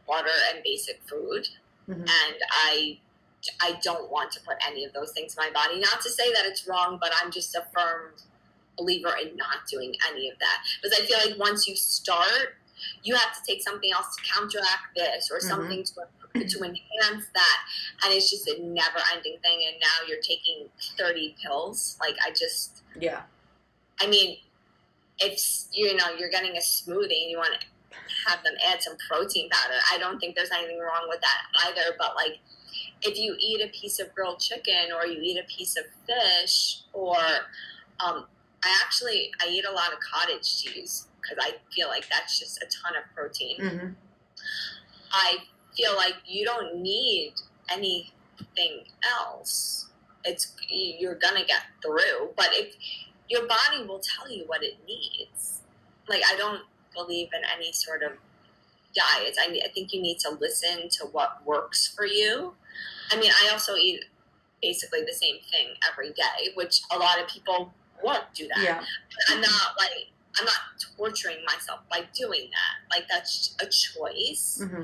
water 0.08 0.30
and 0.54 0.64
basic 0.64 1.02
food 1.08 1.48
Mhm. 1.88 2.08
and 2.10 2.36
I 2.52 3.00
I 3.62 3.74
don't 3.84 4.10
want 4.10 4.32
to 4.32 4.40
put 4.42 4.58
any 4.66 4.86
of 4.86 4.94
those 4.94 5.12
things 5.12 5.36
in 5.38 5.44
my 5.44 5.52
body. 5.52 5.80
Not 5.80 6.02
to 6.02 6.10
say 6.10 6.34
that 6.34 6.48
it's 6.48 6.66
wrong, 6.68 6.98
but 7.00 7.14
I'm 7.22 7.30
just 7.32 7.54
a 7.54 7.64
firm 7.76 8.16
believer 8.76 9.16
in 9.22 9.36
not 9.36 9.68
doing 9.70 9.96
any 10.10 10.30
of 10.30 10.40
that 10.40 10.64
because 10.82 11.00
I 11.00 11.06
feel 11.06 11.20
like 11.20 11.38
once 11.40 11.68
you 11.68 11.76
start, 11.76 12.58
you 13.04 13.14
have 13.16 13.34
to 13.38 13.44
take 13.46 13.62
something 13.62 13.92
else 13.92 14.16
to 14.16 14.24
counteract 14.24 14.96
this 14.96 15.30
or 15.30 15.38
Mhm. 15.38 15.48
something 15.48 15.84
to 15.84 16.08
to 16.50 16.64
enhance 16.64 17.28
that, 17.34 17.66
and 18.04 18.14
it's 18.14 18.30
just 18.30 18.46
a 18.50 18.60
never-ending 18.62 19.40
thing. 19.40 19.64
And 19.68 19.80
now 19.80 20.06
you're 20.06 20.22
taking 20.22 20.70
30 20.98 21.34
pills. 21.42 21.96
Like 22.02 22.18
I 22.26 22.32
just, 22.32 22.82
yeah, 23.00 23.24
I 24.02 24.08
mean, 24.08 24.38
if 25.20 25.42
you 25.72 25.96
know 25.96 26.08
you're 26.18 26.30
getting 26.30 26.56
a 26.58 26.60
smoothie 26.60 27.22
and 27.24 27.32
you 27.32 27.38
want 27.38 27.54
to 27.60 27.66
have 28.28 28.44
them 28.44 28.54
add 28.68 28.82
some 28.82 28.96
protein 29.10 29.50
powder, 29.50 29.76
I 29.92 29.98
don't 29.98 30.20
think 30.20 30.36
there's 30.36 30.52
anything 30.52 30.80
wrong 30.80 31.06
with 31.08 31.22
that 31.22 31.68
either. 31.68 31.96
But 31.98 32.16
like, 32.16 32.40
if 33.02 33.18
you 33.18 33.36
eat 33.40 33.62
a 33.62 33.70
piece 33.70 34.00
of 34.00 34.14
grilled 34.14 34.40
chicken 34.40 34.92
or 34.96 35.06
you 35.06 35.20
eat 35.22 35.38
a 35.38 35.48
piece 35.48 35.78
of 35.78 35.86
fish, 36.06 36.82
or 36.94 37.18
um, 38.00 38.26
I 38.64 38.82
actually 38.84 39.32
I 39.42 39.48
eat 39.50 39.66
a 39.66 39.72
lot 39.72 39.94
of 39.94 40.00
cottage 40.00 40.64
cheese 40.64 41.08
because 41.22 41.38
I 41.42 41.56
feel 41.74 41.88
like 41.88 42.08
that's 42.10 42.40
just 42.40 42.58
a 42.62 42.66
ton 42.66 42.94
of 42.98 43.16
protein. 43.16 43.58
hmm 43.60 43.88
I 45.12 45.38
feel 45.78 45.96
like 45.96 46.16
you 46.26 46.46
don't 46.46 46.82
need 46.82 47.34
anything 47.70 48.84
else. 49.18 49.90
It's 50.24 50.54
you're 50.68 51.16
gonna 51.16 51.46
get 51.46 51.62
through, 51.82 52.32
but 52.36 52.50
if 52.52 52.76
your 53.30 53.48
body 53.48 53.86
will 53.88 54.00
tell 54.00 54.30
you 54.30 54.44
what 54.48 54.64
it 54.64 54.78
needs. 54.88 55.62
Like 56.08 56.22
I 56.32 56.36
don't 56.36 56.62
believe 56.94 57.30
in 57.34 57.42
any 57.56 57.72
sort 57.72 58.04
of 58.04 58.12
diets. 58.94 59.38
I, 59.40 59.60
I 59.66 59.70
think 59.74 59.94
you 59.94 60.02
need 60.02 60.20
to 60.20 60.32
listen 60.40 60.90
to 60.90 61.06
what 61.12 61.46
works 61.46 61.88
for 61.88 62.06
you. 62.06 62.54
I 63.12 63.20
mean, 63.20 63.32
I 63.44 63.52
also 63.52 63.76
eat 63.76 64.06
basically 64.62 65.02
the 65.02 65.14
same 65.14 65.38
thing 65.52 65.76
every 65.92 66.12
day, 66.12 66.52
which 66.56 66.82
a 66.94 66.98
lot 66.98 67.22
of 67.22 67.28
people 67.28 67.74
won't 68.04 68.24
do 68.34 68.48
that. 68.48 68.64
yeah, 68.64 68.84
I'm 69.30 69.42
not 69.42 69.76
like 69.78 70.10
I'm 70.40 70.46
not 70.46 70.56
torturing 70.98 71.38
myself 71.46 71.80
by 71.90 72.02
doing 72.14 72.50
that. 72.52 72.96
Like 72.96 73.08
that's 73.10 73.56
a 73.62 73.66
choice 73.66 74.62
hmm 74.64 74.84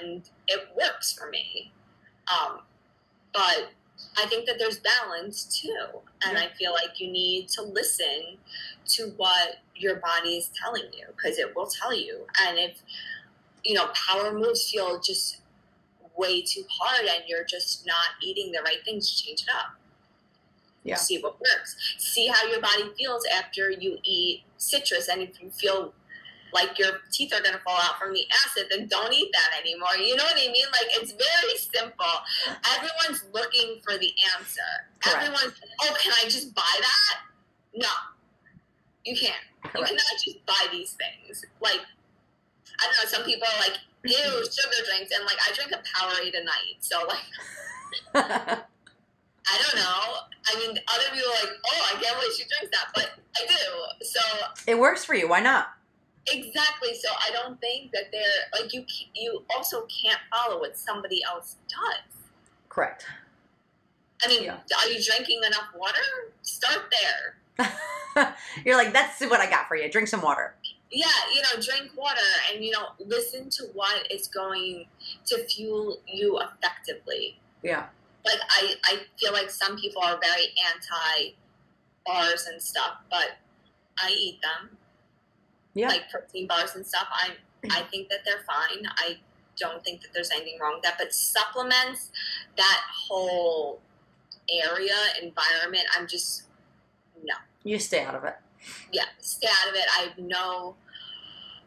and 0.00 0.28
it 0.48 0.68
works 0.76 1.12
for 1.12 1.30
me. 1.30 1.72
Um, 2.30 2.60
but 3.32 3.70
I 4.16 4.26
think 4.26 4.46
that 4.46 4.58
there's 4.58 4.78
balance 4.78 5.44
too, 5.44 6.00
and 6.26 6.36
I 6.36 6.48
feel 6.58 6.72
like 6.72 7.00
you 7.00 7.10
need 7.10 7.48
to 7.50 7.62
listen 7.62 8.36
to 8.88 9.12
what 9.16 9.56
your 9.74 9.96
body 9.96 10.36
is 10.36 10.50
telling 10.60 10.92
you 10.92 11.06
because 11.16 11.38
it 11.38 11.54
will 11.56 11.66
tell 11.66 11.94
you. 11.94 12.26
And 12.46 12.58
if 12.58 12.82
you 13.64 13.74
know 13.74 13.88
power 13.94 14.32
moves 14.32 14.70
feel 14.70 15.00
just 15.00 15.38
way 16.16 16.42
too 16.42 16.64
hard, 16.68 17.06
and 17.06 17.24
you're 17.26 17.44
just 17.44 17.86
not 17.86 18.16
eating 18.22 18.52
the 18.52 18.60
right 18.62 18.84
things, 18.84 19.10
change 19.10 19.42
it 19.42 19.48
up. 19.56 19.76
Yeah. 20.84 20.96
See 20.96 21.18
what 21.18 21.40
works. 21.40 21.76
See 21.98 22.26
how 22.26 22.46
your 22.48 22.60
body 22.60 22.90
feels 22.98 23.24
after 23.34 23.70
you 23.70 23.98
eat 24.02 24.42
citrus, 24.58 25.08
and 25.08 25.22
if 25.22 25.40
you 25.40 25.50
feel 25.50 25.94
like 26.52 26.78
your 26.78 27.00
teeth 27.10 27.32
are 27.32 27.42
going 27.42 27.54
to 27.54 27.60
fall 27.60 27.78
out 27.80 27.98
from 27.98 28.12
the 28.12 28.24
acid, 28.44 28.66
then 28.70 28.86
don't 28.88 29.12
eat 29.12 29.30
that 29.32 29.60
anymore. 29.60 29.96
You 29.98 30.16
know 30.16 30.24
what 30.24 30.36
I 30.36 30.50
mean? 30.52 30.66
Like 30.72 30.88
it's 31.00 31.12
very 31.12 31.56
simple. 31.58 32.14
Everyone's 32.76 33.24
looking 33.32 33.80
for 33.82 33.96
the 33.98 34.12
answer. 34.36 34.70
Correct. 35.00 35.26
Everyone's, 35.26 35.60
oh, 35.82 35.96
can 36.00 36.12
I 36.20 36.28
just 36.28 36.54
buy 36.54 36.74
that? 36.80 37.20
No, 37.74 37.88
you 39.04 39.16
can't. 39.16 39.34
You 39.64 39.84
cannot 39.84 40.16
just 40.24 40.44
buy 40.44 40.66
these 40.70 40.92
things. 40.92 41.44
Like 41.60 41.80
I 42.80 42.86
don't 42.86 43.04
know. 43.04 43.08
Some 43.08 43.24
people 43.24 43.46
are 43.46 43.60
like, 43.60 43.78
ew, 44.04 44.14
sugar 44.50 44.82
drinks, 44.90 45.14
and 45.14 45.24
like 45.24 45.38
I 45.40 45.52
drink 45.54 45.72
a 45.72 45.80
Powerade 45.82 46.40
a 46.40 46.44
night. 46.44 46.76
So 46.80 46.98
like 47.06 47.24
I 49.48 49.60
don't 49.62 49.76
know. 49.76 50.14
I 50.46 50.58
mean, 50.58 50.78
other 50.88 51.04
people 51.12 51.28
are 51.28 51.46
like, 51.46 51.56
oh, 51.66 51.90
I 51.90 52.02
can't 52.02 52.18
believe 52.18 52.32
she 52.34 52.44
drinks 52.44 52.76
that, 52.76 52.90
but 52.94 53.10
I 53.36 53.46
do. 53.46 54.04
So 54.04 54.20
it 54.66 54.78
works 54.78 55.04
for 55.04 55.14
you. 55.14 55.28
Why 55.28 55.40
not? 55.40 55.68
Exactly. 56.28 56.94
So 56.94 57.08
I 57.10 57.32
don't 57.32 57.60
think 57.60 57.90
that 57.92 58.04
they're 58.12 58.60
like 58.60 58.72
you. 58.72 58.84
You 59.14 59.42
also 59.54 59.86
can't 60.02 60.20
follow 60.30 60.60
what 60.60 60.78
somebody 60.78 61.20
else 61.24 61.56
does. 61.68 62.16
Correct. 62.68 63.06
I 64.24 64.28
mean, 64.28 64.44
yeah. 64.44 64.58
are 64.78 64.88
you 64.88 65.02
drinking 65.02 65.40
enough 65.44 65.66
water? 65.76 66.32
Start 66.42 66.92
there. 66.92 68.34
You're 68.64 68.76
like, 68.76 68.92
that's 68.92 69.20
what 69.20 69.40
I 69.40 69.50
got 69.50 69.66
for 69.66 69.76
you. 69.76 69.90
Drink 69.90 70.08
some 70.08 70.22
water. 70.22 70.54
Yeah, 70.90 71.06
you 71.34 71.42
know, 71.42 71.60
drink 71.60 71.90
water 71.96 72.20
and 72.52 72.64
you 72.64 72.70
know, 72.70 72.88
listen 73.04 73.48
to 73.50 73.64
what 73.72 74.10
is 74.12 74.28
going 74.28 74.86
to 75.26 75.44
fuel 75.46 75.98
you 76.06 76.38
effectively. 76.40 77.38
Yeah. 77.62 77.86
Like 78.24 78.38
I, 78.50 78.74
I 78.84 78.98
feel 79.18 79.32
like 79.32 79.50
some 79.50 79.76
people 79.76 80.02
are 80.02 80.18
very 80.20 80.54
anti 80.72 81.34
bars 82.06 82.46
and 82.46 82.62
stuff, 82.62 82.98
but 83.10 83.38
I 83.98 84.10
eat 84.10 84.40
them 84.42 84.76
yeah. 85.74 85.88
like 85.88 86.10
protein 86.10 86.46
bars 86.46 86.74
and 86.74 86.86
stuff. 86.86 87.08
I 87.12 87.32
I 87.70 87.82
think 87.90 88.08
that 88.08 88.20
they're 88.24 88.44
fine. 88.46 88.84
I 88.96 89.18
don't 89.58 89.84
think 89.84 90.02
that 90.02 90.08
there's 90.12 90.30
anything 90.30 90.58
wrong 90.60 90.74
with 90.74 90.82
that. 90.82 90.96
But 90.98 91.14
supplements, 91.14 92.10
that 92.56 92.80
whole 93.08 93.80
area 94.50 94.94
environment, 95.22 95.84
I'm 95.96 96.06
just 96.06 96.44
no. 97.24 97.34
You 97.64 97.78
stay 97.78 98.02
out 98.02 98.14
of 98.14 98.24
it. 98.24 98.36
Yeah, 98.92 99.04
stay 99.20 99.48
out 99.48 99.70
of 99.70 99.74
it. 99.74 99.84
I 99.98 100.02
have 100.04 100.18
no 100.18 100.76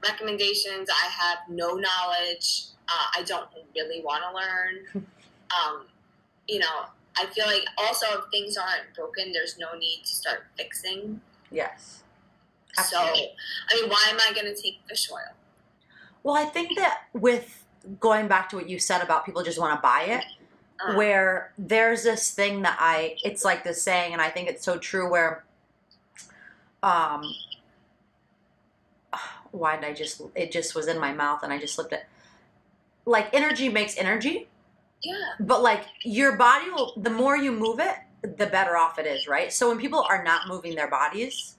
recommendations. 0.03 0.89
I 0.89 1.09
have 1.09 1.39
no 1.49 1.75
knowledge. 1.75 2.65
Uh, 2.87 3.19
I 3.19 3.23
don't 3.23 3.47
really 3.75 4.01
want 4.03 4.23
to 4.23 4.35
learn. 4.35 5.05
um, 5.65 5.85
you 6.47 6.59
know, 6.59 6.85
I 7.17 7.25
feel 7.27 7.45
like 7.45 7.63
also 7.77 8.05
if 8.19 8.25
things 8.31 8.57
aren't 8.57 8.93
broken, 8.95 9.31
there's 9.31 9.57
no 9.57 9.77
need 9.77 10.01
to 10.03 10.13
start 10.13 10.45
fixing. 10.57 11.21
Yes. 11.51 12.03
Absolutely. 12.77 13.19
So, 13.69 13.75
I 13.75 13.81
mean, 13.81 13.89
why 13.89 14.05
am 14.09 14.17
I 14.19 14.33
going 14.33 14.53
to 14.53 14.61
take 14.61 14.79
fish 14.87 15.09
oil? 15.11 15.33
Well, 16.23 16.35
I 16.35 16.45
think 16.45 16.75
that 16.77 17.03
with 17.13 17.63
going 17.99 18.27
back 18.27 18.49
to 18.49 18.55
what 18.55 18.67
you 18.69 18.79
said 18.79 19.01
about 19.01 19.25
people 19.25 19.43
just 19.43 19.59
want 19.59 19.77
to 19.77 19.81
buy 19.81 20.01
it, 20.07 20.23
uh, 20.83 20.95
where 20.95 21.53
there's 21.57 22.03
this 22.03 22.31
thing 22.31 22.63
that 22.63 22.77
I, 22.79 23.15
it's 23.23 23.45
like 23.45 23.63
this 23.63 23.81
saying, 23.81 24.13
and 24.13 24.21
I 24.21 24.29
think 24.29 24.49
it's 24.49 24.63
so 24.63 24.77
true 24.77 25.09
where, 25.09 25.43
um, 26.83 27.23
why 29.51 29.75
did 29.75 29.85
I 29.85 29.93
just, 29.93 30.21
it 30.35 30.51
just 30.51 30.75
was 30.75 30.87
in 30.87 30.99
my 30.99 31.13
mouth 31.13 31.43
and 31.43 31.53
I 31.53 31.59
just 31.59 31.75
slipped 31.75 31.93
it. 31.93 32.05
Like 33.05 33.33
energy 33.33 33.69
makes 33.69 33.97
energy. 33.97 34.47
Yeah. 35.03 35.13
But 35.39 35.61
like 35.61 35.83
your 36.03 36.35
body 36.35 36.71
will, 36.71 36.93
the 36.97 37.11
more 37.11 37.37
you 37.37 37.51
move 37.51 37.79
it, 37.79 37.95
the 38.37 38.47
better 38.47 38.75
off 38.75 38.97
it 38.97 39.05
is, 39.05 39.27
right? 39.27 39.53
So 39.53 39.69
when 39.69 39.77
people 39.77 40.05
are 40.09 40.23
not 40.23 40.47
moving 40.47 40.73
their 40.75 40.89
bodies, 40.89 41.57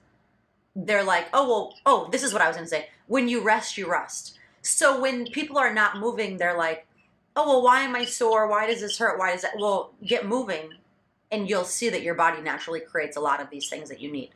they're 0.77 1.03
like, 1.03 1.27
oh, 1.33 1.47
well, 1.47 1.73
oh, 1.87 2.09
this 2.11 2.21
is 2.21 2.31
what 2.31 2.41
I 2.41 2.47
was 2.47 2.55
going 2.55 2.65
to 2.65 2.69
say. 2.69 2.87
When 3.07 3.27
you 3.27 3.41
rest, 3.41 3.77
you 3.77 3.89
rust. 3.89 4.37
So 4.61 5.01
when 5.01 5.25
people 5.25 5.57
are 5.57 5.73
not 5.73 5.97
moving, 5.97 6.37
they're 6.37 6.57
like, 6.57 6.85
oh, 7.35 7.47
well, 7.47 7.63
why 7.63 7.81
am 7.81 7.95
I 7.95 8.05
sore? 8.05 8.47
Why 8.47 8.67
does 8.67 8.81
this 8.81 8.97
hurt? 8.97 9.17
Why 9.17 9.31
does 9.31 9.41
that? 9.41 9.53
Well, 9.57 9.93
get 10.05 10.27
moving 10.27 10.73
and 11.31 11.49
you'll 11.49 11.65
see 11.65 11.89
that 11.89 12.03
your 12.03 12.13
body 12.13 12.41
naturally 12.41 12.79
creates 12.79 13.17
a 13.17 13.19
lot 13.19 13.41
of 13.41 13.49
these 13.49 13.67
things 13.67 13.89
that 13.89 13.99
you 13.99 14.11
need. 14.11 14.29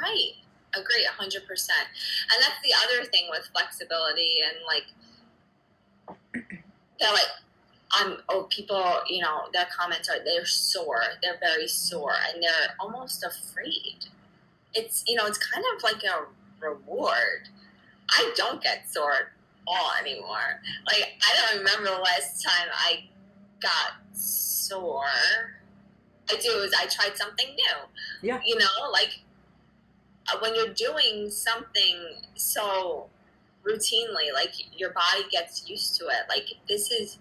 Right. 0.00 0.32
Agree 0.76 1.06
100%. 1.18 1.18
And 1.20 2.40
that's 2.40 2.60
the 2.62 2.74
other 2.84 3.04
thing 3.10 3.24
with 3.28 3.48
flexibility 3.52 4.36
and 4.46 4.56
like, 4.66 4.84
they're 7.00 7.12
like, 7.12 7.28
I'm, 7.92 8.18
oh, 8.28 8.44
people, 8.50 9.00
you 9.08 9.22
know, 9.22 9.42
their 9.52 9.66
comments 9.76 10.08
are, 10.08 10.22
they're 10.24 10.46
sore. 10.46 11.02
They're 11.22 11.38
very 11.40 11.68
sore 11.68 12.14
and 12.32 12.42
they're 12.42 12.74
almost 12.80 13.24
afraid 13.24 14.06
it's 14.74 15.04
you 15.06 15.16
know 15.16 15.26
it's 15.26 15.38
kind 15.38 15.64
of 15.76 15.82
like 15.82 16.02
a 16.04 16.26
reward. 16.64 17.48
I 18.10 18.32
don't 18.36 18.62
get 18.62 18.90
sore 18.90 19.12
at 19.12 19.28
all 19.66 19.90
anymore. 20.00 20.60
Like 20.86 21.14
I 21.22 21.52
don't 21.52 21.58
remember 21.58 21.90
the 21.96 22.02
last 22.02 22.44
time 22.44 22.68
I 22.72 23.04
got 23.60 24.16
sore. 24.16 25.04
I 26.30 26.36
do 26.36 26.50
is 26.60 26.72
I 26.78 26.86
tried 26.86 27.16
something 27.16 27.48
new. 27.48 28.28
Yeah. 28.28 28.40
You 28.44 28.58
know, 28.58 28.90
like 28.92 29.20
uh, 30.32 30.38
when 30.40 30.54
you're 30.54 30.72
doing 30.72 31.30
something 31.30 32.16
so 32.34 33.08
routinely, 33.64 34.32
like 34.32 34.52
your 34.78 34.90
body 34.90 35.24
gets 35.30 35.68
used 35.68 35.96
to 35.96 36.06
it. 36.06 36.28
Like 36.28 36.48
this 36.68 36.90
is 36.90 37.18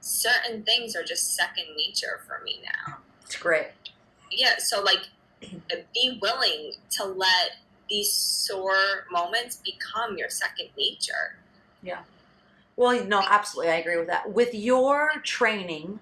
certain 0.00 0.62
things 0.64 0.96
are 0.96 1.04
just 1.04 1.34
second 1.34 1.66
nature 1.76 2.20
for 2.26 2.42
me 2.44 2.60
now. 2.64 2.98
It's 3.24 3.36
great. 3.36 3.68
Yeah, 4.30 4.58
so 4.58 4.82
like 4.82 5.08
be 5.94 6.18
willing 6.20 6.72
to 6.90 7.04
let 7.04 7.56
these 7.88 8.12
sore 8.12 9.06
moments 9.10 9.56
become 9.56 10.16
your 10.16 10.28
second 10.28 10.68
nature. 10.76 11.36
Yeah. 11.82 12.00
Well, 12.76 13.04
no, 13.04 13.22
absolutely. 13.28 13.72
I 13.72 13.76
agree 13.76 13.98
with 13.98 14.08
that. 14.08 14.32
With 14.32 14.54
your 14.54 15.10
training, 15.22 16.00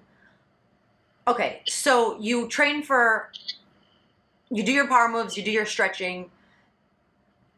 okay, 1.27 1.61
so 1.67 2.17
you 2.19 2.47
train 2.47 2.81
for, 2.83 3.31
you 4.49 4.63
do 4.63 4.71
your 4.71 4.87
power 4.87 5.09
moves, 5.09 5.35
you 5.35 5.43
do 5.43 5.51
your 5.51 5.65
stretching. 5.65 6.29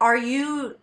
Are 0.00 0.16
you 0.16 0.76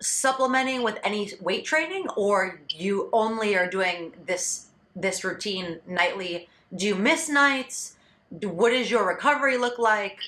supplementing 0.00 0.82
with 0.82 0.98
any 1.04 1.32
weight 1.40 1.64
training 1.64 2.08
or 2.16 2.60
you 2.68 3.08
only 3.12 3.56
are 3.56 3.68
doing 3.68 4.12
this 4.26 4.66
this 4.94 5.24
routine 5.24 5.80
nightly? 5.86 6.48
Do 6.74 6.86
you 6.86 6.94
miss 6.94 7.28
nights? 7.28 7.95
What 8.30 8.70
does 8.70 8.90
your 8.90 9.06
recovery 9.06 9.56
look 9.56 9.78
like? 9.78 10.18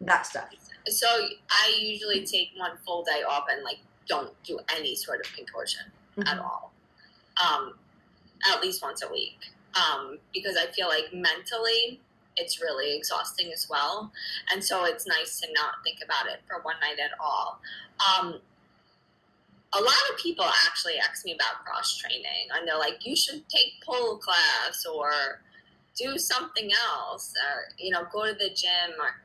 That 0.00 0.26
stuff. 0.26 0.48
So 0.86 1.06
I 1.50 1.76
usually 1.80 2.24
take 2.24 2.50
one 2.56 2.72
full 2.84 3.02
day 3.02 3.22
off 3.28 3.44
and 3.50 3.62
like 3.64 3.78
don't 4.08 4.30
do 4.42 4.58
any 4.74 4.94
sort 4.94 5.20
of 5.24 5.32
contortion 5.34 5.82
mm-hmm. 6.16 6.28
at 6.28 6.38
all. 6.38 6.72
Um, 7.42 7.74
at 8.50 8.62
least 8.62 8.82
once 8.82 9.02
a 9.02 9.12
week. 9.12 9.38
Um, 9.74 10.18
because 10.32 10.56
I 10.56 10.70
feel 10.72 10.88
like 10.88 11.12
mentally 11.12 12.00
it's 12.36 12.60
really 12.60 12.96
exhausting 12.96 13.52
as 13.52 13.68
well. 13.68 14.12
And 14.52 14.62
so 14.62 14.84
it's 14.84 15.06
nice 15.06 15.40
to 15.40 15.52
not 15.52 15.74
think 15.84 15.98
about 16.04 16.32
it 16.32 16.40
for 16.48 16.62
one 16.62 16.76
night 16.80 16.98
at 17.02 17.10
all. 17.20 17.60
Um, 17.98 18.40
a 19.74 19.80
lot 19.80 20.10
of 20.10 20.18
people 20.18 20.46
actually 20.66 20.94
ask 20.98 21.24
me 21.24 21.34
about 21.34 21.64
cross 21.64 21.96
training 21.96 22.48
and 22.56 22.66
they're 22.66 22.78
like, 22.78 23.04
you 23.04 23.14
should 23.14 23.46
take 23.48 23.72
pole 23.84 24.16
class 24.18 24.86
or 24.86 25.42
do 25.98 26.18
something 26.18 26.70
else 26.90 27.32
or 27.46 27.74
you 27.78 27.90
know 27.90 28.04
go 28.12 28.26
to 28.26 28.32
the 28.32 28.50
gym 28.54 28.94
or 29.00 29.20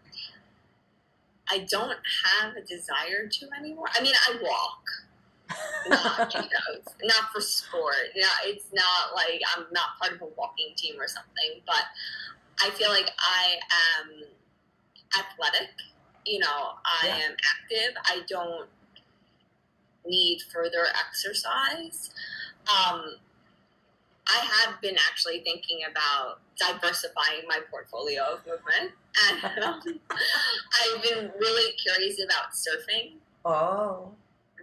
i 1.50 1.60
don't 1.70 1.98
have 2.26 2.56
a 2.56 2.62
desire 2.62 3.28
to 3.30 3.48
anymore. 3.58 3.88
I 3.98 4.02
mean 4.02 4.14
i 4.28 4.36
walk. 4.42 4.84
Not, 5.88 6.34
you 6.34 6.40
know, 6.42 6.82
not 7.04 7.32
for 7.34 7.42
sport. 7.42 8.12
Yeah 8.16 8.28
it's 8.46 8.66
not 8.74 9.16
like 9.16 9.42
i'm 9.56 9.66
not 9.72 10.00
part 10.00 10.14
of 10.14 10.22
a 10.22 10.28
walking 10.38 10.74
team 10.76 10.96
or 11.00 11.08
something 11.08 11.62
but 11.66 11.84
i 12.62 12.70
feel 12.72 12.90
like 12.90 13.12
i 13.20 13.56
am 14.00 14.24
athletic. 15.20 15.70
You 16.26 16.40
know 16.40 16.74
i 16.86 17.08
yeah. 17.08 17.16
am 17.16 17.32
active. 17.32 17.96
I 18.06 18.22
don't 18.28 18.70
need 20.06 20.42
further 20.52 20.86
exercise. 21.08 22.12
Um, 22.68 23.16
I 24.28 24.46
have 24.46 24.80
been 24.82 24.96
actually 25.10 25.42
thinking 25.42 25.80
about 25.90 26.40
diversifying 26.58 27.44
my 27.48 27.60
portfolio 27.70 28.24
of 28.24 28.40
movement, 28.46 28.94
and 29.30 29.64
um, 29.64 29.82
I've 30.12 31.04
been 31.04 31.32
really 31.40 31.74
curious 31.74 32.20
about 32.24 32.54
surfing. 32.54 33.14
Oh, 33.44 34.12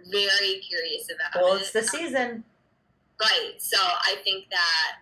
very 0.09 0.59
curious 0.59 1.07
about 1.13 1.43
well, 1.43 1.55
it. 1.55 1.61
it's 1.61 1.71
the 1.71 1.83
season, 1.83 2.43
right? 3.21 3.53
So 3.59 3.77
I 3.79 4.15
think 4.23 4.45
that 4.49 4.97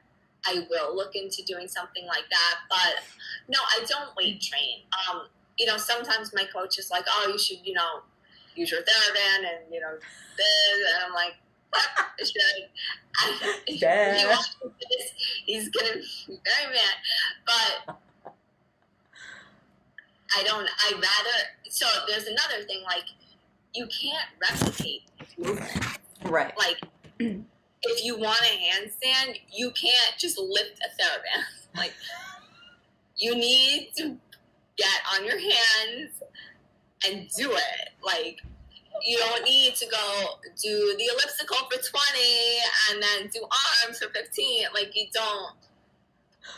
I 0.45 0.65
will 0.69 0.95
look 0.95 1.15
into 1.15 1.43
doing 1.43 1.67
something 1.67 2.05
like 2.05 2.25
that. 2.29 2.55
But 2.69 3.03
no, 3.47 3.59
I 3.61 3.85
don't 3.85 4.15
weight 4.17 4.41
train. 4.41 4.81
Um, 5.09 5.27
you 5.57 5.65
know, 5.65 5.77
sometimes 5.77 6.33
my 6.33 6.45
coach 6.53 6.77
is 6.79 6.91
like, 6.91 7.05
"Oh, 7.07 7.29
you 7.31 7.39
should, 7.39 7.59
you 7.63 7.73
know, 7.73 8.01
use 8.55 8.71
your 8.71 8.81
TheraBand 8.81 9.39
and 9.39 9.73
you 9.73 9.79
know 9.79 9.95
this," 10.37 10.93
and 10.93 11.05
I'm 11.05 11.13
like 11.13 11.35
yeah. 13.67 14.37
he's 15.45 15.69
gonna 15.69 15.95
be 15.95 16.39
very 16.45 16.73
mad. 16.73 16.95
But 17.45 17.99
I 20.37 20.43
don't. 20.43 20.67
I 20.67 20.91
rather. 20.93 21.37
So 21.69 21.85
there's 22.07 22.25
another 22.25 22.65
thing. 22.65 22.81
Like 22.83 23.05
you 23.73 23.87
can't 23.87 24.29
replicate 24.41 25.03
movement. 25.37 25.97
Right. 26.25 26.53
Like 26.57 26.81
if 27.19 28.03
you 28.03 28.17
want 28.17 28.41
a 28.41 28.57
handstand, 28.57 29.39
you 29.51 29.71
can't 29.71 30.17
just 30.17 30.37
lift 30.37 30.79
a 30.79 31.01
TheraBand. 31.01 31.43
Like 31.77 31.93
you 33.15 33.35
need 33.35 33.91
to 33.97 34.17
get 34.75 34.99
on 35.13 35.23
your 35.23 35.37
hands 35.37 36.23
and 37.07 37.29
do 37.37 37.51
it. 37.51 37.89
Like 38.03 38.41
you 39.05 39.17
don't 39.17 39.43
need 39.43 39.75
to 39.75 39.85
go 39.87 40.39
do 40.61 40.95
the 40.97 41.05
elliptical 41.13 41.57
for 41.69 41.81
20 41.81 42.19
and 42.91 43.01
then 43.01 43.29
do 43.33 43.41
arms 43.85 43.99
for 43.99 44.09
15. 44.09 44.65
Like, 44.73 44.95
you 44.95 45.07
don't. 45.13 45.55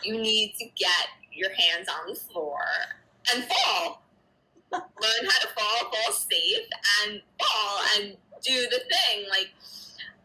You 0.04 0.22
need 0.22 0.56
to 0.60 0.66
get 0.76 1.08
your 1.34 1.50
hands 1.54 1.88
on 1.90 2.10
the 2.10 2.16
floor 2.16 2.60
and 3.34 3.44
fall. 3.44 4.04
learn 4.72 4.82
how 5.30 5.40
to 5.40 5.48
fall, 5.56 5.92
fall 5.92 6.14
safe, 6.14 6.68
and 7.04 7.22
fall 7.40 7.80
and 7.98 8.16
do 8.44 8.68
the 8.72 8.80
thing. 8.80 9.26
Like, 9.30 9.50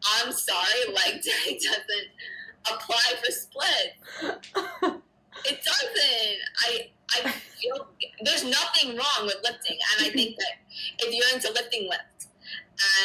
I'm 0.05 0.31
sorry, 0.31 0.93
leg 0.93 1.21
day 1.45 1.59
doesn't 1.59 2.71
apply 2.71 3.13
for 3.23 3.31
split. 3.31 5.01
It 5.45 5.63
doesn't. 5.63 6.39
I 6.59 6.89
I 7.15 7.29
feel 7.29 7.87
there's 8.23 8.43
nothing 8.43 8.97
wrong 8.97 9.25
with 9.25 9.37
lifting, 9.43 9.77
and 9.97 10.07
I 10.07 10.11
think 10.11 10.35
that 10.37 11.05
if 11.05 11.13
you're 11.13 11.33
into 11.33 11.51
lifting, 11.53 11.89
lift. 11.89 12.27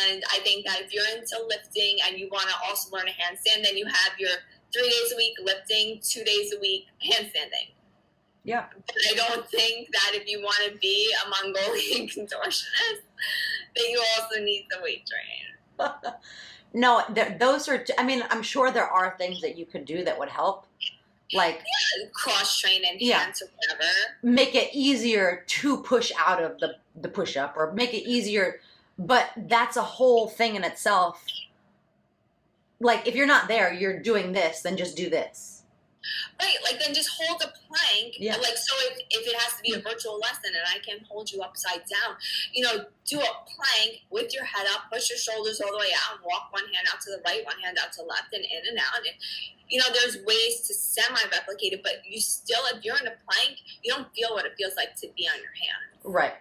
And 0.05 0.23
I 0.31 0.39
think 0.41 0.67
that 0.67 0.81
if 0.81 0.93
you're 0.93 1.07
into 1.17 1.37
lifting 1.49 1.97
and 2.07 2.19
you 2.19 2.29
want 2.31 2.49
to 2.49 2.55
also 2.69 2.95
learn 2.95 3.07
a 3.09 3.11
handstand, 3.11 3.65
then 3.65 3.77
you 3.77 3.87
have 3.87 4.19
your 4.19 4.31
three 4.73 4.89
days 4.89 5.13
a 5.13 5.17
week 5.17 5.35
lifting, 5.43 6.01
two 6.03 6.25
days 6.25 6.53
a 6.55 6.61
week 6.61 6.87
handstanding. 7.03 7.73
Yeah. 8.45 8.67
But 8.75 8.97
I 9.11 9.15
don't 9.15 9.49
think 9.49 9.89
that 9.93 10.11
if 10.15 10.29
you 10.29 10.41
want 10.43 10.59
to 10.71 10.79
be 10.79 11.13
a 11.25 11.29
Mongolian 11.31 12.09
contortionist, 12.09 13.03
that 13.77 13.89
you 13.89 14.03
also 14.17 14.41
need 14.41 14.67
the 14.71 14.83
weight 14.83 15.07
train. 15.07 15.93
no, 16.75 17.03
those 17.39 17.69
are. 17.69 17.85
I 17.99 18.05
mean, 18.05 18.25
I'm 18.31 18.43
sure 18.43 18.71
there 18.71 18.89
are 18.89 19.15
things 19.19 19.41
that 19.41 19.57
you 19.57 19.65
could 19.65 19.85
do 19.85 20.05
that 20.05 20.19
would 20.19 20.29
help, 20.29 20.67
like 21.35 21.63
Cross 22.13 22.59
train 22.61 22.83
and 22.89 23.01
Yeah. 23.01 23.21
hands 23.25 23.43
or 23.43 23.49
whatever. 23.57 23.89
make 24.23 24.55
it 24.55 24.71
easier 24.75 25.45
to 25.47 25.83
push 25.83 26.13
out 26.19 26.43
of 26.43 26.59
the 26.59 26.77
the 27.01 27.09
push 27.09 27.37
up, 27.39 27.57
or 27.57 27.73
make 27.73 27.95
it 27.95 28.07
easier. 28.09 28.61
But 28.99 29.31
that's 29.37 29.77
a 29.79 29.83
whole 29.83 30.29
thing 30.29 30.57
in 30.57 30.63
itself. 30.65 31.25
Like 32.81 33.07
if 33.07 33.15
you're 33.15 33.27
not 33.27 33.49
there, 33.49 33.73
you're 33.73 33.99
doing 34.01 34.33
this, 34.33 34.61
then 34.61 34.77
just 34.77 34.97
do 34.97 35.09
this. 35.09 35.62
Right, 36.41 36.57
like 36.65 36.81
then 36.81 36.95
just 36.95 37.11
hold 37.11 37.43
a 37.43 37.53
plank. 37.69 38.17
Yeah. 38.19 38.37
Like 38.37 38.57
so 38.57 38.75
if, 38.91 38.99
if 39.11 39.27
it 39.27 39.37
has 39.39 39.57
to 39.57 39.63
be 39.63 39.75
a 39.75 39.81
virtual 39.81 40.19
lesson 40.19 40.51
and 40.51 40.65
I 40.67 40.79
can 40.85 41.05
hold 41.09 41.31
you 41.31 41.41
upside 41.43 41.83
down, 41.87 42.17
you 42.53 42.65
know, 42.65 42.85
do 43.07 43.21
a 43.21 43.33
plank 43.47 44.03
with 44.11 44.35
your 44.35 44.45
head 44.45 44.67
up, 44.75 44.91
push 44.93 45.11
your 45.11 45.19
shoulders 45.19 45.61
all 45.61 45.71
the 45.71 45.79
way 45.79 45.93
out, 45.95 46.17
and 46.17 46.25
walk 46.25 46.53
one 46.53 46.65
hand 46.65 46.87
out 46.93 47.01
to 47.03 47.11
the 47.11 47.23
right, 47.25 47.45
one 47.45 47.59
hand 47.63 47.79
out 47.83 47.93
to 47.95 48.03
left 48.03 48.33
and 48.33 48.45
in 48.45 48.69
and 48.69 48.79
out. 48.79 48.99
And 48.99 49.15
you 49.69 49.79
know, 49.79 49.87
there's 49.93 50.19
ways 50.25 50.61
to 50.67 50.75
semi 50.75 51.21
replicate 51.31 51.73
it, 51.73 51.83
but 51.83 52.03
you 52.09 52.21
still 52.21 52.61
if 52.75 52.85
you're 52.85 52.99
in 52.99 53.07
a 53.07 53.17
plank, 53.29 53.59
you 53.83 53.93
don't 53.93 54.09
feel 54.15 54.31
what 54.33 54.45
it 54.45 54.53
feels 54.59 54.75
like 54.77 54.95
to 54.97 55.09
be 55.17 55.29
on 55.33 55.39
your 55.41 55.53
hand. 55.53 56.03
Right. 56.05 56.35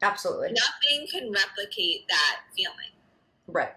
Absolutely. 0.00 0.48
Nothing 0.48 1.06
can 1.10 1.32
replicate 1.32 2.08
that 2.08 2.40
feeling. 2.56 2.92
Right. 3.46 3.72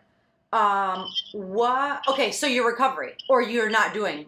Um. 0.54 1.08
What? 1.34 2.08
Okay. 2.08 2.32
So 2.32 2.48
your 2.48 2.68
recovery, 2.68 3.14
or 3.28 3.42
you're 3.42 3.70
not 3.70 3.94
doing. 3.94 4.28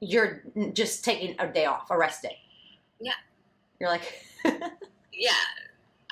You're 0.00 0.42
just 0.72 1.04
taking 1.04 1.34
a 1.38 1.46
day 1.48 1.66
off, 1.66 1.90
a 1.90 1.98
rest 1.98 2.22
day. 2.22 2.38
Yeah. 3.00 3.12
You're 3.80 3.90
like. 3.90 4.24
Yeah. 5.12 5.32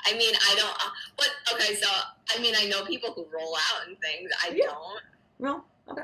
I 0.05 0.13
mean, 0.17 0.33
I 0.35 0.55
don't. 0.55 0.69
Uh, 0.69 0.89
but 1.17 1.29
okay, 1.53 1.75
so 1.75 1.87
I 2.35 2.41
mean, 2.41 2.55
I 2.57 2.65
know 2.67 2.83
people 2.83 3.13
who 3.13 3.25
roll 3.33 3.55
out 3.55 3.87
and 3.87 3.97
things. 4.01 4.29
I 4.43 4.49
Yeah. 4.49 4.65
don't. 4.65 5.01
no. 5.39 5.63
Okay. 5.89 6.03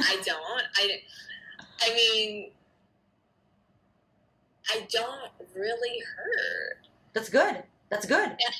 I 0.00 0.16
don't. 0.24 0.62
I. 0.76 1.00
I 1.82 1.94
mean, 1.94 2.52
I 4.68 4.86
don't 4.90 5.30
really 5.54 5.98
hurt. 6.16 6.86
That's 7.12 7.28
good. 7.28 7.64
That's 7.88 8.06
good. 8.06 8.36
Yeah, 8.38 8.54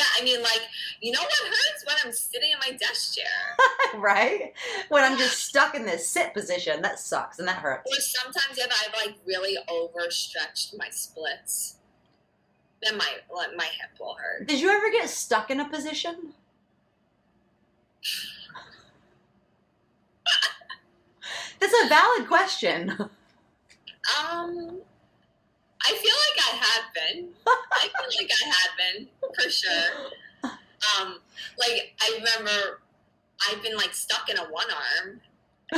I 0.00 0.24
mean, 0.24 0.42
like, 0.42 0.60
you 1.00 1.12
know 1.12 1.20
what 1.20 1.32
hurts 1.32 1.84
when 1.86 1.96
I'm 2.04 2.12
sitting 2.12 2.50
in 2.50 2.58
my 2.58 2.76
desk 2.76 3.14
chair, 3.16 3.26
right? 4.00 4.52
When 4.88 5.04
I'm 5.04 5.18
just 5.18 5.38
stuck 5.40 5.74
in 5.74 5.84
this 5.84 6.08
sit 6.08 6.32
position, 6.32 6.80
that 6.82 6.98
sucks 6.98 7.38
and 7.38 7.46
that 7.48 7.56
hurts. 7.56 7.90
or 7.90 8.00
sometimes 8.00 8.58
if 8.58 8.66
I've 8.66 8.94
like 9.06 9.16
really 9.26 9.56
overstretched 9.68 10.74
my 10.78 10.88
splits, 10.90 11.76
then 12.82 12.96
my 12.96 13.06
like, 13.34 13.50
my 13.56 13.64
hip 13.64 13.98
will 14.00 14.14
hurt. 14.14 14.46
Did 14.46 14.60
you 14.60 14.70
ever 14.70 14.90
get 14.90 15.08
stuck 15.10 15.50
in 15.50 15.60
a 15.60 15.68
position? 15.68 16.32
That's 21.60 21.74
a 21.84 21.88
valid 21.88 22.26
question. 22.26 22.90
Um, 24.18 24.80
I 25.84 25.92
feel 25.94 26.14
like 26.26 26.38
I 26.38 26.56
have 26.56 26.84
been. 26.94 27.28
I 27.46 27.82
feel 27.82 28.20
like 28.20 28.30
I 28.30 28.44
have 28.48 28.70
been 28.78 29.08
for 29.34 29.48
sure. 29.50 30.50
Um, 31.00 31.18
like 31.58 31.94
I 32.00 32.18
remember, 32.18 32.80
I've 33.48 33.62
been 33.62 33.76
like 33.76 33.94
stuck 33.94 34.28
in 34.28 34.36
a 34.38 34.44
one 34.44 34.66
arm, 34.70 35.20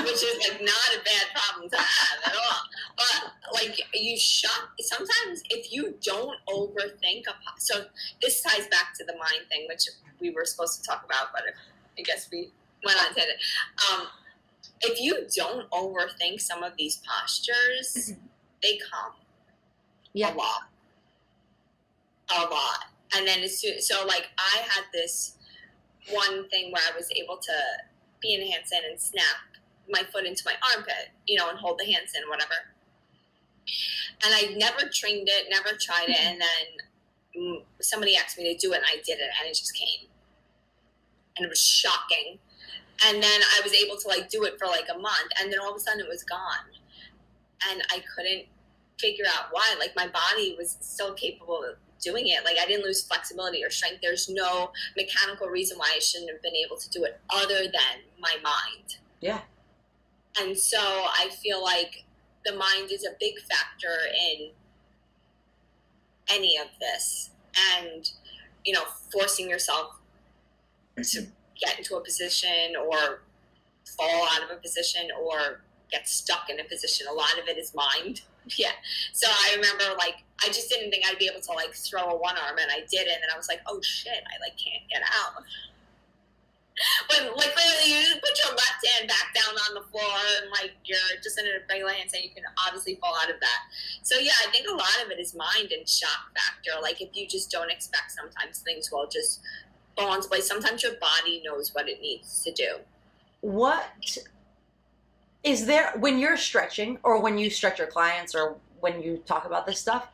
which 0.05 0.15
is 0.23 0.49
like 0.49 0.61
not 0.61 0.91
a 0.95 1.05
bad 1.05 1.27
problem 1.35 1.69
to 1.71 1.77
have 1.77 2.19
at 2.27 2.35
all. 2.35 2.61
But 2.97 3.55
like 3.55 3.79
you 3.93 4.17
shut. 4.19 4.51
Sometimes 4.81 5.43
if 5.51 5.73
you 5.73 5.95
don't 6.03 6.37
overthink 6.49 7.23
a 7.29 7.33
po- 7.33 7.59
so 7.59 7.85
this 8.23 8.43
ties 8.43 8.67
back 8.69 8.95
to 8.99 9.05
the 9.05 9.13
mind 9.15 9.47
thing, 9.51 9.67
which 9.69 9.83
we 10.21 10.31
were 10.31 10.45
supposed 10.45 10.83
to 10.83 10.89
talk 10.89 11.05
about, 11.05 11.29
but 11.33 11.43
I 11.99 12.03
guess 12.03 12.29
we 12.33 12.51
went 12.85 12.99
on 12.99 13.15
tangent. 13.15 13.39
Um, 13.93 14.07
if 14.81 15.01
you 15.01 15.27
don't 15.37 15.71
overthink 15.71 16.41
some 16.41 16.63
of 16.63 16.73
these 16.77 17.01
postures, 17.07 18.13
they 18.63 18.79
come 18.91 19.13
Yeah. 20.13 20.33
a 20.33 20.35
lot, 20.35 20.63
a 22.35 22.41
lot. 22.43 22.85
And 23.17 23.27
then 23.27 23.41
as 23.41 23.59
soon, 23.59 23.81
so 23.81 24.05
like 24.07 24.29
I 24.39 24.59
had 24.59 24.85
this 24.93 25.37
one 26.11 26.49
thing 26.49 26.73
where 26.73 26.83
I 26.83 26.97
was 26.97 27.11
able 27.17 27.37
to 27.37 27.53
be 28.21 28.35
in 28.35 28.41
a 28.43 28.45
handstand 28.45 28.91
and 28.91 29.01
snap 29.01 29.37
my 29.91 30.03
foot 30.13 30.25
into 30.25 30.43
my 30.47 30.55
armpit, 30.75 31.11
you 31.27 31.39
know, 31.39 31.51
and 31.51 31.59
hold 31.59 31.79
the 31.79 31.85
handstand, 31.85 32.29
whatever. 32.29 32.55
And 34.25 34.35
I 34.35 34.55
never 34.57 34.89
trained 34.93 35.29
it, 35.31 35.47
never 35.51 35.77
tried 35.79 36.09
it, 36.09 36.17
mm-hmm. 36.17 36.33
and 36.33 36.41
then 37.35 37.63
somebody 37.81 38.17
asked 38.17 38.39
me 38.39 38.53
to 38.53 38.59
do 38.59 38.73
it, 38.73 38.77
and 38.77 38.87
I 38.87 38.97
did 38.97 39.19
it, 39.19 39.31
and 39.41 39.49
it 39.49 39.55
just 39.55 39.75
came, 39.75 40.09
and 41.37 41.45
it 41.45 41.49
was 41.49 41.61
shocking. 41.61 42.39
And 43.07 43.23
then 43.23 43.41
I 43.43 43.61
was 43.63 43.75
able 43.75 43.97
to 43.97 44.09
like 44.09 44.29
do 44.29 44.45
it 44.45 44.59
for 44.59 44.67
like 44.67 44.87
a 44.95 44.99
month, 44.99 45.33
and 45.41 45.53
then 45.53 45.61
all 45.61 45.71
of 45.71 45.77
a 45.77 45.81
sudden 45.81 46.01
it 46.01 46.09
was 46.09 46.23
gone, 46.23 46.71
and 47.71 47.83
I 47.91 48.03
couldn't 48.15 48.47
figure 48.99 49.25
out 49.29 49.47
why. 49.51 49.75
Like 49.79 49.95
my 49.97 50.07
body 50.07 50.55
was 50.57 50.77
still 50.81 51.15
capable 51.15 51.63
of 51.63 51.77
doing 52.05 52.29
it. 52.29 52.45
Like 52.45 52.57
I 52.63 52.67
didn't 52.67 52.85
lose 52.85 53.03
flexibility 53.03 53.65
or 53.65 53.71
strength. 53.71 54.01
There's 54.03 54.29
no 54.29 54.71
mechanical 54.97 55.49
reason 55.49 55.79
why 55.79 55.93
I 55.97 55.99
shouldn't 55.99 56.31
have 56.31 56.43
been 56.43 56.55
able 56.55 56.77
to 56.77 56.91
do 56.91 57.05
it 57.05 57.21
other 57.31 57.63
than 57.63 58.05
my 58.21 58.37
mind. 58.43 58.97
Yeah. 59.21 59.41
And 60.41 60.57
so 60.57 60.79
I 60.79 61.31
feel 61.43 61.63
like 61.63 62.05
the 62.45 62.53
mind 62.53 62.91
is 62.91 63.05
a 63.05 63.17
big 63.19 63.35
factor 63.39 63.97
in 64.29 64.51
any 66.31 66.59
of 66.59 66.67
this. 66.81 67.31
And, 67.77 68.11
you 68.65 68.73
know, 68.73 68.85
forcing 69.13 69.49
yourself 69.49 69.97
to 70.97 71.27
get 71.61 71.79
into 71.79 71.97
a 71.97 72.01
position 72.01 72.75
or 72.77 73.23
fall 73.97 74.29
out 74.33 74.43
of 74.43 74.51
a 74.57 74.61
position 74.61 75.09
or 75.21 75.63
get 75.91 76.09
stuck 76.09 76.51
in 76.51 76.59
a 76.59 76.65
position. 76.65 77.07
A 77.09 77.13
lot 77.13 77.39
of 77.41 77.47
it 77.49 77.59
is 77.59 77.75
mind. 77.75 78.23
Yeah. 78.57 78.73
So 79.13 79.27
I 79.29 79.57
remember 79.57 79.97
like 79.97 80.17
I 80.45 80.49
just 80.49 80.69
didn't 80.69 80.91
think 80.91 81.05
I'd 81.09 81.19
be 81.19 81.29
able 81.33 81.41
to 81.41 81.53
like 81.53 81.73
throw 81.73 82.03
a 82.03 82.17
one 82.17 82.37
arm 82.37 82.59
and 82.59 82.71
I 82.71 82.81
did 82.91 83.07
it 83.07 83.19
and 83.23 83.33
I 83.33 83.37
was 83.37 83.49
like, 83.49 83.61
oh 83.67 83.81
shit, 83.83 84.13
I 84.13 84.41
like 84.41 84.57
can't 84.59 84.89
get 84.91 85.03
out. 85.03 85.43
When 87.09 87.25
like 87.37 87.55
literally 87.55 87.87
you 87.87 88.03
just 88.03 88.21
put 88.21 88.35
your 88.45 88.51
left 88.51 88.85
hand 88.85 89.07
back 89.07 89.33
down 89.33 89.55
on 89.55 89.75
the 89.75 89.87
floor 89.93 90.19
and 90.43 90.51
like 90.51 90.73
you're 90.85 90.99
just 91.23 91.39
in 91.39 91.47
a 91.47 91.63
regular 91.71 91.93
handstand, 91.93 92.25
you 92.25 92.31
can 92.35 92.43
obviously 92.67 92.97
fall 92.97 93.15
out 93.23 93.31
of 93.31 93.39
that. 93.39 93.61
So 94.03 94.19
yeah, 94.19 94.35
I 94.45 94.51
think 94.51 94.67
a 94.69 94.73
lot 94.73 94.99
of 95.05 95.13
it 95.13 95.21
is 95.21 95.35
mind 95.37 95.71
and 95.71 95.89
shock 95.89 96.35
factor. 96.35 96.73
Like 96.83 97.01
if 97.01 97.11
you 97.15 97.29
just 97.29 97.51
don't 97.51 97.71
expect 97.71 98.11
sometimes 98.11 98.59
things 98.59 98.91
will 98.91 99.07
just 99.07 99.41
fall 99.97 100.15
into 100.15 100.29
place. 100.29 100.49
Sometimes 100.49 100.83
your 100.83 100.95
body 101.01 101.43
knows 101.45 101.73
what 101.75 101.89
it 101.89 102.01
needs 102.01 102.43
to 102.43 102.53
do. 102.53 102.77
What 103.41 103.85
is 105.45 105.67
there 105.67 105.93
when 105.99 106.19
you're 106.19 106.39
stretching 106.39 106.99
or 107.03 107.21
when 107.21 107.37
you 107.39 107.51
stretch 107.51 107.79
your 107.79 107.87
clients 107.87 108.35
or 108.35 108.57
when 108.81 109.03
you 109.03 109.19
talk 109.27 109.45
about 109.45 109.67
this 109.67 109.79
stuff? 109.79 110.09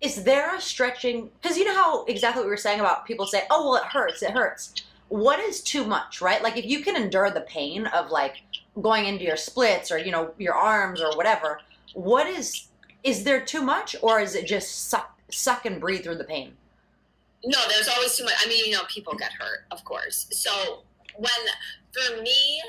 Is 0.00 0.24
there 0.24 0.56
a 0.56 0.60
stretching? 0.60 1.30
Because 1.40 1.56
you 1.56 1.64
know 1.64 1.74
how 1.74 2.04
exactly 2.06 2.40
what 2.40 2.46
we 2.46 2.50
were 2.50 2.56
saying 2.56 2.80
about 2.80 3.06
people 3.06 3.26
say, 3.26 3.42
oh, 3.50 3.70
well, 3.70 3.76
it 3.76 3.84
hurts, 3.84 4.22
it 4.22 4.30
hurts. 4.30 4.74
What 5.08 5.38
is 5.38 5.60
too 5.60 5.84
much, 5.84 6.20
right? 6.20 6.42
Like 6.42 6.56
if 6.56 6.64
you 6.64 6.80
can 6.82 6.96
endure 6.96 7.30
the 7.30 7.42
pain 7.42 7.86
of 7.88 8.10
like 8.10 8.36
going 8.80 9.04
into 9.04 9.24
your 9.24 9.36
splits 9.36 9.92
or, 9.92 9.98
you 9.98 10.10
know, 10.10 10.32
your 10.38 10.54
arms 10.54 11.00
or 11.00 11.14
whatever, 11.16 11.60
what 11.92 12.26
is, 12.26 12.68
is 13.02 13.24
there 13.24 13.40
too 13.40 13.62
much 13.62 13.94
or 14.02 14.20
is 14.20 14.34
it 14.34 14.46
just 14.46 14.88
suck, 14.88 15.18
suck 15.30 15.66
and 15.66 15.80
breathe 15.80 16.02
through 16.02 16.16
the 16.16 16.24
pain? 16.24 16.54
No, 17.44 17.58
there's 17.68 17.88
always 17.88 18.16
too 18.16 18.24
much. 18.24 18.34
I 18.42 18.48
mean, 18.48 18.64
you 18.64 18.72
know, 18.72 18.84
people 18.88 19.14
get 19.14 19.32
hurt, 19.32 19.66
of 19.70 19.84
course. 19.84 20.26
So 20.30 20.82
when 21.16 21.30
for 21.92 22.22
me, 22.22 22.60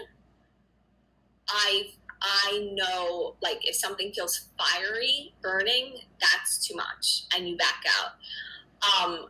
I 1.48 1.92
I 2.22 2.70
know 2.74 3.36
like 3.42 3.68
if 3.68 3.76
something 3.76 4.12
feels 4.12 4.48
fiery, 4.58 5.34
burning, 5.42 6.00
that's 6.20 6.66
too 6.66 6.76
much, 6.76 7.24
and 7.36 7.48
you 7.48 7.58
back 7.58 7.84
out. 8.00 9.06
Um, 9.06 9.28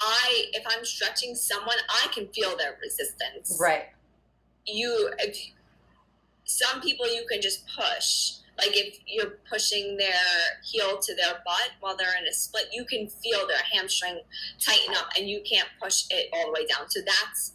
I 0.00 0.46
if 0.52 0.64
I'm 0.66 0.84
stretching 0.84 1.34
someone, 1.34 1.76
I 1.88 2.08
can 2.12 2.28
feel 2.28 2.56
their 2.56 2.76
resistance. 2.82 3.58
Right. 3.60 3.88
You, 4.66 5.10
if, 5.18 5.36
some 6.44 6.80
people 6.80 7.06
you 7.06 7.24
can 7.30 7.40
just 7.40 7.64
push. 7.76 8.32
like 8.58 8.76
if 8.76 8.98
you're 9.06 9.38
pushing 9.48 9.96
their 9.96 10.12
heel 10.64 10.98
to 10.98 11.14
their 11.14 11.34
butt 11.46 11.70
while 11.80 11.96
they're 11.96 12.18
in 12.20 12.26
a 12.26 12.32
split, 12.32 12.66
you 12.72 12.84
can 12.84 13.08
feel 13.08 13.46
their 13.46 13.62
hamstring 13.72 14.20
tighten 14.58 14.94
up 14.96 15.08
and 15.16 15.28
you 15.28 15.40
can't 15.48 15.68
push 15.82 16.04
it 16.10 16.28
all 16.32 16.46
the 16.46 16.52
way 16.52 16.66
down. 16.66 16.90
So 16.90 17.00
that's 17.00 17.52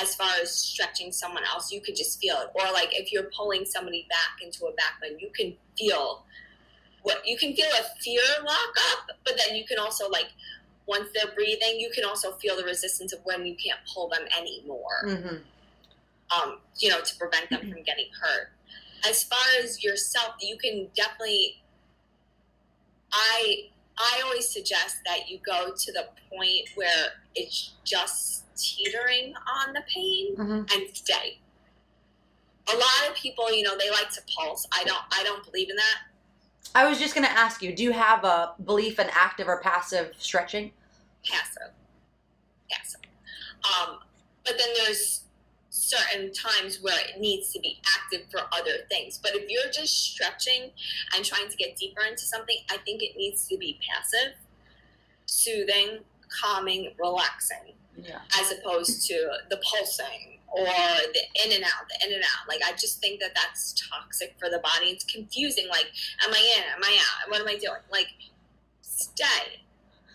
as 0.00 0.14
far 0.14 0.30
as 0.40 0.50
stretching 0.50 1.12
someone 1.12 1.44
else, 1.44 1.70
you 1.72 1.80
could 1.80 1.96
just 1.96 2.20
feel 2.20 2.36
it. 2.36 2.48
Or 2.54 2.72
like 2.72 2.88
if 2.92 3.12
you're 3.12 3.30
pulling 3.36 3.64
somebody 3.64 4.06
back 4.08 4.42
into 4.44 4.66
a 4.66 4.72
back 4.72 5.00
bend, 5.00 5.20
you 5.20 5.30
can 5.34 5.54
feel 5.78 6.24
what 7.02 7.26
you 7.26 7.36
can 7.36 7.54
feel 7.54 7.66
a 7.66 8.02
fear 8.02 8.22
lock 8.44 8.74
up, 8.92 9.16
but 9.24 9.34
then 9.36 9.56
you 9.56 9.64
can 9.64 9.78
also 9.78 10.08
like 10.08 10.28
once 10.86 11.08
they're 11.14 11.32
breathing, 11.34 11.78
you 11.78 11.90
can 11.90 12.04
also 12.04 12.32
feel 12.32 12.56
the 12.56 12.64
resistance 12.64 13.12
of 13.12 13.20
when 13.24 13.46
you 13.46 13.54
can't 13.54 13.80
pull 13.92 14.08
them 14.08 14.22
anymore. 14.38 15.04
Mm-hmm. 15.06 15.36
Um, 16.42 16.58
you 16.78 16.90
know, 16.90 17.00
to 17.00 17.16
prevent 17.16 17.50
them 17.50 17.60
from 17.60 17.82
getting 17.84 18.06
hurt. 18.20 18.48
As 19.06 19.22
far 19.22 19.44
as 19.62 19.82
yourself, 19.82 20.34
you 20.40 20.56
can 20.56 20.88
definitely. 20.94 21.62
I 23.12 23.68
I 23.98 24.20
always 24.24 24.48
suggest 24.48 24.96
that 25.06 25.28
you 25.28 25.38
go 25.44 25.72
to 25.76 25.92
the 25.92 26.08
point 26.30 26.68
where 26.74 27.06
it's 27.34 27.72
just 27.84 28.44
teetering 28.56 29.34
on 29.64 29.72
the 29.72 29.82
pain 29.92 30.34
Mm-hmm. 30.36 30.52
and 30.72 30.96
stay. 30.96 31.38
A 32.72 32.76
lot 32.76 33.10
of 33.10 33.14
people, 33.16 33.52
you 33.52 33.62
know, 33.62 33.76
they 33.78 33.90
like 33.90 34.10
to 34.10 34.20
pulse. 34.36 34.66
I 34.72 34.84
don't. 34.84 35.02
I 35.12 35.22
don't 35.22 35.44
believe 35.44 35.68
in 35.70 35.76
that. 35.76 35.98
I 36.74 36.88
was 36.88 36.98
just 36.98 37.14
gonna 37.14 37.26
ask 37.28 37.62
you, 37.62 37.74
do 37.76 37.82
you 37.82 37.92
have 37.92 38.24
a 38.24 38.54
belief 38.64 38.98
in 38.98 39.06
active 39.12 39.48
or 39.48 39.60
passive 39.60 40.12
stretching? 40.18 40.72
passive. 41.24 41.70
Passive. 42.70 43.00
Um, 43.64 43.98
but 44.44 44.58
then 44.58 44.68
there's 44.84 45.24
certain 45.88 46.32
times 46.32 46.78
where 46.80 46.98
it 47.08 47.20
needs 47.20 47.52
to 47.52 47.60
be 47.60 47.80
active 47.96 48.26
for 48.30 48.40
other 48.52 48.78
things. 48.90 49.18
But 49.22 49.32
if 49.34 49.48
you're 49.48 49.70
just 49.72 50.12
stretching 50.12 50.70
and 51.14 51.24
trying 51.24 51.48
to 51.48 51.56
get 51.56 51.76
deeper 51.76 52.02
into 52.08 52.22
something, 52.24 52.56
I 52.70 52.78
think 52.78 53.02
it 53.02 53.16
needs 53.16 53.46
to 53.48 53.56
be 53.56 53.78
passive, 53.88 54.34
soothing, 55.26 56.00
calming, 56.42 56.94
relaxing, 56.98 57.74
Yeah. 57.96 58.20
as 58.40 58.50
opposed 58.52 59.06
to 59.08 59.38
the 59.50 59.58
pulsing 59.58 60.40
or 60.48 60.66
the 60.66 61.22
in 61.44 61.52
and 61.52 61.64
out, 61.64 61.88
the 61.88 62.06
in 62.06 62.14
and 62.14 62.22
out. 62.22 62.48
Like, 62.48 62.60
I 62.64 62.72
just 62.72 63.00
think 63.00 63.20
that 63.20 63.34
that's 63.34 63.74
toxic 63.88 64.36
for 64.38 64.48
the 64.48 64.58
body. 64.58 64.86
It's 64.86 65.04
confusing. 65.04 65.68
Like, 65.68 65.86
am 66.24 66.32
I 66.32 66.54
in? 66.56 66.64
Am 66.74 66.82
I 66.82 66.98
out? 67.00 67.30
What 67.30 67.40
am 67.40 67.48
I 67.48 67.56
doing? 67.56 67.80
Like, 67.90 68.08
stay, 68.82 69.62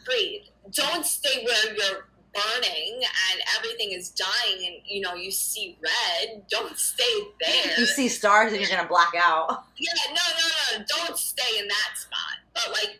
breathe. 0.05 0.43
Don't 0.71 1.05
stay 1.05 1.43
where 1.45 1.73
you're 1.75 2.07
burning 2.33 3.01
and 3.31 3.41
everything 3.57 3.91
is 3.91 4.09
dying 4.09 4.65
and 4.65 4.75
you 4.85 5.01
know 5.01 5.13
you 5.15 5.31
see 5.31 5.77
red. 5.81 6.43
Don't 6.49 6.77
stay 6.77 7.03
there. 7.41 7.79
You 7.79 7.85
see 7.85 8.07
stars 8.07 8.53
and 8.53 8.61
you're 8.61 8.69
gonna 8.69 8.87
black 8.87 9.13
out. 9.17 9.63
Yeah, 9.77 9.91
no, 10.09 10.13
no, 10.13 10.79
no. 10.79 10.85
Don't 10.87 11.17
stay 11.17 11.59
in 11.59 11.67
that 11.67 11.91
spot. 11.95 12.37
But 12.53 12.71
like, 12.71 12.99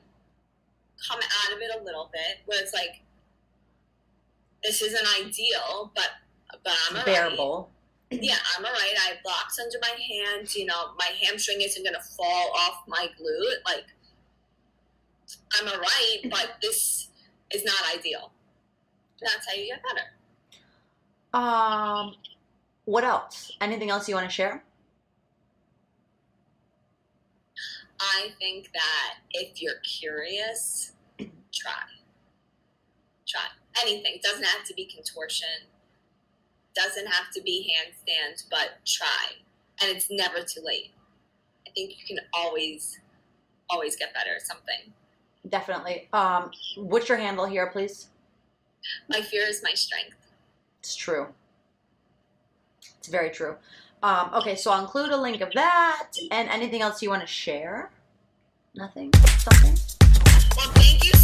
come 1.07 1.19
out 1.19 1.55
of 1.55 1.61
it 1.61 1.71
a 1.79 1.83
little 1.83 2.09
bit, 2.11 2.39
where 2.45 2.61
it's 2.61 2.73
like, 2.73 3.01
this 4.63 4.81
isn't 4.81 5.07
ideal, 5.23 5.91
but 5.95 6.09
but 6.63 6.73
I'm. 6.89 7.05
Bearable. 7.05 7.69
Yeah, 8.11 8.37
I'm 8.57 8.65
alright. 8.65 8.95
I 9.05 9.09
have 9.09 9.23
blocks 9.23 9.59
under 9.59 9.77
my 9.81 9.93
hands. 10.01 10.55
You 10.55 10.65
know, 10.65 10.93
my 10.97 11.11
hamstring 11.21 11.61
isn't 11.61 11.83
gonna 11.83 12.01
fall 12.17 12.51
off 12.55 12.83
my 12.87 13.07
glute. 13.19 13.63
Like, 13.65 13.85
I'm 15.59 15.67
alright, 15.67 16.29
but 16.31 16.57
this 16.61 17.09
is 17.51 17.63
not 17.63 17.75
ideal. 17.95 18.31
That's 19.21 19.47
how 19.47 19.55
you 19.55 19.67
get 19.67 19.81
better. 19.83 20.07
Um, 21.33 22.15
what 22.85 23.03
else? 23.03 23.51
Anything 23.61 23.89
else 23.89 24.07
you 24.09 24.15
want 24.15 24.27
to 24.27 24.33
share? 24.33 24.63
I 27.99 28.29
think 28.39 28.71
that 28.73 29.15
if 29.31 29.61
you're 29.61 29.79
curious, 29.83 30.93
try. 31.17 31.83
Try. 33.27 33.41
Anything. 33.81 34.19
Doesn't 34.23 34.45
have 34.45 34.65
to 34.65 34.73
be 34.73 34.85
contortion. 34.85 35.47
Doesn't 36.75 37.07
have 37.07 37.31
to 37.33 37.41
be 37.41 37.73
handstands, 37.75 38.45
but 38.49 38.79
try. 38.85 39.35
And 39.81 39.95
it's 39.95 40.09
never 40.09 40.39
too 40.39 40.61
late. 40.63 40.91
I 41.67 41.71
think 41.71 41.91
you 41.91 42.05
can 42.07 42.25
always, 42.33 42.99
always 43.69 43.95
get 43.95 44.13
better 44.13 44.35
at 44.35 44.41
something. 44.41 44.93
Definitely. 45.47 46.07
Um, 46.13 46.51
what's 46.77 47.09
your 47.09 47.17
handle 47.17 47.45
here, 47.45 47.67
please? 47.67 48.07
My 49.09 49.21
fear 49.21 49.43
is 49.47 49.61
my 49.63 49.73
strength. 49.73 50.15
It's 50.79 50.95
true. 50.95 51.27
It's 52.97 53.07
very 53.07 53.29
true. 53.29 53.55
Um, 54.01 54.31
okay, 54.33 54.55
so 54.55 54.71
I'll 54.71 54.81
include 54.81 55.11
a 55.11 55.17
link 55.17 55.41
of 55.41 55.51
that 55.53 56.11
and 56.31 56.49
anything 56.49 56.81
else 56.81 57.01
you 57.01 57.09
want 57.09 57.21
to 57.21 57.27
share. 57.27 57.91
Nothing. 58.75 59.11
Something. 59.39 59.75
Well, 60.55 60.71
thank 60.73 61.05
you 61.05 61.18